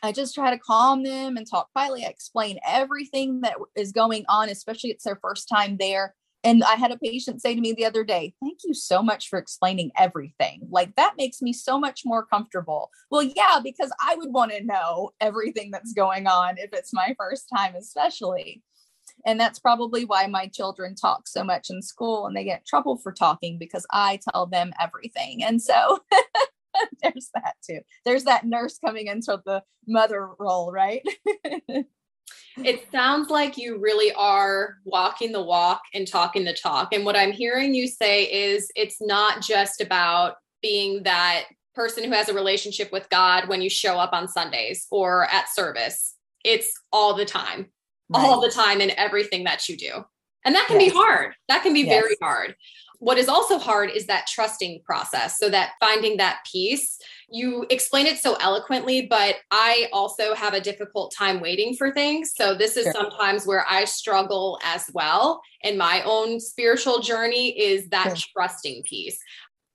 I 0.02 0.12
just 0.12 0.34
try 0.34 0.50
to 0.50 0.58
calm 0.58 1.02
them 1.02 1.36
and 1.36 1.48
talk 1.48 1.72
quietly. 1.72 2.04
I 2.04 2.08
explain 2.08 2.58
everything 2.66 3.40
that 3.40 3.56
is 3.74 3.92
going 3.92 4.24
on, 4.28 4.48
especially 4.48 4.90
it's 4.90 5.04
their 5.04 5.16
first 5.16 5.48
time 5.48 5.76
there. 5.78 6.14
And 6.44 6.62
I 6.62 6.74
had 6.74 6.92
a 6.92 6.98
patient 6.98 7.40
say 7.40 7.54
to 7.54 7.60
me 7.60 7.72
the 7.72 7.86
other 7.86 8.04
day, 8.04 8.34
Thank 8.40 8.58
you 8.64 8.74
so 8.74 9.02
much 9.02 9.28
for 9.28 9.38
explaining 9.38 9.90
everything. 9.98 10.60
Like 10.70 10.94
that 10.96 11.14
makes 11.16 11.40
me 11.40 11.52
so 11.52 11.78
much 11.78 12.02
more 12.04 12.24
comfortable. 12.24 12.90
Well, 13.10 13.22
yeah, 13.22 13.60
because 13.64 13.92
I 14.00 14.14
would 14.16 14.32
want 14.32 14.52
to 14.52 14.62
know 14.62 15.10
everything 15.20 15.70
that's 15.70 15.94
going 15.94 16.26
on 16.26 16.58
if 16.58 16.70
it's 16.72 16.92
my 16.92 17.14
first 17.18 17.48
time, 17.54 17.74
especially. 17.74 18.62
And 19.26 19.40
that's 19.40 19.58
probably 19.58 20.04
why 20.04 20.26
my 20.26 20.48
children 20.48 20.94
talk 20.94 21.26
so 21.26 21.42
much 21.44 21.70
in 21.70 21.80
school 21.80 22.26
and 22.26 22.36
they 22.36 22.44
get 22.44 22.66
trouble 22.66 22.98
for 22.98 23.12
talking 23.12 23.58
because 23.58 23.86
I 23.90 24.20
tell 24.30 24.46
them 24.46 24.72
everything. 24.80 25.42
And 25.42 25.62
so 25.62 26.00
there's 27.02 27.30
that 27.34 27.54
too. 27.66 27.80
There's 28.04 28.24
that 28.24 28.44
nurse 28.44 28.78
coming 28.78 29.06
into 29.06 29.40
the 29.46 29.62
mother 29.86 30.28
role, 30.38 30.70
right? 30.72 31.02
it 32.62 32.86
sounds 32.92 33.30
like 33.30 33.56
you 33.56 33.78
really 33.78 34.12
are 34.12 34.76
walking 34.84 35.32
the 35.32 35.42
walk 35.42 35.82
and 35.92 36.06
talking 36.06 36.44
the 36.44 36.52
talk. 36.52 36.92
And 36.92 37.04
what 37.04 37.16
I'm 37.16 37.32
hearing 37.32 37.74
you 37.74 37.88
say 37.88 38.24
is 38.24 38.70
it's 38.76 39.00
not 39.00 39.42
just 39.42 39.80
about 39.80 40.36
being 40.62 41.02
that 41.02 41.44
person 41.74 42.04
who 42.04 42.12
has 42.12 42.28
a 42.28 42.34
relationship 42.34 42.92
with 42.92 43.08
God 43.10 43.48
when 43.48 43.60
you 43.60 43.68
show 43.68 43.98
up 43.98 44.12
on 44.12 44.28
Sundays 44.28 44.86
or 44.90 45.24
at 45.30 45.52
service. 45.52 46.14
It's 46.44 46.72
all 46.92 47.14
the 47.14 47.24
time, 47.24 47.66
right. 48.08 48.20
all 48.20 48.40
the 48.40 48.50
time 48.50 48.80
in 48.80 48.92
everything 48.96 49.44
that 49.44 49.68
you 49.68 49.76
do. 49.76 50.04
And 50.44 50.54
that 50.54 50.66
can 50.66 50.80
yes. 50.80 50.92
be 50.92 50.96
hard. 50.96 51.34
That 51.48 51.62
can 51.62 51.72
be 51.72 51.80
yes. 51.80 52.02
very 52.02 52.16
hard. 52.20 52.54
What 53.04 53.18
is 53.18 53.28
also 53.28 53.58
hard 53.58 53.90
is 53.90 54.06
that 54.06 54.26
trusting 54.26 54.80
process. 54.82 55.38
So 55.38 55.50
that 55.50 55.72
finding 55.78 56.16
that 56.16 56.38
peace. 56.50 56.98
You 57.28 57.66
explain 57.68 58.06
it 58.06 58.16
so 58.16 58.34
eloquently, 58.40 59.06
but 59.06 59.36
I 59.50 59.88
also 59.92 60.34
have 60.34 60.54
a 60.54 60.60
difficult 60.60 61.12
time 61.14 61.42
waiting 61.42 61.74
for 61.76 61.92
things. 61.92 62.32
So 62.34 62.54
this 62.54 62.78
is 62.78 62.84
sure. 62.84 62.92
sometimes 62.92 63.46
where 63.46 63.66
I 63.68 63.84
struggle 63.84 64.58
as 64.64 64.90
well 64.94 65.42
in 65.60 65.76
my 65.76 66.02
own 66.06 66.40
spiritual 66.40 67.00
journey 67.00 67.50
is 67.60 67.90
that 67.90 68.16
sure. 68.16 68.28
trusting 68.32 68.84
piece. 68.84 69.18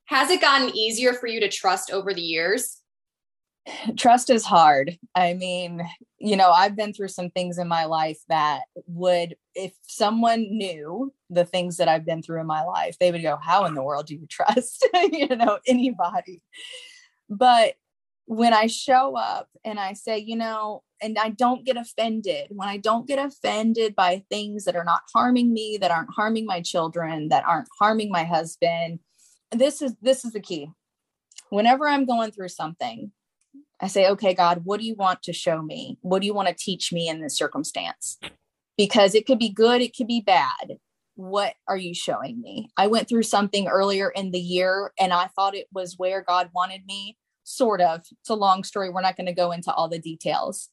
Has 0.06 0.32
it 0.32 0.42
gotten 0.42 0.76
easier 0.76 1.14
for 1.14 1.28
you 1.28 1.40
to 1.42 1.50
trust 1.50 1.92
over 1.92 2.16
the 2.16 2.22
years? 2.22 2.79
Trust 3.98 4.30
is 4.30 4.46
hard. 4.46 4.98
I 5.16 5.34
mean, 5.34 5.88
you 6.18 6.36
know, 6.36 6.52
I've 6.52 6.76
been 6.76 6.94
through 6.94 7.10
some 7.10 7.30
things 7.30 7.58
in 7.58 7.68
my 7.68 7.86
life 7.86 8.20
that 8.30 8.62
would, 8.88 9.36
if 9.56 9.74
someone 9.84 10.42
knew 10.42 11.14
the 11.30 11.46
things 11.46 11.78
that 11.78 11.88
I've 11.88 12.06
been 12.06 12.22
through 12.22 12.42
in 12.42 12.48
my 12.48 12.64
life, 12.64 12.98
they 13.00 13.12
would 13.12 13.22
go, 13.22 13.38
How 13.42 13.66
in 13.66 13.74
the 13.74 13.84
world 13.84 14.08
do 14.08 14.16
you 14.16 14.28
trust, 14.28 14.88
you 15.12 15.28
know, 15.36 15.60
anybody? 15.68 16.42
But 17.30 17.76
when 18.26 18.54
I 18.54 18.68
show 18.68 19.18
up 19.18 19.50
and 19.66 19.80
I 19.80 19.94
say, 19.94 20.20
you 20.20 20.36
know, 20.36 20.84
and 21.02 21.18
I 21.18 21.30
don't 21.30 21.66
get 21.66 21.78
offended, 21.78 22.48
when 22.50 22.70
I 22.70 22.78
don't 22.78 23.08
get 23.08 23.18
offended 23.18 23.96
by 23.96 24.24
things 24.30 24.66
that 24.66 24.76
are 24.76 24.84
not 24.84 25.02
harming 25.14 25.52
me, 25.52 25.78
that 25.82 25.92
aren't 25.92 26.14
harming 26.14 26.46
my 26.46 26.62
children, 26.62 27.30
that 27.30 27.46
aren't 27.48 27.70
harming 27.80 28.12
my 28.12 28.24
husband, 28.26 29.00
this 29.52 29.82
is 29.82 29.96
this 30.02 30.26
is 30.26 30.34
the 30.34 30.40
key. 30.40 30.70
Whenever 31.50 31.88
I'm 31.88 32.06
going 32.06 32.32
through 32.32 32.50
something, 32.50 33.12
I 33.82 33.88
say, 33.88 34.08
okay, 34.10 34.34
God, 34.34 34.62
what 34.66 34.80
do 34.80 34.86
you 34.86 34.96
want 34.96 35.24
to 35.24 35.34
show 35.34 35.62
me? 35.62 35.98
What 36.02 36.22
do 36.22 36.26
you 36.26 36.34
want 36.34 36.50
to 36.50 36.54
teach 36.54 36.92
me 36.92 37.08
in 37.08 37.22
this 37.22 37.38
circumstance? 37.38 38.18
Because 38.78 39.16
it 39.16 39.26
could 39.26 39.40
be 39.40 39.50
good, 39.50 39.82
it 39.82 39.96
could 39.96 40.08
be 40.08 40.22
bad. 40.22 40.78
What 41.16 41.54
are 41.68 41.78
you 41.78 41.94
showing 41.94 42.42
me? 42.42 42.70
I 42.78 42.88
went 42.88 43.10
through 43.10 43.24
something 43.24 43.68
earlier 43.68 44.10
in 44.10 44.32
the 44.32 44.40
year 44.40 44.94
and 45.00 45.14
I 45.14 45.28
thought 45.28 45.56
it 45.56 45.68
was 45.74 45.98
where 45.98 46.22
God 46.22 46.50
wanted 46.54 46.86
me, 46.86 47.18
sort 47.44 47.82
of. 47.82 48.02
It's 48.22 48.30
a 48.30 48.36
long 48.36 48.64
story. 48.64 48.90
We're 48.90 49.02
not 49.02 49.18
going 49.18 49.28
to 49.28 49.34
go 49.34 49.52
into 49.52 49.74
all 49.74 49.90
the 49.90 50.00
details. 50.00 50.70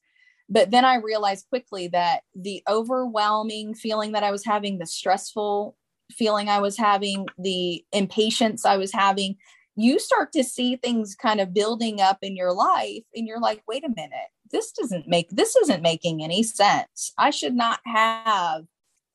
But 0.49 0.71
then 0.71 0.85
I 0.85 0.97
realized 0.97 1.49
quickly 1.49 1.89
that 1.89 2.21
the 2.35 2.63
overwhelming 2.69 3.75
feeling 3.75 4.13
that 4.13 4.23
I 4.23 4.31
was 4.31 4.45
having, 4.45 4.79
the 4.79 4.87
stressful 4.87 5.77
feeling 6.13 6.49
I 6.49 6.61
was 6.61 6.77
having, 6.77 7.27
the 7.39 7.85
impatience 7.93 8.65
I 8.65 8.77
was 8.77 8.93
having, 8.93 9.37
you 9.77 9.99
start 9.99 10.33
to 10.33 10.43
see 10.43 10.77
things 10.77 11.15
kind 11.15 11.41
of 11.41 11.55
building 11.55 12.01
up 12.01 12.19
in 12.23 12.35
your 12.35 12.53
life 12.53 13.05
and 13.15 13.27
you're 13.27 13.41
like 13.41 13.63
wait 13.69 13.85
a 13.85 13.89
minute. 13.89 14.31
This 14.51 14.73
doesn't 14.73 15.09
make 15.09 15.29
this 15.31 15.55
isn't 15.57 15.83
making 15.83 16.23
any 16.23 16.43
sense. 16.43 17.13
I 17.19 17.31
should 17.31 17.55
not 17.55 17.81
have 17.85 18.65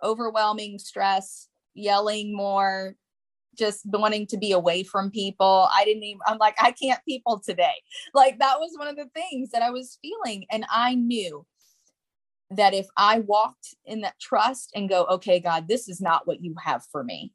overwhelming 0.04 0.80
stress 0.80 1.48
yelling 1.74 2.36
more 2.36 2.96
just 3.58 3.82
wanting 3.86 4.26
to 4.28 4.38
be 4.38 4.52
away 4.54 4.84
from 4.84 5.12
people. 5.12 5.68
I 5.74 5.84
didn't 5.84 6.04
even 6.04 6.22
i'm 6.26 6.38
like 6.38 6.56
i 6.60 6.72
can't 6.72 7.04
people 7.06 7.40
today. 7.40 7.76
Like 8.14 8.40
that 8.40 8.60
was 8.60 8.78
one 8.78 8.88
of 8.88 8.96
the 8.96 9.10
things 9.14 9.52
that 9.52 9.62
i 9.62 9.72
was 9.72 9.98
feeling 10.02 10.46
and 10.52 10.66
i 10.70 10.96
knew 10.96 11.46
that 12.52 12.74
if 12.74 12.88
i 12.98 13.20
walked 13.20 13.76
in 13.86 14.02
that 14.02 14.20
trust 14.20 14.72
and 14.76 14.90
go 14.90 15.06
okay 15.06 15.40
god 15.40 15.68
this 15.68 15.88
is 15.88 16.02
not 16.02 16.28
what 16.28 16.44
you 16.44 16.54
have 16.62 16.84
for 16.92 17.04
me 17.04 17.32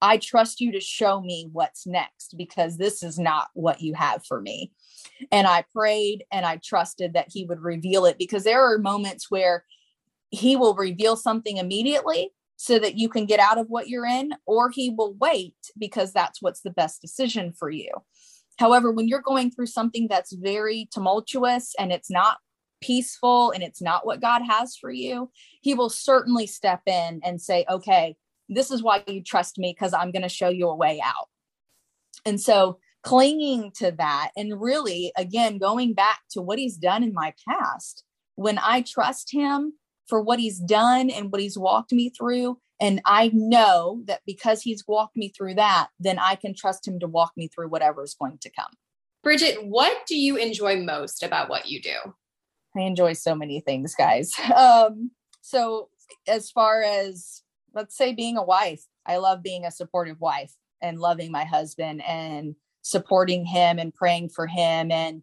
I 0.00 0.18
trust 0.18 0.60
you 0.60 0.72
to 0.72 0.80
show 0.80 1.20
me 1.20 1.48
what's 1.52 1.86
next 1.86 2.36
because 2.36 2.76
this 2.76 3.02
is 3.02 3.18
not 3.18 3.48
what 3.54 3.80
you 3.80 3.94
have 3.94 4.24
for 4.24 4.40
me. 4.40 4.72
And 5.32 5.46
I 5.46 5.64
prayed 5.74 6.24
and 6.30 6.46
I 6.46 6.60
trusted 6.62 7.14
that 7.14 7.28
he 7.30 7.44
would 7.44 7.60
reveal 7.60 8.04
it 8.04 8.18
because 8.18 8.44
there 8.44 8.62
are 8.62 8.78
moments 8.78 9.30
where 9.30 9.64
he 10.30 10.56
will 10.56 10.74
reveal 10.74 11.16
something 11.16 11.56
immediately 11.56 12.30
so 12.56 12.78
that 12.78 12.96
you 12.96 13.08
can 13.08 13.24
get 13.24 13.40
out 13.40 13.56
of 13.56 13.68
what 13.68 13.88
you're 13.88 14.06
in, 14.06 14.32
or 14.44 14.68
he 14.70 14.90
will 14.90 15.14
wait 15.14 15.54
because 15.78 16.12
that's 16.12 16.42
what's 16.42 16.60
the 16.60 16.70
best 16.70 17.00
decision 17.00 17.52
for 17.52 17.70
you. 17.70 17.90
However, 18.58 18.90
when 18.90 19.06
you're 19.06 19.22
going 19.22 19.52
through 19.52 19.66
something 19.66 20.08
that's 20.10 20.32
very 20.32 20.88
tumultuous 20.92 21.74
and 21.78 21.92
it's 21.92 22.10
not 22.10 22.38
peaceful 22.80 23.52
and 23.52 23.62
it's 23.62 23.80
not 23.80 24.04
what 24.04 24.20
God 24.20 24.42
has 24.42 24.76
for 24.76 24.90
you, 24.90 25.30
he 25.60 25.74
will 25.74 25.88
certainly 25.88 26.48
step 26.48 26.82
in 26.86 27.20
and 27.24 27.40
say, 27.40 27.64
okay, 27.70 28.16
this 28.48 28.70
is 28.70 28.82
why 28.82 29.02
you 29.06 29.22
trust 29.22 29.58
me 29.58 29.74
because 29.76 29.92
I'm 29.92 30.10
going 30.10 30.22
to 30.22 30.28
show 30.28 30.48
you 30.48 30.68
a 30.68 30.76
way 30.76 31.00
out. 31.04 31.28
And 32.24 32.40
so 32.40 32.78
clinging 33.02 33.72
to 33.78 33.92
that 33.92 34.30
and 34.36 34.60
really, 34.60 35.12
again, 35.16 35.58
going 35.58 35.94
back 35.94 36.20
to 36.30 36.42
what 36.42 36.58
he's 36.58 36.76
done 36.76 37.02
in 37.02 37.12
my 37.12 37.34
past, 37.48 38.04
when 38.34 38.58
I 38.58 38.82
trust 38.82 39.32
him 39.32 39.74
for 40.06 40.20
what 40.20 40.40
he's 40.40 40.58
done 40.58 41.10
and 41.10 41.30
what 41.30 41.40
he's 41.40 41.58
walked 41.58 41.92
me 41.92 42.10
through, 42.10 42.58
and 42.80 43.00
I 43.04 43.30
know 43.34 44.02
that 44.06 44.20
because 44.26 44.62
he's 44.62 44.84
walked 44.86 45.16
me 45.16 45.30
through 45.30 45.54
that, 45.54 45.88
then 45.98 46.18
I 46.18 46.36
can 46.36 46.54
trust 46.54 46.86
him 46.86 47.00
to 47.00 47.08
walk 47.08 47.32
me 47.36 47.48
through 47.48 47.68
whatever 47.68 48.04
is 48.04 48.14
going 48.14 48.38
to 48.38 48.50
come. 48.50 48.70
Bridget, 49.22 49.66
what 49.66 50.06
do 50.06 50.16
you 50.16 50.36
enjoy 50.36 50.80
most 50.80 51.22
about 51.22 51.48
what 51.48 51.68
you 51.68 51.82
do? 51.82 52.14
I 52.76 52.82
enjoy 52.82 53.14
so 53.14 53.34
many 53.34 53.60
things, 53.60 53.94
guys. 53.94 54.32
Um, 54.54 55.10
so, 55.40 55.88
as 56.26 56.50
far 56.50 56.82
as 56.82 57.42
let's 57.74 57.96
say 57.96 58.12
being 58.12 58.36
a 58.36 58.42
wife 58.42 58.84
i 59.06 59.16
love 59.16 59.42
being 59.42 59.64
a 59.64 59.70
supportive 59.70 60.20
wife 60.20 60.52
and 60.82 60.98
loving 60.98 61.30
my 61.30 61.44
husband 61.44 62.02
and 62.06 62.54
supporting 62.82 63.44
him 63.44 63.78
and 63.78 63.94
praying 63.94 64.28
for 64.28 64.46
him 64.46 64.90
and 64.90 65.22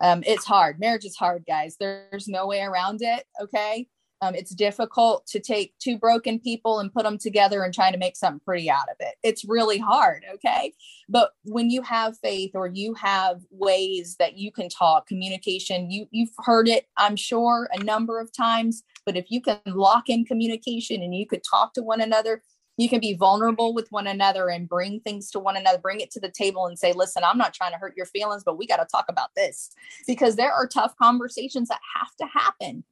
um, 0.00 0.22
it's 0.26 0.44
hard 0.44 0.80
marriage 0.80 1.04
is 1.04 1.16
hard 1.16 1.44
guys 1.46 1.76
there's 1.78 2.28
no 2.28 2.46
way 2.46 2.60
around 2.60 3.00
it 3.02 3.24
okay 3.40 3.86
um, 4.24 4.34
it's 4.34 4.54
difficult 4.54 5.26
to 5.26 5.40
take 5.40 5.74
two 5.78 5.98
broken 5.98 6.38
people 6.38 6.78
and 6.78 6.92
put 6.92 7.02
them 7.02 7.18
together 7.18 7.62
and 7.62 7.74
try 7.74 7.90
to 7.90 7.98
make 7.98 8.16
something 8.16 8.40
pretty 8.40 8.70
out 8.70 8.88
of 8.88 8.96
it. 9.00 9.16
It's 9.22 9.44
really 9.44 9.78
hard. 9.78 10.24
Okay. 10.34 10.72
But 11.08 11.32
when 11.44 11.68
you 11.68 11.82
have 11.82 12.18
faith 12.18 12.52
or 12.54 12.66
you 12.66 12.94
have 12.94 13.40
ways 13.50 14.16
that 14.18 14.38
you 14.38 14.50
can 14.50 14.70
talk, 14.70 15.06
communication, 15.06 15.90
you, 15.90 16.06
you've 16.10 16.32
heard 16.38 16.68
it, 16.68 16.86
I'm 16.96 17.16
sure, 17.16 17.68
a 17.72 17.82
number 17.82 18.18
of 18.18 18.32
times. 18.32 18.82
But 19.06 19.16
if 19.16 19.30
you 19.30 19.40
can 19.40 19.60
lock 19.66 20.08
in 20.08 20.24
communication 20.24 21.02
and 21.02 21.14
you 21.14 21.26
could 21.26 21.42
talk 21.42 21.74
to 21.74 21.82
one 21.82 22.00
another, 22.00 22.42
you 22.76 22.88
can 22.88 23.00
be 23.00 23.14
vulnerable 23.14 23.72
with 23.72 23.86
one 23.90 24.06
another 24.06 24.48
and 24.48 24.68
bring 24.68 25.00
things 25.00 25.30
to 25.30 25.38
one 25.38 25.56
another, 25.56 25.78
bring 25.78 26.00
it 26.00 26.10
to 26.12 26.20
the 26.20 26.30
table 26.30 26.66
and 26.66 26.78
say, 26.78 26.92
listen, 26.92 27.22
I'm 27.22 27.38
not 27.38 27.54
trying 27.54 27.72
to 27.72 27.78
hurt 27.78 27.96
your 27.96 28.06
feelings, 28.06 28.42
but 28.44 28.58
we 28.58 28.66
got 28.66 28.78
to 28.78 28.86
talk 28.90 29.06
about 29.08 29.30
this. 29.36 29.70
Because 30.06 30.36
there 30.36 30.52
are 30.52 30.66
tough 30.66 30.94
conversations 31.00 31.68
that 31.68 31.80
have 31.96 32.14
to 32.16 32.26
happen. 32.26 32.84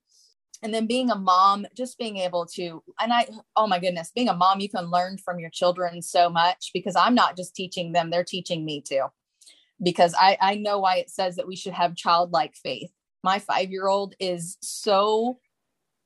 And 0.62 0.72
then 0.72 0.86
being 0.86 1.10
a 1.10 1.16
mom 1.16 1.66
just 1.76 1.98
being 1.98 2.18
able 2.18 2.46
to 2.54 2.84
and 3.00 3.12
i 3.12 3.26
oh 3.56 3.66
my 3.66 3.80
goodness 3.80 4.12
being 4.14 4.28
a 4.28 4.34
mom 4.34 4.60
you 4.60 4.68
can 4.68 4.92
learn 4.92 5.18
from 5.18 5.40
your 5.40 5.50
children 5.50 6.00
so 6.00 6.30
much 6.30 6.70
because 6.72 6.94
i'm 6.94 7.16
not 7.16 7.36
just 7.36 7.56
teaching 7.56 7.90
them 7.90 8.10
they're 8.10 8.22
teaching 8.22 8.64
me 8.64 8.80
too. 8.80 9.06
Because 9.82 10.14
i 10.16 10.38
i 10.40 10.54
know 10.54 10.78
why 10.78 10.98
it 10.98 11.10
says 11.10 11.34
that 11.34 11.48
we 11.48 11.56
should 11.56 11.72
have 11.72 11.96
childlike 11.96 12.54
faith. 12.54 12.92
My 13.24 13.40
five 13.40 13.72
year 13.72 13.88
old 13.88 14.14
is 14.20 14.56
so 14.62 15.40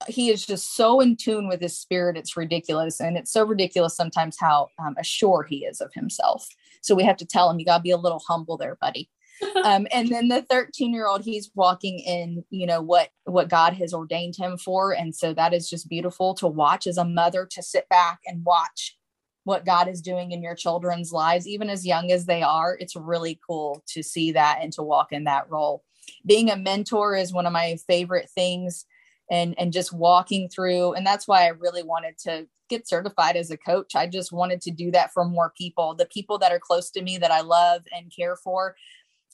he 0.09 0.31
is 0.31 0.45
just 0.45 0.77
so 0.77 1.01
in 1.01 1.17
tune 1.17 1.49
with 1.49 1.61
his 1.61 1.79
spirit 1.79 2.17
it's 2.17 2.37
ridiculous 2.37 3.01
and 3.01 3.17
it's 3.17 3.33
so 3.33 3.45
ridiculous 3.45 3.97
sometimes 3.97 4.37
how 4.39 4.69
um, 4.79 4.95
assured 4.99 5.47
he 5.49 5.65
is 5.65 5.81
of 5.81 5.93
himself 5.95 6.47
so 6.83 6.95
we 6.95 7.03
have 7.03 7.17
to 7.17 7.27
tell 7.27 7.51
him 7.51 7.59
you 7.59 7.65
got 7.65 7.79
to 7.79 7.83
be 7.83 7.91
a 7.91 7.97
little 7.97 8.23
humble 8.27 8.57
there 8.57 8.77
buddy 8.81 9.09
um, 9.65 9.87
and 9.93 10.09
then 10.09 10.29
the 10.29 10.43
13 10.43 10.93
year 10.93 11.07
old, 11.07 11.23
he's 11.23 11.51
walking 11.55 11.99
in, 11.99 12.45
you 12.51 12.67
know, 12.67 12.81
what 12.81 13.11
what 13.25 13.49
God 13.49 13.75
has 13.75 13.93
ordained 13.93 14.37
him 14.37 14.57
for. 14.57 14.93
And 14.93 15.15
so 15.15 15.35
that 15.35 15.53
is 15.53 15.69
just 15.69 15.89
beautiful 15.89 16.35
to 16.35 16.47
watch 16.47 16.87
as 16.87 16.97
a 16.97 17.05
mother 17.05 17.47
to 17.51 17.63
sit 17.63 17.89
back 17.89 18.21
and 18.27 18.45
watch 18.45 18.97
what 19.45 19.65
God 19.65 19.89
is 19.89 20.01
doing 20.03 20.33
in 20.33 20.43
your 20.43 20.55
children's 20.55 21.13
lives, 21.13 21.47
even 21.47 21.71
as 21.71 21.87
young 21.87 22.11
as 22.11 22.27
they 22.27 22.43
are. 22.43 22.77
It's 22.81 22.97
really 22.97 23.39
cool 23.47 23.83
to 23.89 24.03
see 24.03 24.33
that 24.33 24.59
and 24.61 24.73
to 24.73 24.83
walk 24.83 25.13
in 25.13 25.25
that 25.25 25.49
role. 25.51 25.85
Being 26.25 26.51
a 26.51 26.57
mentor 26.57 27.15
is 27.15 27.33
one 27.33 27.47
of 27.47 27.53
my 27.53 27.77
favorite 27.87 28.31
things 28.31 28.87
and 29.31 29.55
and 29.59 29.73
just 29.73 29.93
walking 29.93 30.49
through 30.49 30.93
and 30.95 31.07
that's 31.07 31.27
why 31.27 31.45
I 31.45 31.49
really 31.49 31.83
wanted 31.83 32.19
to 32.19 32.47
get 32.69 32.89
certified 32.89 33.37
as 33.37 33.51
a 33.51 33.57
coach. 33.57 33.95
I 33.95 34.07
just 34.07 34.33
wanted 34.33 34.61
to 34.63 34.71
do 34.71 34.91
that 34.93 35.13
for 35.13 35.25
more 35.25 35.53
people, 35.57 35.95
the 35.95 36.07
people 36.07 36.39
that 36.39 36.53
are 36.53 36.59
close 36.59 36.91
to 36.91 37.03
me 37.03 37.19
that 37.19 37.31
I 37.31 37.41
love 37.41 37.83
and 37.93 38.13
care 38.15 38.37
for. 38.37 38.77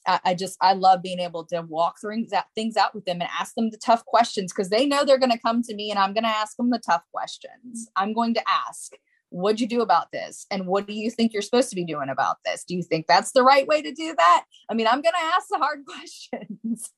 I, 0.06 0.20
I 0.24 0.34
just 0.34 0.56
I 0.60 0.72
love 0.72 1.02
being 1.02 1.20
able 1.20 1.44
to 1.46 1.62
walk 1.62 2.00
through 2.00 2.26
that 2.30 2.46
things 2.54 2.76
out 2.76 2.94
with 2.94 3.04
them 3.04 3.20
and 3.20 3.30
ask 3.38 3.54
them 3.54 3.70
the 3.70 3.78
tough 3.78 4.04
questions 4.04 4.52
because 4.52 4.70
they 4.70 4.86
know 4.86 5.04
they're 5.04 5.18
going 5.18 5.32
to 5.32 5.38
come 5.38 5.62
to 5.62 5.74
me 5.74 5.90
and 5.90 5.98
I'm 5.98 6.12
going 6.12 6.24
to 6.24 6.30
ask 6.30 6.56
them 6.56 6.70
the 6.70 6.78
tough 6.78 7.02
questions. 7.12 7.52
Mm-hmm. 7.64 8.02
I'm 8.02 8.12
going 8.12 8.34
to 8.34 8.42
ask, 8.48 8.92
what'd 9.30 9.60
you 9.60 9.68
do 9.68 9.80
about 9.80 10.10
this? 10.12 10.46
And 10.50 10.66
what 10.66 10.86
do 10.86 10.92
you 10.92 11.10
think 11.10 11.32
you're 11.32 11.42
supposed 11.42 11.70
to 11.70 11.76
be 11.76 11.84
doing 11.84 12.08
about 12.08 12.38
this? 12.44 12.64
Do 12.64 12.74
you 12.74 12.82
think 12.82 13.06
that's 13.06 13.32
the 13.32 13.42
right 13.42 13.66
way 13.66 13.80
to 13.80 13.92
do 13.92 14.14
that? 14.16 14.44
I 14.68 14.74
mean, 14.74 14.86
I'm 14.86 15.02
going 15.02 15.14
to 15.18 15.34
ask 15.34 15.48
the 15.48 15.58
hard 15.58 15.84
questions. 15.86 16.90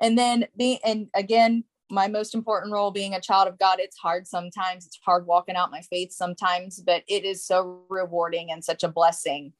and 0.00 0.18
then 0.18 0.46
be 0.56 0.80
and 0.84 1.08
again, 1.14 1.64
my 1.90 2.08
most 2.08 2.34
important 2.34 2.72
role 2.72 2.90
being 2.90 3.14
a 3.14 3.20
child 3.20 3.48
of 3.48 3.58
God, 3.58 3.78
it's 3.78 3.96
hard 3.96 4.26
sometimes. 4.26 4.86
It's 4.86 4.98
hard 5.04 5.26
walking 5.26 5.56
out 5.56 5.70
my 5.70 5.82
faith 5.82 6.12
sometimes, 6.12 6.80
but 6.80 7.02
it 7.08 7.24
is 7.24 7.44
so 7.44 7.84
rewarding 7.88 8.50
and 8.50 8.64
such 8.64 8.82
a 8.82 8.88
blessing 8.88 9.52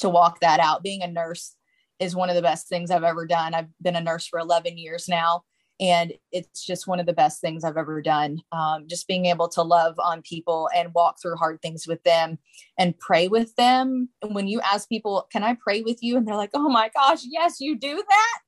to 0.00 0.08
walk 0.08 0.40
that 0.40 0.60
out. 0.60 0.82
Being 0.82 1.02
a 1.02 1.08
nurse 1.08 1.54
is 1.98 2.16
one 2.16 2.30
of 2.30 2.36
the 2.36 2.42
best 2.42 2.68
things 2.68 2.90
I've 2.90 3.04
ever 3.04 3.26
done. 3.26 3.54
I've 3.54 3.68
been 3.82 3.96
a 3.96 4.00
nurse 4.00 4.26
for 4.26 4.38
11 4.38 4.78
years 4.78 5.08
now, 5.08 5.42
and 5.80 6.12
it's 6.32 6.64
just 6.64 6.86
one 6.86 7.00
of 7.00 7.06
the 7.06 7.12
best 7.12 7.40
things 7.40 7.64
I've 7.64 7.76
ever 7.76 8.00
done. 8.00 8.40
Um, 8.52 8.86
just 8.88 9.06
being 9.06 9.26
able 9.26 9.48
to 9.50 9.62
love 9.62 9.96
on 9.98 10.22
people 10.22 10.68
and 10.74 10.94
walk 10.94 11.16
through 11.20 11.36
hard 11.36 11.60
things 11.60 11.86
with 11.86 12.02
them 12.04 12.38
and 12.78 12.98
pray 12.98 13.28
with 13.28 13.54
them. 13.56 14.08
And 14.22 14.34
when 14.34 14.48
you 14.48 14.60
ask 14.60 14.88
people, 14.88 15.26
Can 15.30 15.44
I 15.44 15.54
pray 15.54 15.82
with 15.82 15.98
you? 16.02 16.16
And 16.16 16.26
they're 16.26 16.36
like, 16.36 16.50
Oh 16.54 16.68
my 16.68 16.90
gosh, 16.94 17.20
yes, 17.24 17.60
you 17.60 17.78
do 17.78 17.96
that. 17.96 18.38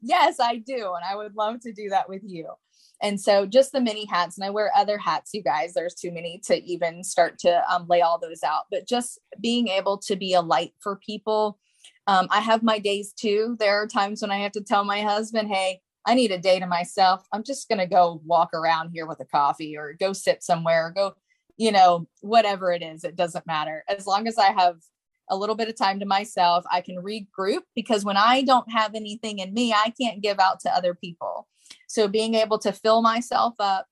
Yes, 0.00 0.40
I 0.40 0.56
do. 0.56 0.94
And 0.94 1.04
I 1.08 1.14
would 1.14 1.36
love 1.36 1.60
to 1.60 1.72
do 1.72 1.90
that 1.90 2.08
with 2.08 2.22
you. 2.24 2.48
And 3.02 3.20
so 3.20 3.46
just 3.46 3.72
the 3.72 3.80
mini 3.80 4.04
hats, 4.04 4.36
and 4.36 4.44
I 4.44 4.50
wear 4.50 4.70
other 4.76 4.98
hats, 4.98 5.30
you 5.32 5.42
guys. 5.42 5.72
There's 5.72 5.94
too 5.94 6.12
many 6.12 6.40
to 6.46 6.62
even 6.64 7.02
start 7.02 7.38
to 7.40 7.62
um, 7.72 7.86
lay 7.88 8.02
all 8.02 8.18
those 8.18 8.42
out. 8.42 8.64
But 8.70 8.86
just 8.86 9.18
being 9.40 9.68
able 9.68 9.98
to 9.98 10.16
be 10.16 10.34
a 10.34 10.42
light 10.42 10.74
for 10.80 10.96
people 10.96 11.58
um, 12.06 12.26
I 12.30 12.40
have 12.40 12.62
my 12.62 12.78
days 12.78 13.12
too. 13.12 13.56
There 13.58 13.80
are 13.80 13.86
times 13.86 14.20
when 14.20 14.30
I 14.30 14.38
have 14.38 14.52
to 14.52 14.62
tell 14.62 14.84
my 14.84 15.02
husband, 15.02 15.48
hey, 15.48 15.80
I 16.04 16.14
need 16.14 16.32
a 16.32 16.38
day 16.38 16.58
to 16.58 16.66
myself. 16.66 17.24
I'm 17.32 17.44
just 17.44 17.68
going 17.68 17.78
to 17.78 17.86
go 17.86 18.20
walk 18.24 18.50
around 18.54 18.90
here 18.90 19.06
with 19.06 19.20
a 19.20 19.24
coffee 19.24 19.76
or 19.76 19.94
go 19.98 20.12
sit 20.12 20.42
somewhere 20.42 20.88
or 20.88 20.90
go, 20.90 21.14
you 21.56 21.70
know, 21.70 22.08
whatever 22.20 22.72
it 22.72 22.82
is, 22.82 23.04
it 23.04 23.16
doesn't 23.16 23.46
matter. 23.46 23.84
As 23.88 24.06
long 24.06 24.26
as 24.26 24.38
I 24.38 24.52
have 24.52 24.76
a 25.28 25.36
little 25.36 25.54
bit 25.54 25.68
of 25.68 25.76
time 25.76 26.00
to 26.00 26.06
myself, 26.06 26.64
I 26.70 26.80
can 26.80 26.96
regroup 26.96 27.60
because 27.76 28.04
when 28.04 28.16
I 28.16 28.42
don't 28.42 28.70
have 28.72 28.94
anything 28.94 29.38
in 29.38 29.54
me, 29.54 29.72
I 29.72 29.92
can't 30.00 30.22
give 30.22 30.40
out 30.40 30.58
to 30.60 30.74
other 30.74 30.94
people. 30.94 31.46
So 31.90 32.06
being 32.06 32.36
able 32.36 32.58
to 32.60 32.72
fill 32.72 33.02
myself 33.02 33.54
up 33.58 33.86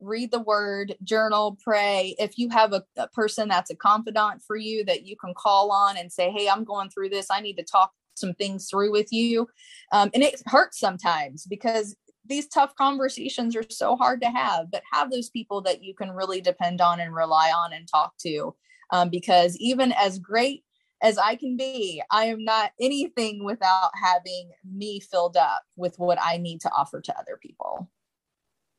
read 0.00 0.30
the 0.32 0.40
word, 0.40 0.96
journal, 1.04 1.56
pray. 1.62 2.16
If 2.18 2.36
you 2.36 2.50
have 2.50 2.72
a, 2.72 2.82
a, 2.96 3.08
person 3.08 3.48
that's 3.48 3.70
a 3.70 3.76
confidant 3.76 4.42
for 4.46 4.56
you 4.56 4.84
that 4.84 5.06
you 5.06 5.16
can 5.16 5.32
call 5.34 5.70
on 5.70 5.96
and 5.96 6.12
say, 6.12 6.30
Hey, 6.30 6.48
I'm 6.48 6.64
going 6.64 6.90
through 6.90 7.10
this. 7.10 7.28
I 7.30 7.40
need 7.40 7.56
to 7.56 7.62
talk 7.62 7.92
some 8.14 8.34
things 8.34 8.68
through 8.68 8.90
with 8.90 9.12
you. 9.12 9.48
Um, 9.92 10.10
and 10.14 10.22
it 10.22 10.42
hurts 10.46 10.78
sometimes 10.78 11.46
because 11.46 11.96
these 12.26 12.48
tough 12.48 12.74
conversations 12.74 13.54
are 13.54 13.64
so 13.70 13.96
hard 13.96 14.20
to 14.22 14.30
have, 14.30 14.70
but 14.70 14.82
have 14.92 15.10
those 15.10 15.30
people 15.30 15.60
that 15.62 15.82
you 15.82 15.94
can 15.94 16.10
really 16.10 16.40
depend 16.40 16.80
on 16.80 17.00
and 17.00 17.14
rely 17.14 17.50
on 17.50 17.72
and 17.72 17.86
talk 17.88 18.14
to. 18.22 18.54
Um, 18.90 19.10
because 19.10 19.56
even 19.58 19.92
as 19.92 20.18
great 20.18 20.64
as 21.04 21.18
I 21.18 21.36
can 21.36 21.56
be, 21.56 22.02
I 22.10 22.24
am 22.24 22.42
not 22.42 22.72
anything 22.80 23.44
without 23.44 23.90
having 23.94 24.50
me 24.64 25.00
filled 25.00 25.36
up 25.36 25.62
with 25.76 25.98
what 25.98 26.18
I 26.20 26.38
need 26.38 26.62
to 26.62 26.70
offer 26.72 27.02
to 27.02 27.18
other 27.18 27.38
people. 27.40 27.90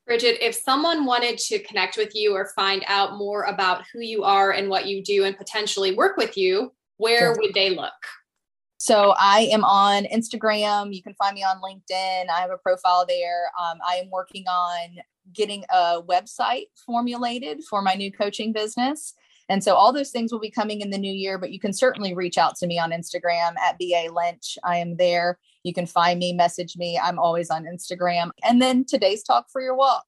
Bridget, 0.07 0.43
if 0.43 0.55
someone 0.55 1.05
wanted 1.05 1.37
to 1.37 1.59
connect 1.59 1.97
with 1.97 2.15
you 2.15 2.35
or 2.35 2.47
find 2.55 2.83
out 2.87 3.17
more 3.17 3.43
about 3.43 3.83
who 3.93 3.99
you 3.99 4.23
are 4.23 4.51
and 4.51 4.69
what 4.69 4.87
you 4.87 5.03
do 5.03 5.23
and 5.23 5.37
potentially 5.37 5.95
work 5.95 6.17
with 6.17 6.35
you, 6.35 6.73
where 6.97 7.35
would 7.39 7.53
they 7.53 7.69
look? 7.69 7.93
So 8.77 9.13
I 9.17 9.47
am 9.51 9.63
on 9.63 10.05
Instagram. 10.05 10.93
You 10.93 11.03
can 11.03 11.13
find 11.15 11.35
me 11.35 11.43
on 11.43 11.61
LinkedIn. 11.61 12.29
I 12.29 12.41
have 12.41 12.51
a 12.51 12.57
profile 12.57 13.05
there. 13.07 13.51
Um, 13.59 13.77
I 13.87 13.95
am 13.95 14.09
working 14.09 14.47
on 14.47 14.97
getting 15.31 15.63
a 15.71 16.01
website 16.01 16.65
formulated 16.85 17.63
for 17.69 17.81
my 17.81 17.93
new 17.93 18.11
coaching 18.11 18.51
business. 18.51 19.13
And 19.49 19.63
so 19.63 19.75
all 19.75 19.93
those 19.93 20.09
things 20.09 20.31
will 20.31 20.39
be 20.39 20.49
coming 20.49 20.81
in 20.81 20.89
the 20.89 20.97
new 20.97 21.13
year, 21.13 21.37
but 21.37 21.51
you 21.51 21.59
can 21.59 21.73
certainly 21.73 22.13
reach 22.13 22.37
out 22.37 22.55
to 22.57 22.67
me 22.67 22.79
on 22.79 22.91
Instagram 22.91 23.55
at 23.57 23.77
BA 23.77 24.11
Lynch. 24.11 24.57
I 24.63 24.77
am 24.77 24.97
there. 24.97 25.37
You 25.63 25.73
can 25.73 25.85
find 25.85 26.19
me, 26.19 26.33
message 26.33 26.77
me. 26.77 26.99
I'm 27.01 27.19
always 27.19 27.49
on 27.49 27.65
Instagram. 27.65 28.31
And 28.43 28.61
then 28.61 28.85
today's 28.85 29.23
talk 29.23 29.45
for 29.51 29.61
your 29.61 29.75
walk. 29.75 30.03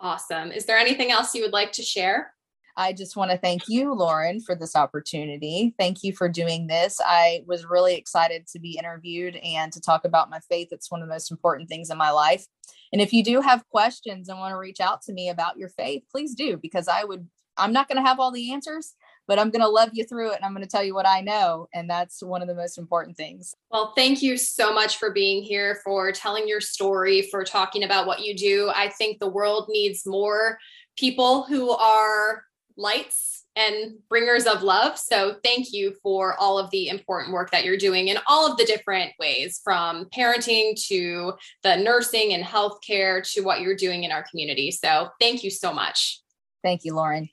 Awesome. 0.00 0.50
Is 0.50 0.64
there 0.66 0.78
anything 0.78 1.10
else 1.10 1.34
you 1.34 1.42
would 1.42 1.52
like 1.52 1.72
to 1.72 1.82
share? 1.82 2.34
I 2.76 2.92
just 2.92 3.16
want 3.16 3.30
to 3.30 3.38
thank 3.38 3.68
you, 3.68 3.94
Lauren, 3.94 4.40
for 4.40 4.56
this 4.56 4.74
opportunity. 4.74 5.74
Thank 5.78 6.02
you 6.02 6.12
for 6.12 6.28
doing 6.28 6.66
this. 6.66 6.98
I 7.04 7.42
was 7.46 7.64
really 7.64 7.94
excited 7.94 8.48
to 8.48 8.58
be 8.58 8.76
interviewed 8.76 9.36
and 9.36 9.72
to 9.72 9.80
talk 9.80 10.04
about 10.04 10.28
my 10.28 10.40
faith. 10.50 10.68
It's 10.72 10.90
one 10.90 11.00
of 11.00 11.08
the 11.08 11.14
most 11.14 11.30
important 11.30 11.68
things 11.68 11.88
in 11.88 11.96
my 11.96 12.10
life. 12.10 12.46
And 12.92 13.00
if 13.00 13.12
you 13.12 13.22
do 13.22 13.40
have 13.40 13.68
questions 13.68 14.28
and 14.28 14.38
want 14.38 14.52
to 14.52 14.58
reach 14.58 14.80
out 14.80 15.02
to 15.02 15.12
me 15.12 15.28
about 15.28 15.56
your 15.56 15.68
faith, 15.68 16.02
please 16.10 16.34
do, 16.34 16.56
because 16.56 16.88
I 16.88 17.04
would, 17.04 17.28
I'm 17.56 17.72
not 17.72 17.88
going 17.88 18.02
to 18.02 18.08
have 18.08 18.20
all 18.20 18.30
the 18.30 18.52
answers, 18.52 18.94
but 19.26 19.38
I'm 19.38 19.50
going 19.50 19.62
to 19.62 19.68
love 19.68 19.90
you 19.92 20.04
through 20.04 20.32
it 20.32 20.36
and 20.36 20.44
I'm 20.44 20.52
going 20.52 20.64
to 20.64 20.70
tell 20.70 20.84
you 20.84 20.94
what 20.94 21.06
I 21.06 21.20
know. 21.20 21.68
And 21.74 21.88
that's 21.88 22.22
one 22.22 22.42
of 22.42 22.48
the 22.48 22.54
most 22.54 22.78
important 22.78 23.16
things. 23.16 23.54
Well, 23.70 23.92
thank 23.96 24.22
you 24.22 24.36
so 24.36 24.72
much 24.72 24.98
for 24.98 25.12
being 25.12 25.42
here, 25.42 25.80
for 25.84 26.12
telling 26.12 26.48
your 26.48 26.60
story, 26.60 27.22
for 27.30 27.44
talking 27.44 27.84
about 27.84 28.06
what 28.06 28.24
you 28.24 28.36
do. 28.36 28.70
I 28.74 28.88
think 28.88 29.18
the 29.18 29.30
world 29.30 29.66
needs 29.68 30.06
more 30.06 30.58
people 30.96 31.44
who 31.44 31.70
are 31.70 32.44
lights 32.76 33.44
and 33.56 33.94
bringers 34.08 34.46
of 34.46 34.62
love. 34.62 34.98
So 34.98 35.36
thank 35.44 35.72
you 35.72 35.94
for 36.02 36.34
all 36.40 36.58
of 36.58 36.70
the 36.70 36.88
important 36.88 37.32
work 37.32 37.50
that 37.52 37.64
you're 37.64 37.76
doing 37.76 38.08
in 38.08 38.18
all 38.26 38.50
of 38.50 38.58
the 38.58 38.64
different 38.64 39.12
ways 39.20 39.60
from 39.62 40.06
parenting 40.06 40.74
to 40.88 41.34
the 41.62 41.76
nursing 41.76 42.32
and 42.32 42.44
healthcare 42.44 43.22
to 43.32 43.42
what 43.42 43.60
you're 43.60 43.76
doing 43.76 44.04
in 44.04 44.10
our 44.10 44.24
community. 44.28 44.72
So 44.72 45.10
thank 45.20 45.44
you 45.44 45.50
so 45.50 45.72
much. 45.72 46.20
Thank 46.64 46.84
you, 46.84 46.94
Lauren. 46.94 47.28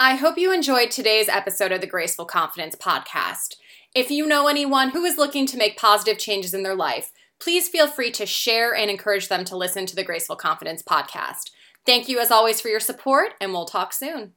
I 0.00 0.14
hope 0.14 0.38
you 0.38 0.52
enjoyed 0.52 0.92
today's 0.92 1.28
episode 1.28 1.72
of 1.72 1.80
the 1.80 1.86
Graceful 1.88 2.24
Confidence 2.24 2.76
podcast. 2.76 3.56
If 3.96 4.12
you 4.12 4.28
know 4.28 4.46
anyone 4.46 4.90
who 4.90 5.04
is 5.04 5.18
looking 5.18 5.44
to 5.46 5.56
make 5.56 5.76
positive 5.76 6.18
changes 6.18 6.54
in 6.54 6.62
their 6.62 6.76
life, 6.76 7.10
please 7.40 7.68
feel 7.68 7.88
free 7.88 8.12
to 8.12 8.24
share 8.24 8.72
and 8.72 8.92
encourage 8.92 9.26
them 9.26 9.44
to 9.46 9.56
listen 9.56 9.86
to 9.86 9.96
the 9.96 10.04
Graceful 10.04 10.36
Confidence 10.36 10.84
podcast. 10.84 11.50
Thank 11.84 12.08
you 12.08 12.20
as 12.20 12.30
always 12.30 12.60
for 12.60 12.68
your 12.68 12.78
support, 12.78 13.32
and 13.40 13.52
we'll 13.52 13.64
talk 13.64 13.92
soon. 13.92 14.34